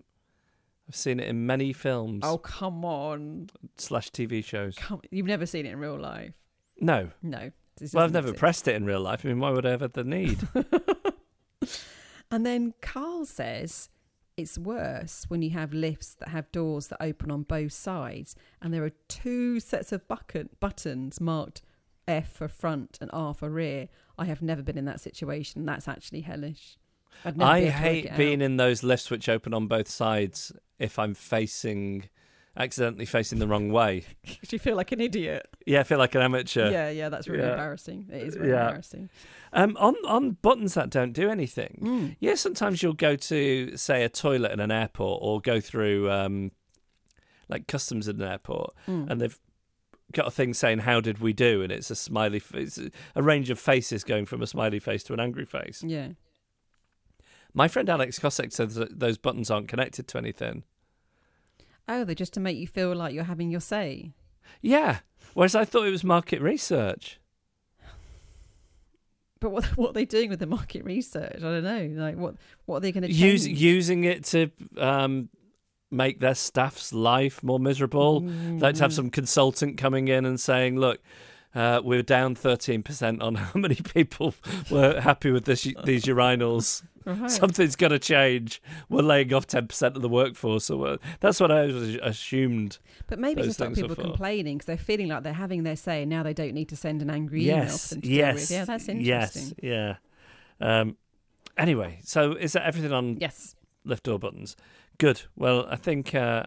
I've 0.89 0.95
seen 0.97 1.21
it 1.21 1.29
in 1.29 1.45
many 1.45 1.71
films 1.71 2.23
Oh 2.25 2.37
come 2.37 2.83
on! 2.83 3.49
slash 3.77 4.09
TV 4.11 4.43
shows. 4.43 4.75
Come, 4.75 4.99
you've 5.09 5.25
never 5.25 5.45
seen 5.45 5.65
it 5.65 5.71
in 5.71 5.79
real 5.79 5.97
life. 5.97 6.33
No, 6.81 7.09
No. 7.21 7.51
well, 7.93 8.03
I've 8.03 8.11
never 8.11 8.27
exist. 8.27 8.39
pressed 8.39 8.67
it 8.67 8.75
in 8.75 8.83
real 8.85 8.99
life. 8.99 9.21
I 9.23 9.29
mean, 9.29 9.39
why 9.39 9.51
would 9.51 9.65
I 9.65 9.69
have 9.71 9.93
the 9.93 10.03
need? 10.03 10.39
And 12.33 12.47
then 12.47 12.73
Carl 12.81 13.25
says 13.25 13.89
it's 14.37 14.57
worse 14.57 15.25
when 15.27 15.43
you 15.43 15.51
have 15.51 15.71
lifts 15.71 16.15
that 16.15 16.29
have 16.29 16.51
doors 16.51 16.87
that 16.87 16.97
open 16.99 17.29
on 17.29 17.43
both 17.43 17.73
sides, 17.73 18.35
and 18.59 18.73
there 18.73 18.83
are 18.83 18.91
two 19.07 19.59
sets 19.59 19.91
of 19.91 20.07
bucket, 20.07 20.59
buttons 20.59 21.21
marked 21.21 21.61
F 22.07 22.33
for 22.33 22.47
front 22.47 22.97
and 22.99 23.11
R 23.13 23.35
for 23.35 23.51
rear. 23.51 23.87
I 24.17 24.25
have 24.25 24.41
never 24.41 24.63
been 24.63 24.79
in 24.79 24.85
that 24.85 24.99
situation. 24.99 25.63
That's 25.67 25.87
actually 25.87 26.21
hellish. 26.21 26.79
I 27.23 27.29
be 27.29 27.43
able 27.43 27.53
to 27.53 27.65
work 27.65 27.73
hate 27.75 28.17
being 28.17 28.41
out. 28.41 28.45
in 28.45 28.57
those 28.57 28.81
lifts 28.81 29.11
which 29.11 29.29
open 29.29 29.53
on 29.53 29.67
both 29.67 29.87
sides 29.87 30.51
if 30.79 30.97
I'm 30.97 31.13
facing, 31.13 32.09
accidentally 32.55 33.05
facing 33.05 33.39
the 33.39 33.47
wrong 33.47 33.71
way. 33.71 34.03
Do 34.25 34.35
you 34.51 34.59
feel 34.59 34.75
like 34.75 34.91
an 34.91 35.01
idiot. 35.01 35.47
Yeah, 35.65 35.79
I 35.79 35.83
feel 35.83 35.97
like 35.97 36.13
an 36.15 36.21
amateur. 36.21 36.69
Yeah, 36.71 36.89
yeah, 36.89 37.09
that's 37.09 37.27
really 37.27 37.43
Yeah. 37.43 37.51
embarrassing. 37.51 38.09
It 38.11 38.21
is 38.27 38.35
really 38.37 38.49
Yeah. 38.51 38.65
embarrassing. 38.67 39.09
Um, 39.53 39.75
on 39.79 39.95
on 40.05 40.31
buttons 40.41 40.73
that 40.75 40.89
don't 40.89 41.13
do 41.13 41.29
anything. 41.29 41.79
Mm. 41.81 42.15
Yeah, 42.19 42.35
sometimes 42.35 42.83
you'll 42.83 42.93
go 42.93 43.15
to 43.15 43.75
say 43.77 44.03
a 44.03 44.09
toilet 44.09 44.51
in 44.51 44.59
an 44.59 44.71
airport 44.71 45.19
or 45.23 45.41
go 45.41 45.59
through 45.59 46.11
um, 46.11 46.51
like 47.49 47.67
customs 47.67 48.07
in 48.07 48.21
an 48.21 48.27
airport, 48.31 48.73
Mm. 48.87 49.09
and 49.09 49.19
they've 49.21 49.39
got 50.11 50.27
a 50.27 50.31
thing 50.31 50.53
saying 50.53 50.79
"How 50.79 51.01
did 51.01 51.19
we 51.19 51.33
do?" 51.33 51.63
and 51.63 51.71
it's 51.71 51.89
a 51.89 51.95
smiley, 51.95 52.37
f- 52.37 52.53
it's 52.53 52.79
a 53.15 53.23
range 53.23 53.49
of 53.49 53.59
faces 53.59 54.03
going 54.03 54.25
from 54.27 54.41
a 54.43 54.47
smiley 54.47 54.79
face 54.79 55.03
to 55.05 55.13
an 55.13 55.19
angry 55.19 55.45
face. 55.45 55.83
Yeah. 55.83 56.09
My 57.53 57.67
friend 57.67 57.89
Alex 57.89 58.19
Kosek 58.19 58.51
says 58.51 58.75
that 58.75 58.99
those 58.99 59.17
buttons 59.17 59.51
aren't 59.51 59.67
connected 59.67 60.07
to 60.09 60.17
anything. 60.17 60.63
Oh, 61.87 62.03
they're 62.03 62.15
just 62.15 62.33
to 62.33 62.39
make 62.39 62.57
you 62.57 62.67
feel 62.67 62.95
like 62.95 63.13
you're 63.13 63.25
having 63.25 63.51
your 63.51 63.61
say. 63.61 64.13
Yeah, 64.61 64.99
whereas 65.33 65.55
I 65.55 65.65
thought 65.65 65.87
it 65.87 65.91
was 65.91 66.03
market 66.03 66.41
research. 66.41 67.19
But 69.39 69.51
what 69.51 69.65
what 69.77 69.89
are 69.89 69.93
they 69.93 70.05
doing 70.05 70.29
with 70.29 70.39
the 70.39 70.47
market 70.47 70.85
research? 70.85 71.37
I 71.37 71.39
don't 71.39 71.63
know. 71.63 72.01
Like 72.01 72.15
what 72.15 72.35
what 72.65 72.77
are 72.77 72.79
they 72.79 72.91
going 72.91 73.03
to 73.03 73.11
Use, 73.11 73.47
using 73.47 74.05
it 74.05 74.23
to 74.25 74.49
um, 74.77 75.29
make 75.91 76.19
their 76.19 76.35
staff's 76.35 76.93
life 76.93 77.43
more 77.43 77.59
miserable. 77.59 78.21
Like 78.21 78.75
to 78.75 78.81
have 78.81 78.93
some 78.93 79.09
consultant 79.09 79.77
coming 79.77 80.07
in 80.07 80.25
and 80.25 80.39
saying, 80.39 80.79
look, 80.79 81.01
uh, 81.55 81.81
we're 81.83 82.01
down 82.03 82.35
13% 82.35 83.21
on 83.21 83.35
how 83.43 83.59
many 83.59 83.75
people 83.75 84.33
were 84.71 84.99
happy 85.01 85.31
with 85.31 85.45
this, 85.45 85.63
these 85.83 86.03
urinals. 86.05 86.83
Right. 87.05 87.29
Something's 87.29 87.75
got 87.75 87.89
to 87.89 87.99
change. 87.99 88.61
We're 88.89 89.01
laying 89.01 89.33
off 89.33 89.45
10% 89.45 89.95
of 89.95 90.01
the 90.01 90.07
workforce. 90.09 90.65
So 90.65 90.83
uh, 90.85 90.97
that's 91.19 91.39
what 91.39 91.51
I 91.51 91.63
assumed. 92.01 92.77
But 93.07 93.19
maybe 93.19 93.41
just 93.41 93.59
like 93.59 93.73
people 93.75 93.95
complaining 93.95 94.57
because 94.57 94.67
they're 94.67 94.77
feeling 94.77 95.09
like 95.09 95.23
they're 95.23 95.33
having 95.33 95.63
their 95.63 95.75
say 95.75 96.03
and 96.03 96.09
now 96.09 96.23
they 96.23 96.33
don't 96.33 96.53
need 96.53 96.69
to 96.69 96.75
send 96.77 97.01
an 97.01 97.09
angry 97.09 97.43
email 97.43 97.65
Yes. 97.65 97.89
deal 97.89 98.11
Yes. 98.11 98.51
Yeah, 98.51 98.65
that's 98.65 98.87
Yes. 98.87 99.53
Yeah. 99.61 99.95
Um, 100.61 100.95
anyway, 101.57 101.99
so 102.03 102.31
is 102.31 102.53
that 102.53 102.63
everything 102.65 102.93
on 102.93 103.17
Yes. 103.19 103.55
lift 103.83 104.03
door 104.03 104.17
buttons? 104.17 104.55
Good. 104.97 105.23
Well, 105.35 105.67
I 105.69 105.75
think 105.75 106.15
uh, 106.15 106.43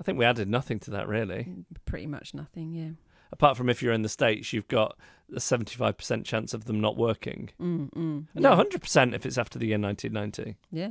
I 0.00 0.02
think 0.02 0.18
we 0.18 0.24
added 0.24 0.48
nothing 0.48 0.78
to 0.80 0.90
that 0.92 1.06
really. 1.08 1.54
Pretty 1.84 2.06
much 2.06 2.34
nothing, 2.34 2.72
yeah. 2.72 2.90
Apart 3.32 3.56
from 3.56 3.68
if 3.68 3.82
you're 3.82 3.92
in 3.92 4.02
the 4.02 4.08
states, 4.08 4.52
you've 4.52 4.68
got 4.68 4.96
a 5.34 5.38
75% 5.40 6.24
chance 6.24 6.54
of 6.54 6.64
them 6.66 6.80
not 6.80 6.96
working. 6.96 7.50
Mm, 7.60 7.90
mm, 7.90 8.26
No, 8.34 8.50
yeah. 8.52 8.62
100% 8.62 9.14
if 9.14 9.26
it's 9.26 9.38
after 9.38 9.58
the 9.58 9.66
year 9.66 9.78
1990. 9.78 10.56
Yeah. 10.70 10.90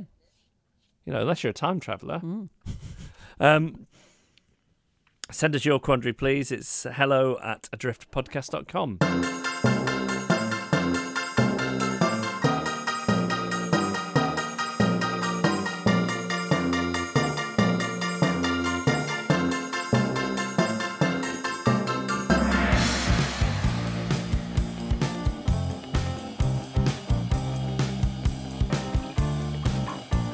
You 1.04 1.12
know, 1.12 1.20
unless 1.20 1.42
you're 1.42 1.50
a 1.50 1.54
time 1.54 1.80
traveller. 1.80 2.20
Mm. 2.20 2.48
Um, 3.38 3.86
send 5.30 5.54
us 5.54 5.64
your 5.64 5.78
quandary, 5.78 6.12
please. 6.12 6.50
It's 6.52 6.84
hello 6.84 7.38
at 7.42 7.68
adriftpodcast.com. 7.74 9.44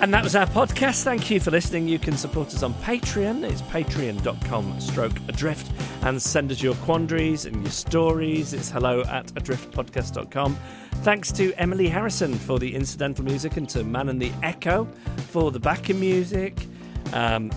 And 0.03 0.12
that 0.12 0.24
was 0.24 0.34
our 0.34 0.46
podcast. 0.46 1.05
Thank 1.05 1.30
you 1.30 1.38
for 1.38 1.53
listening. 1.53 1.86
You 1.86 2.00
can 2.00 2.16
support 2.16 2.48
us 2.48 2.64
on 2.64 2.74
Patreon. 2.74 3.48
It's 3.48 3.62
patreon.com 3.62 4.80
stroke 4.80 5.12
adrift 5.28 5.70
and 6.03 6.20
send 6.20 6.50
us 6.50 6.61
your 6.61 6.74
quandaries 6.74 7.46
and 7.46 7.62
your 7.62 7.70
stories. 7.70 8.53
It's 8.53 8.68
hello 8.68 9.03
at 9.03 9.26
adriftpodcast.com. 9.34 10.59
Thanks 11.05 11.30
to 11.32 11.53
Emily 11.55 11.88
Harrison 11.88 12.34
for 12.34 12.59
the 12.59 12.74
incidental 12.74 13.24
music 13.24 13.57
and 13.57 13.68
to 13.68 13.84
Man 13.84 14.09
and 14.09 14.20
the 14.20 14.32
Echo 14.42 14.88
for 15.28 15.53
the 15.53 15.61
backing 15.61 16.00
music. 16.00 16.66
Um, 17.12 17.53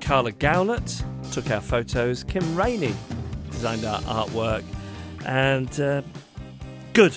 Carla 0.00 0.32
Gowlett 0.32 1.04
took 1.30 1.48
our 1.52 1.60
photos. 1.60 2.24
Kim 2.24 2.56
Rainey 2.56 2.92
designed 3.52 3.84
our 3.84 4.00
artwork. 4.00 4.64
And 5.24 5.80
uh, 5.80 6.02
good. 6.92 7.16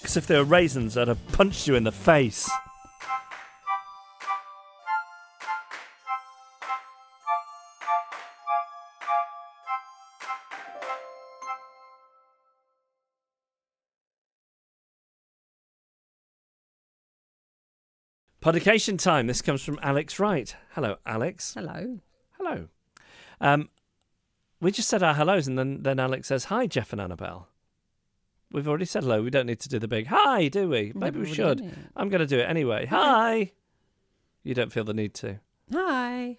Because 0.00 0.16
if 0.16 0.26
they 0.26 0.36
were 0.36 0.42
raisins, 0.42 0.96
I'd 0.96 1.06
have 1.06 1.24
punched 1.28 1.68
you 1.68 1.76
in 1.76 1.84
the 1.84 1.92
face. 1.92 2.50
Podication 18.44 18.98
time. 18.98 19.26
This 19.26 19.40
comes 19.40 19.64
from 19.64 19.78
Alex 19.82 20.20
Wright. 20.20 20.54
Hello, 20.74 20.96
Alex. 21.06 21.54
Hello. 21.54 22.00
Hello. 22.36 22.68
Um, 23.40 23.70
we 24.60 24.70
just 24.70 24.86
said 24.86 25.02
our 25.02 25.14
hellos, 25.14 25.48
and 25.48 25.58
then, 25.58 25.82
then 25.82 25.98
Alex 25.98 26.28
says, 26.28 26.44
Hi, 26.44 26.66
Geoff 26.66 26.92
and 26.92 27.00
Annabel. 27.00 27.48
We've 28.52 28.68
already 28.68 28.84
said 28.84 29.04
hello. 29.04 29.22
We 29.22 29.30
don't 29.30 29.46
need 29.46 29.60
to 29.60 29.70
do 29.70 29.78
the 29.78 29.88
big 29.88 30.08
hi, 30.08 30.48
do 30.48 30.68
we? 30.68 30.92
Maybe 30.94 31.20
we 31.20 31.32
should. 31.32 31.74
I'm 31.96 32.10
going 32.10 32.20
to 32.20 32.26
do 32.26 32.38
it 32.38 32.42
anyway. 32.42 32.84
Hi. 32.84 33.52
You 34.42 34.52
don't 34.52 34.70
feel 34.70 34.84
the 34.84 34.92
need 34.92 35.14
to. 35.14 35.40
Hi. 35.72 36.36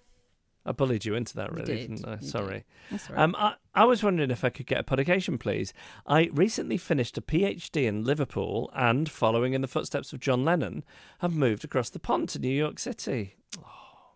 I 0.66 0.72
bullied 0.72 1.05
you 1.05 1.13
into 1.16 1.36
that, 1.36 1.51
really, 1.51 1.66
did. 1.76 1.89
didn't 1.89 2.07
I? 2.07 2.18
You 2.22 2.28
Sorry. 2.28 2.53
did. 2.55 2.63
That's 2.91 3.09
all 3.09 3.16
right. 3.16 3.22
Um, 3.24 3.36
I, 3.38 3.53
I 3.76 3.86
was 3.86 4.01
wondering 4.03 4.32
if 4.32 4.43
I 4.43 4.49
could 4.49 4.66
get 4.66 4.80
a 4.80 4.84
podication, 4.84 5.38
please. 5.38 5.74
I 6.07 6.30
recently 6.34 6.78
finished 6.78 7.18
a 7.18 7.22
PhD 7.22 7.86
in 7.86 8.03
Liverpool 8.03 8.72
and, 8.74 9.09
following 9.09 9.53
in 9.53 9.61
the 9.61 9.68
footsteps 9.68 10.11
of 10.11 10.20
John 10.20 10.43
Lennon, 10.43 10.84
have 11.20 11.36
moved 11.36 11.63
across 11.63 11.89
the 11.91 11.99
pond 11.99 12.30
to 12.30 12.39
New 12.39 12.49
York 12.49 12.80
City. 12.80 13.36
Oh, 13.59 14.13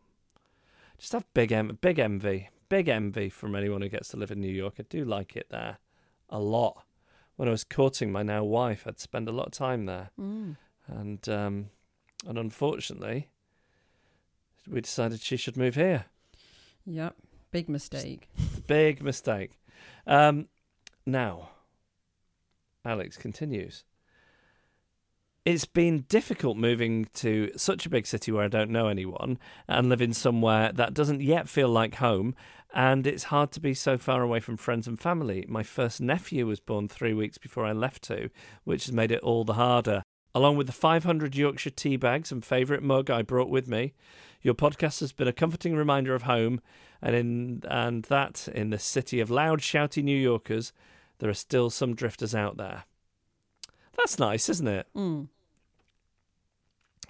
just 0.98 1.12
have 1.14 1.32
big, 1.36 1.52
em- 1.52 1.78
big 1.82 2.00
envy, 2.00 2.50
big 2.68 2.88
envy 2.90 3.30
from 3.30 3.56
anyone 3.56 3.82
who 3.82 3.90
gets 3.90 4.10
to 4.10 4.18
live 4.18 4.32
in 4.32 4.42
New 4.42 4.48
York. 4.52 4.76
I 4.80 4.84
do 4.90 5.06
like 5.06 5.36
it 5.36 5.48
there 5.52 5.78
a 6.30 6.40
lot. 6.40 6.84
When 7.36 7.48
I 7.48 7.52
was 7.52 7.64
courting 7.64 8.12
my 8.12 8.24
now 8.24 8.44
wife, 8.44 8.84
I'd 8.88 9.00
spend 9.00 9.30
a 9.30 9.32
lot 9.32 9.46
of 9.48 9.52
time 9.54 9.86
there, 9.86 10.10
Mm. 10.20 10.58
and 10.88 11.30
um, 11.30 11.70
and 12.28 12.38
unfortunately, 12.38 13.30
we 14.68 14.82
decided 14.82 15.22
she 15.22 15.38
should 15.38 15.56
move 15.56 15.76
here. 15.76 16.06
Yep. 16.86 17.16
Big 17.52 17.70
mistake. 17.70 18.30
Big 18.68 19.02
mistake. 19.04 19.60
Um, 20.06 20.48
now, 21.06 21.50
Alex 22.86 23.18
continues. 23.18 23.84
It's 25.46 25.66
been 25.66 26.02
difficult 26.10 26.58
moving 26.58 27.06
to 27.16 27.50
such 27.56 27.86
a 27.86 27.90
big 27.90 28.06
city 28.06 28.32
where 28.32 28.44
I 28.44 28.50
don't 28.50 28.70
know 28.70 28.88
anyone 28.88 29.40
and 29.68 29.90
living 29.90 30.14
somewhere 30.14 30.72
that 30.74 30.94
doesn't 30.94 31.22
yet 31.22 31.50
feel 31.50 31.70
like 31.70 31.96
home. 31.96 32.36
And 32.72 33.08
it's 33.08 33.24
hard 33.26 33.52
to 33.54 33.60
be 33.60 33.74
so 33.74 33.98
far 33.98 34.22
away 34.22 34.42
from 34.42 34.58
friends 34.58 34.88
and 34.88 35.00
family. 35.00 35.46
My 35.48 35.64
first 35.64 36.02
nephew 36.02 36.46
was 36.46 36.60
born 36.60 36.88
three 36.88 37.14
weeks 37.14 37.40
before 37.40 37.66
I 37.66 37.72
left 37.72 38.04
to, 38.04 38.30
which 38.64 38.86
has 38.86 38.94
made 38.94 39.12
it 39.12 39.22
all 39.22 39.44
the 39.44 39.54
harder. 39.54 40.04
Along 40.36 40.58
with 40.58 40.68
the 40.68 40.74
500 40.74 41.36
Yorkshire 41.36 41.72
tea 41.72 41.98
bags 41.98 42.32
and 42.32 42.46
favourite 42.46 42.84
mug 42.84 43.10
I 43.10 43.22
brought 43.22 43.50
with 43.50 43.68
me, 43.68 43.94
your 44.42 44.54
podcast 44.54 45.00
has 45.00 45.12
been 45.12 45.28
a 45.28 45.34
comforting 45.34 45.76
reminder 45.76 46.14
of 46.14 46.24
home, 46.24 46.62
and 47.02 47.16
in 47.16 47.64
and 47.68 48.04
that 48.06 48.48
in 48.54 48.70
the 48.70 48.80
city 48.80 49.20
of 49.20 49.32
loud, 49.32 49.60
shouty 49.60 50.04
New 50.04 50.18
Yorkers, 50.18 50.72
there 51.18 51.30
are 51.30 51.36
still 51.36 51.70
some 51.70 51.96
drifters 51.96 52.36
out 52.36 52.58
there. 52.58 52.84
That's 53.98 54.20
nice, 54.20 54.48
isn't 54.50 54.68
it? 54.68 54.88
Mm. 54.96 55.28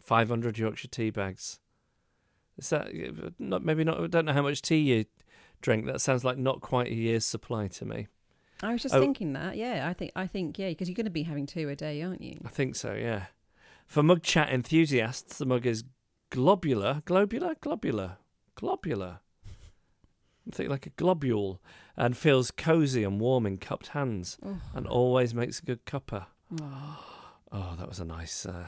500 0.01 0.57
Yorkshire 0.57 0.87
tea 0.87 1.11
bags. 1.11 1.59
Is 2.57 2.69
that 2.71 2.89
not 3.37 3.63
maybe 3.63 3.83
not? 3.83 4.01
I 4.01 4.07
don't 4.07 4.25
know 4.25 4.33
how 4.33 4.41
much 4.41 4.61
tea 4.61 4.79
you 4.79 5.05
drink. 5.61 5.85
That 5.85 6.01
sounds 6.01 6.23
like 6.23 6.37
not 6.37 6.61
quite 6.61 6.87
a 6.87 6.95
year's 6.95 7.25
supply 7.25 7.67
to 7.67 7.85
me. 7.85 8.07
I 8.61 8.73
was 8.73 8.81
just 8.83 8.95
Oh. 8.95 8.99
thinking 8.99 9.33
that. 9.33 9.55
Yeah, 9.57 9.87
I 9.87 9.93
think 9.93 10.11
I 10.15 10.27
think 10.27 10.57
yeah, 10.59 10.69
because 10.69 10.87
you're 10.89 10.95
going 10.95 11.05
to 11.05 11.09
be 11.11 11.23
having 11.23 11.45
two 11.45 11.69
a 11.69 11.75
day, 11.75 12.01
aren't 12.01 12.21
you? 12.21 12.37
I 12.45 12.49
think 12.49 12.75
so, 12.75 12.93
yeah. 12.93 13.27
For 13.87 14.03
mug 14.03 14.21
chat 14.21 14.49
enthusiasts, 14.49 15.37
the 15.37 15.45
mug 15.45 15.65
is 15.65 15.83
globular, 16.29 17.01
globular, 17.05 17.55
globular, 17.61 18.17
globular. 18.55 19.19
I 20.47 20.51
think 20.55 20.69
like 20.69 20.85
a 20.87 20.89
globule, 20.91 21.59
and 21.95 22.17
feels 22.17 22.49
cosy 22.51 23.03
and 23.03 23.19
warm 23.19 23.45
in 23.45 23.57
cupped 23.57 23.89
hands, 23.89 24.37
Oh. 24.43 24.59
and 24.73 24.87
always 24.87 25.33
makes 25.33 25.59
a 25.59 25.63
good 25.63 25.85
cuppa. 25.85 26.25
Oh, 26.59 27.05
Oh, 27.51 27.75
that 27.79 27.87
was 27.87 27.99
a 27.99 28.05
nice 28.05 28.45
uh, 28.45 28.67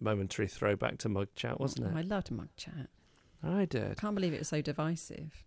momentary 0.00 0.46
throwback 0.46 0.98
to 0.98 1.08
mug 1.08 1.28
chat, 1.34 1.58
wasn't 1.58 1.86
I 1.88 1.90
it? 1.90 1.96
I 1.98 2.02
loved 2.02 2.30
mug 2.30 2.48
chat. 2.56 2.88
I 3.42 3.62
I 3.62 3.64
did. 3.64 3.96
can't 3.96 4.14
believe 4.14 4.32
it 4.34 4.38
was 4.40 4.48
so 4.48 4.60
divisive. 4.60 5.44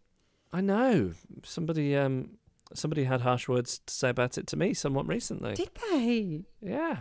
I 0.52 0.60
know. 0.62 1.14
Somebody, 1.44 1.96
um, 1.96 2.38
somebody 2.74 3.04
had 3.04 3.22
harsh 3.22 3.48
words 3.48 3.80
to 3.86 3.94
say 3.94 4.10
about 4.10 4.38
it 4.38 4.48
to 4.48 4.58
me 4.58 4.74
somewhat 4.74 5.08
recently. 5.08 5.54
Did 5.56 5.70
they? 5.92 6.42
Yeah, 6.62 6.98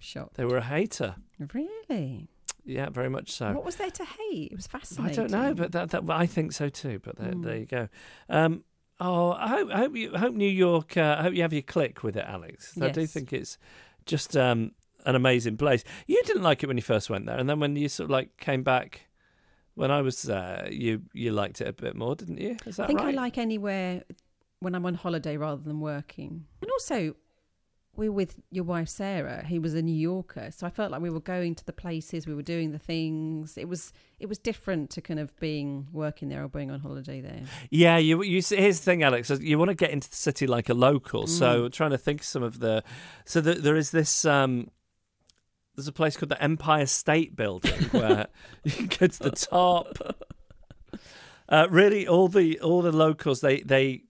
Shocked. 0.00 0.34
they 0.36 0.44
were 0.44 0.58
a 0.58 0.62
hater. 0.64 1.16
Really? 1.52 2.28
Yeah, 2.64 2.88
very 2.90 3.08
much 3.10 3.30
so. 3.32 3.52
What 3.52 3.64
was 3.64 3.76
there 3.76 3.90
to 3.90 4.04
hate? 4.04 4.52
It 4.52 4.56
was 4.56 4.66
fascinating. 4.66 5.10
I 5.12 5.14
don't 5.14 5.30
know, 5.30 5.54
but 5.54 5.72
that, 5.72 5.90
that 5.90 6.02
I 6.08 6.26
think 6.26 6.52
so 6.52 6.68
too. 6.68 7.00
But 7.02 7.16
there, 7.16 7.32
Mm. 7.32 7.42
there 7.44 7.56
you 7.56 7.66
go. 7.66 7.88
Um, 8.28 8.64
oh, 9.00 9.32
I 9.32 9.48
hope, 9.48 9.70
I 9.70 9.76
hope 9.78 9.96
you 9.96 10.14
I 10.14 10.18
hope 10.18 10.34
New 10.34 10.48
York. 10.48 10.96
Uh, 10.96 11.16
I 11.18 11.22
hope 11.22 11.34
you 11.34 11.42
have 11.42 11.52
your 11.52 11.62
click 11.62 12.02
with 12.02 12.16
it, 12.16 12.24
Alex. 12.26 12.72
Yes. 12.76 12.84
I 12.84 12.90
do 12.92 13.06
think 13.06 13.32
it's 13.32 13.58
just 14.06 14.36
um, 14.36 14.72
an 15.04 15.14
amazing 15.14 15.56
place. 15.56 15.84
You 16.06 16.22
didn't 16.24 16.42
like 16.42 16.62
it 16.62 16.66
when 16.66 16.76
you 16.76 16.82
first 16.82 17.10
went 17.10 17.26
there, 17.26 17.36
and 17.38 17.48
then 17.48 17.60
when 17.60 17.76
you 17.76 17.88
sort 17.88 18.06
of 18.06 18.10
like 18.10 18.36
came 18.38 18.62
back, 18.62 19.06
when 19.74 19.90
I 19.90 20.02
was 20.02 20.22
there, 20.22 20.68
you 20.70 21.02
you 21.12 21.32
liked 21.32 21.60
it 21.60 21.68
a 21.68 21.72
bit 21.72 21.94
more, 21.96 22.14
didn't 22.14 22.38
you? 22.38 22.56
Is 22.66 22.76
that 22.76 22.84
I 22.84 22.86
think 22.86 23.00
right? 23.00 23.14
I 23.14 23.16
like 23.16 23.38
anywhere 23.38 24.02
when 24.60 24.74
I'm 24.74 24.86
on 24.86 24.94
holiday 24.94 25.36
rather 25.36 25.62
than 25.62 25.80
working. 25.80 26.46
And 26.62 26.70
also, 26.70 27.14
we 27.96 28.08
were 28.08 28.14
with 28.14 28.36
your 28.50 28.64
wife 28.64 28.88
Sarah, 28.88 29.44
who 29.46 29.60
was 29.60 29.74
a 29.74 29.82
New 29.82 29.94
Yorker, 29.94 30.50
so 30.50 30.66
I 30.66 30.70
felt 30.70 30.90
like 30.90 31.00
we 31.00 31.10
were 31.10 31.20
going 31.20 31.54
to 31.56 31.64
the 31.64 31.72
places, 31.72 32.26
we 32.26 32.34
were 32.34 32.42
doing 32.42 32.72
the 32.72 32.78
things. 32.78 33.56
It 33.56 33.68
was 33.68 33.92
it 34.18 34.26
was 34.26 34.38
different 34.38 34.90
to 34.90 35.00
kind 35.00 35.20
of 35.20 35.38
being 35.38 35.86
working 35.92 36.28
there 36.28 36.42
or 36.42 36.48
being 36.48 36.70
on 36.70 36.80
holiday 36.80 37.20
there. 37.20 37.42
Yeah, 37.70 37.96
you 37.98 38.22
you 38.22 38.40
see, 38.42 38.56
here's 38.56 38.78
the 38.80 38.84
thing, 38.84 39.02
Alex. 39.02 39.30
You 39.30 39.58
want 39.58 39.68
to 39.70 39.74
get 39.74 39.90
into 39.90 40.08
the 40.10 40.16
city 40.16 40.46
like 40.46 40.68
a 40.68 40.74
local, 40.74 41.24
Mm. 41.24 41.28
so 41.28 41.68
trying 41.68 41.90
to 41.90 41.98
think 41.98 42.22
some 42.22 42.42
of 42.42 42.58
the. 42.60 42.82
So 43.24 43.40
the, 43.40 43.54
there 43.54 43.76
is 43.76 43.90
this. 43.90 44.24
Um, 44.24 44.70
there's 45.76 45.88
a 45.88 45.92
place 45.92 46.16
called 46.16 46.30
the 46.30 46.42
Empire 46.42 46.86
State 46.86 47.34
Building 47.36 47.82
where 47.90 48.26
you 48.64 48.70
can 48.72 48.86
go 48.86 49.06
to 49.06 49.18
the 49.22 49.30
top. 49.30 49.98
Uh, 51.48 51.66
really, 51.70 52.06
all 52.08 52.28
the 52.28 52.58
all 52.60 52.80
the 52.82 52.92
locals 52.92 53.40
they 53.40 53.60
they 53.60 54.02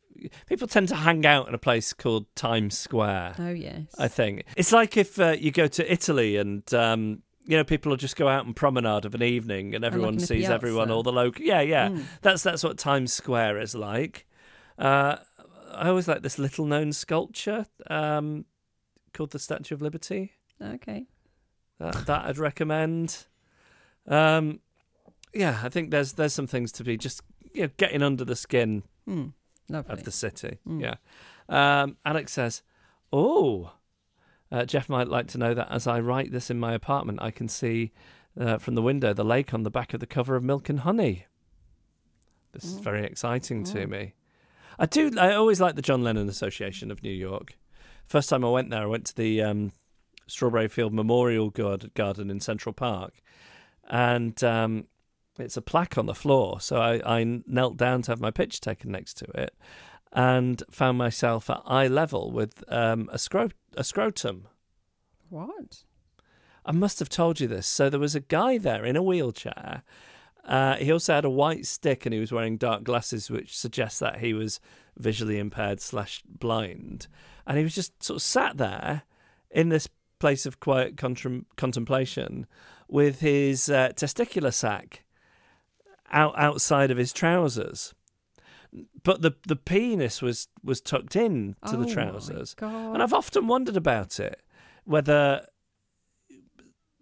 people 0.47 0.69
tend 0.69 0.89
to 0.89 0.95
hang 0.95 1.27
out 1.27 1.49
in 1.49 1.55
a 1.55 1.59
place 1.59 1.93
called 1.93 2.27
Times 2.37 2.79
Square. 2.79 3.35
Oh 3.39 3.51
yes, 3.51 3.87
I 3.99 4.09
think 4.09 4.45
it's 4.57 4.73
like 4.73 4.97
if 4.97 5.19
uh, 5.19 5.35
you 5.39 5.51
go 5.51 5.67
to 5.67 5.93
Italy 5.93 6.37
and 6.37 6.73
um, 6.73 7.23
you 7.45 7.57
know 7.57 7.65
people 7.65 7.91
will 7.91 7.97
just 7.97 8.17
go 8.17 8.29
out 8.29 8.47
and 8.47 8.55
promenade 8.55 9.05
of 9.05 9.15
an 9.17 9.23
evening 9.23 9.75
and 9.75 9.85
everyone 9.85 10.15
in 10.15 10.21
sees 10.21 10.49
everyone, 10.49 10.91
all 10.93 11.03
the 11.03 11.13
local. 11.13 11.45
Yeah, 11.45 11.61
yeah, 11.61 11.89
Mm. 11.89 12.05
that's 12.23 12.43
that's 12.45 12.63
what 12.63 12.79
Times 12.79 13.13
Square 13.13 13.59
is 13.61 13.75
like. 13.75 14.27
Uh, 14.79 15.17
I 15.73 15.89
always 15.89 16.07
like 16.07 16.23
this 16.23 16.39
little 16.39 16.67
known 16.67 16.93
sculpture 16.93 17.67
um, 17.91 18.45
called 19.13 19.33
the 19.33 19.41
Statue 19.41 19.75
of 19.75 19.83
Liberty. 19.83 20.33
okay. 20.63 21.07
That, 21.79 22.07
that 22.07 22.25
I'd 22.27 22.39
recommend. 22.39 23.25
Um, 24.07 24.61
yeah, 25.33 25.61
I 25.63 25.69
think 25.69 25.91
there's 25.91 26.13
there's 26.13 26.33
some 26.33 26.47
things 26.47 26.71
to 26.73 26.85
be 26.85 26.97
just 26.97 27.23
you 27.53 27.63
know, 27.63 27.71
getting 27.77 28.03
under 28.03 28.25
the 28.25 28.37
skin 28.37 28.83
Mm. 29.09 29.33
Of 29.71 30.05
the 30.05 30.11
city. 30.11 30.59
Mm. 30.67 30.81
Yeah. 30.83 30.95
Um, 31.49 31.97
Alex 32.05 32.33
says, 32.33 32.63
"Oh, 33.13 33.73
uh, 34.53 34.65
Geoff 34.65 34.89
might 34.89 35.09
like 35.09 35.27
to 35.29 35.39
know 35.39 35.53
that 35.55 35.71
as 35.71 35.87
I 35.87 36.01
write 36.01 36.33
this 36.33 36.51
in 36.51 36.59
my 36.61 36.73
apartment, 36.75 37.21
I 37.23 37.31
can 37.31 37.49
see 37.49 37.93
uh, 38.39 38.59
from 38.59 38.75
the 38.77 38.83
window 38.83 39.13
the 39.13 39.25
lake 39.25 39.53
on 39.55 39.63
the 39.63 39.71
back 39.71 39.93
of 39.95 40.01
the 40.01 40.07
cover 40.07 40.37
of 40.37 40.43
Milk 40.45 40.69
and 40.69 40.81
Honey. 40.81 41.27
This 42.53 42.65
is 42.65 42.79
Oh. 42.79 42.83
very 42.83 43.05
exciting 43.05 43.65
to 43.65 43.83
Oh. 43.85 43.87
me. 43.87 44.15
I 44.79 44.87
do. 44.87 45.11
I 45.19 45.35
always 45.35 45.61
like 45.61 45.77
the 45.77 45.83
John 45.83 46.03
Lennon 46.03 46.29
Association 46.29 46.91
of 46.91 47.03
New 47.03 47.13
York. 47.13 47.57
First 48.07 48.29
time 48.29 48.45
I 48.45 48.49
went 48.51 48.71
there, 48.71 48.83
I 48.83 48.87
went 48.87 49.07
to 49.07 49.15
the 49.17 49.43
um, 49.43 49.73
Strawberry 50.27 50.69
Field 50.69 50.93
Memorial 50.93 51.51
Garden 51.51 52.31
in 52.31 52.41
Central 52.41 52.73
Park, 52.73 53.15
and 53.89 54.43
um, 54.43 54.87
it's 55.39 55.57
a 55.57 55.63
plaque 55.63 55.99
on 55.99 56.07
the 56.07 56.15
floor. 56.15 56.61
So 56.61 56.77
I, 56.77 57.21
I 57.21 57.43
knelt 57.47 57.77
down 57.77 58.03
to 58.03 58.13
have 58.13 58.21
my 58.21 58.31
picture 58.31 58.61
taken 58.61 58.91
next 58.93 59.15
to 59.19 59.27
it, 59.35 59.55
and 60.13 60.63
found 60.71 60.97
myself 60.97 61.51
at 61.51 61.63
eye 61.67 61.89
level 61.89 62.31
with 62.31 62.63
um, 62.69 63.11
a, 63.13 63.19
scro- 63.19 63.51
a 63.77 63.85
scrotum. 63.85 64.49
What? 65.29 65.83
I 66.65 66.73
must 66.73 66.99
have 67.01 67.09
told 67.09 67.41
you 67.41 67.49
this. 67.49 67.67
So 67.67 67.91
there 67.91 68.01
was 68.01 68.15
a 68.15 68.21
guy 68.21 68.59
there 68.59 68.85
in 68.85 68.97
a 68.97 69.03
wheelchair. 69.03 69.83
Uh, 70.45 70.77
he 70.77 70.93
also 70.93 71.15
had 71.15 71.25
a 71.25 71.31
white 71.31 71.67
stick 71.67 72.07
and 72.07 72.13
he 72.13 72.21
was 72.21 72.33
wearing 72.33 72.57
dark 72.57 72.85
glasses, 72.85 73.31
which 73.31 73.57
suggests 73.57 73.99
that 73.99 74.21
he 74.21 74.33
was 74.33 74.61
visually 74.97 75.39
impaired 75.39 75.81
slash 75.81 76.23
blind. 76.27 77.09
And 77.47 77.59
he 77.59 77.65
was 77.65 77.75
just 77.75 78.03
sort 78.03 78.17
of 78.17 78.23
sat 78.23 78.57
there 78.57 79.03
in 79.51 79.71
this 79.71 79.89
place 80.19 80.47
of 80.47 80.61
quiet 80.61 80.97
contr- 80.97 81.45
contemplation 81.57 82.47
with 82.89 83.21
his 83.21 83.69
uh, 83.69 83.91
testicular 83.97 84.53
sac 84.53 85.05
out 86.11 86.35
outside 86.39 86.91
of 86.91 86.97
his 86.99 87.13
trousers. 87.13 87.95
But 89.03 89.23
the 89.23 89.33
the 89.47 89.57
penis 89.57 90.21
was 90.23 90.49
was 90.63 90.81
tucked 90.81 91.15
in 91.17 91.55
to 91.67 91.77
oh 91.77 91.85
the 91.85 91.93
trousers. 91.93 92.55
And 92.61 93.03
I've 93.03 93.13
often 93.13 93.47
wondered 93.47 93.77
about 93.77 94.19
it. 94.21 94.41
whether 94.85 95.47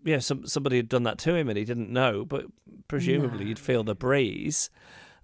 yeah, 0.05 0.19
some 0.19 0.47
somebody 0.47 0.77
had 0.77 0.89
done 0.89 1.05
that 1.05 1.19
to 1.19 1.35
him 1.35 1.49
and 1.49 1.57
he 1.57 1.65
didn't 1.65 1.91
know, 1.91 2.25
but 2.25 2.45
presumably 2.89 3.45
No. 3.45 3.49
you'd 3.49 3.59
feel 3.59 3.85
the 3.85 3.95
breeze, 3.95 4.69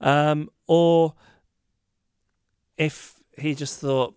um, 0.01 0.49
or 0.67 1.15
if 2.77 3.15
he 3.37 3.55
just 3.55 3.81
thought 3.81 4.15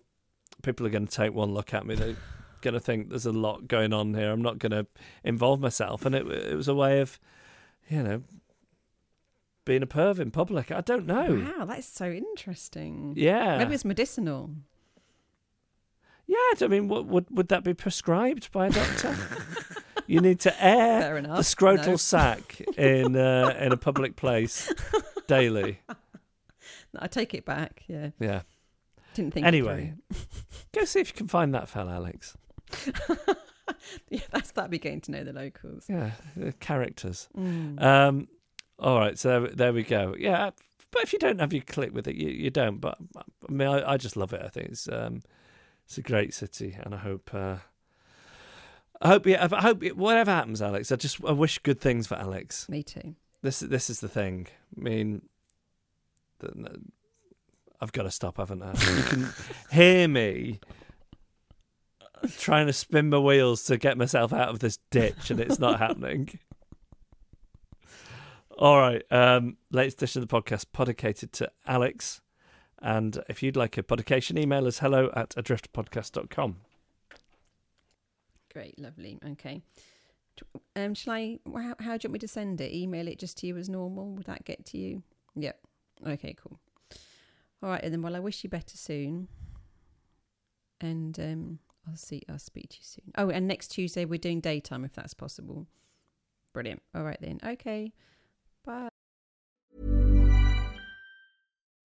people 0.62 0.86
are 0.86 0.90
going 0.90 1.06
to 1.06 1.16
take 1.16 1.34
one 1.34 1.52
look 1.52 1.74
at 1.74 1.84
me, 1.86 1.94
they're 1.96 2.16
going 2.62 2.74
to 2.74 2.80
think 2.80 3.10
there's 3.10 3.26
a 3.26 3.32
lot 3.32 3.68
going 3.68 3.92
on 3.92 4.14
here. 4.14 4.30
I'm 4.32 4.42
not 4.42 4.58
going 4.58 4.72
to 4.72 4.86
involve 5.24 5.60
myself, 5.60 6.06
and 6.06 6.14
it 6.14 6.26
it 6.26 6.56
was 6.56 6.68
a 6.68 6.74
way 6.74 7.00
of, 7.00 7.20
you 7.88 8.02
know, 8.02 8.22
being 9.64 9.82
a 9.82 9.86
perv 9.86 10.18
in 10.18 10.30
public. 10.30 10.72
I 10.72 10.80
don't 10.80 11.06
know. 11.06 11.44
Wow, 11.58 11.64
that's 11.66 11.86
so 11.86 12.10
interesting. 12.10 13.14
Yeah, 13.16 13.58
Maybe 13.58 13.74
it's 13.74 13.84
medicinal. 13.84 14.50
yeah. 16.26 16.36
I 16.60 16.66
mean, 16.68 16.88
what, 16.88 17.06
would 17.06 17.26
would 17.30 17.48
that 17.48 17.64
be 17.64 17.74
prescribed 17.74 18.50
by 18.52 18.66
a 18.68 18.70
doctor? 18.70 19.16
you 20.06 20.20
need 20.20 20.40
to 20.40 20.64
air 20.64 21.16
enough. 21.16 21.36
the 21.36 21.42
scrotal 21.42 21.86
No. 21.86 21.96
sac 21.96 22.60
in 22.76 23.16
uh, 23.16 23.56
in 23.60 23.72
a 23.72 23.76
public 23.76 24.16
place 24.16 24.72
daily. 25.26 25.80
No, 25.88 25.94
I 27.00 27.06
take 27.08 27.34
it 27.34 27.44
back. 27.44 27.82
Yeah, 27.86 28.10
Yeah. 28.18 28.42
didn't 29.14 29.34
think. 29.34 29.46
Anyway. 29.46 29.94
Go 30.72 30.84
see 30.84 31.00
if 31.00 31.08
you 31.08 31.14
can 31.14 31.28
find 31.28 31.54
that 31.54 31.68
fella, 31.68 31.92
Alex. 31.94 32.36
yeah, 34.08 34.20
that's 34.30 34.50
that'd 34.52 34.70
be 34.70 34.78
getting 34.78 35.00
to 35.02 35.10
know 35.10 35.24
the 35.24 35.32
locals. 35.32 35.86
Yeah, 35.88 36.12
the 36.36 36.52
characters. 36.52 37.28
Mm. 37.36 37.82
Um, 37.82 38.28
all 38.78 38.98
right, 38.98 39.18
so 39.18 39.40
there, 39.40 39.50
there 39.50 39.72
we 39.72 39.82
go. 39.82 40.14
Yeah, 40.18 40.50
but 40.90 41.02
if 41.02 41.12
you 41.12 41.18
don't 41.18 41.40
have 41.40 41.52
your 41.52 41.62
click 41.62 41.94
with 41.94 42.06
it, 42.06 42.16
you, 42.16 42.28
you 42.28 42.50
don't. 42.50 42.80
But 42.80 42.98
I 43.16 43.52
mean, 43.52 43.68
I, 43.68 43.92
I 43.92 43.96
just 43.96 44.16
love 44.16 44.32
it. 44.32 44.42
I 44.44 44.48
think 44.48 44.68
it's 44.70 44.88
um, 44.88 45.22
it's 45.84 45.98
a 45.98 46.02
great 46.02 46.34
city, 46.34 46.76
and 46.80 46.94
I 46.94 46.98
hope. 46.98 47.30
Uh, 47.32 47.56
I 49.00 49.08
hope, 49.08 49.26
yeah, 49.26 49.48
I 49.50 49.60
hope 49.60 49.82
whatever 49.94 50.30
happens, 50.30 50.62
Alex. 50.62 50.92
I 50.92 50.96
just 50.96 51.24
I 51.24 51.32
wish 51.32 51.58
good 51.58 51.80
things 51.80 52.06
for 52.06 52.14
Alex. 52.14 52.68
Me 52.68 52.84
too. 52.84 53.16
This 53.42 53.58
this 53.60 53.90
is 53.90 53.98
the 53.98 54.08
thing. 54.08 54.46
I 54.76 54.80
mean, 54.80 55.22
the, 56.38 56.80
I've 57.80 57.90
got 57.90 58.04
to 58.04 58.12
stop, 58.12 58.36
haven't 58.36 58.62
I? 58.62 58.72
You 58.72 59.02
can 59.02 59.28
hear 59.72 60.06
me 60.06 60.60
trying 62.38 62.66
to 62.66 62.72
spin 62.72 63.10
my 63.10 63.18
wheels 63.18 63.64
to 63.64 63.76
get 63.76 63.96
myself 63.98 64.32
out 64.32 64.48
of 64.48 64.58
this 64.60 64.78
ditch, 64.90 65.30
and 65.30 65.40
it's 65.40 65.58
not 65.58 65.78
happening. 65.78 66.38
All 68.58 68.78
right, 68.78 69.02
um, 69.10 69.56
latest 69.70 69.98
edition 69.98 70.22
of 70.22 70.28
the 70.28 70.42
podcast, 70.42 70.66
podicated 70.72 71.32
to 71.34 71.50
Alex. 71.66 72.20
And 72.80 73.22
if 73.28 73.42
you'd 73.42 73.56
like 73.56 73.78
a 73.78 73.82
podication, 73.82 74.36
email 74.38 74.66
us 74.66 74.80
hello 74.80 75.10
at 75.14 75.30
adriftpodcast.com. 75.30 76.56
Great, 78.52 78.78
lovely. 78.78 79.18
Okay. 79.30 79.62
Um, 80.76 80.94
shall 80.94 81.14
I? 81.14 81.38
How, 81.46 81.74
how 81.78 81.96
do 81.96 82.04
you 82.04 82.08
want 82.08 82.12
me 82.12 82.18
to 82.20 82.28
send 82.28 82.60
it? 82.60 82.72
Email 82.72 83.08
it 83.08 83.18
just 83.18 83.38
to 83.38 83.46
you 83.46 83.56
as 83.56 83.68
normal. 83.68 84.14
Would 84.14 84.26
that 84.26 84.44
get 84.44 84.64
to 84.66 84.78
you? 84.78 85.02
Yep. 85.36 85.58
Okay, 86.06 86.34
cool. 86.34 86.58
All 87.62 87.70
right, 87.70 87.82
and 87.82 87.92
then 87.92 88.02
well, 88.02 88.16
I 88.16 88.20
wish 88.20 88.42
you 88.42 88.50
better 88.50 88.76
soon. 88.76 89.28
And 90.80 91.18
um, 91.20 91.58
I'll 91.88 91.96
see. 91.96 92.22
I'll 92.28 92.38
speak 92.38 92.70
to 92.70 92.76
you 92.76 92.84
soon. 92.84 93.12
Oh, 93.16 93.30
and 93.30 93.48
next 93.48 93.68
Tuesday 93.68 94.04
we're 94.04 94.18
doing 94.18 94.40
daytime 94.40 94.84
if 94.84 94.92
that's 94.92 95.14
possible. 95.14 95.66
Brilliant. 96.52 96.82
All 96.94 97.02
right 97.02 97.18
then. 97.20 97.40
Okay. 97.44 97.92
Bye. 98.64 98.88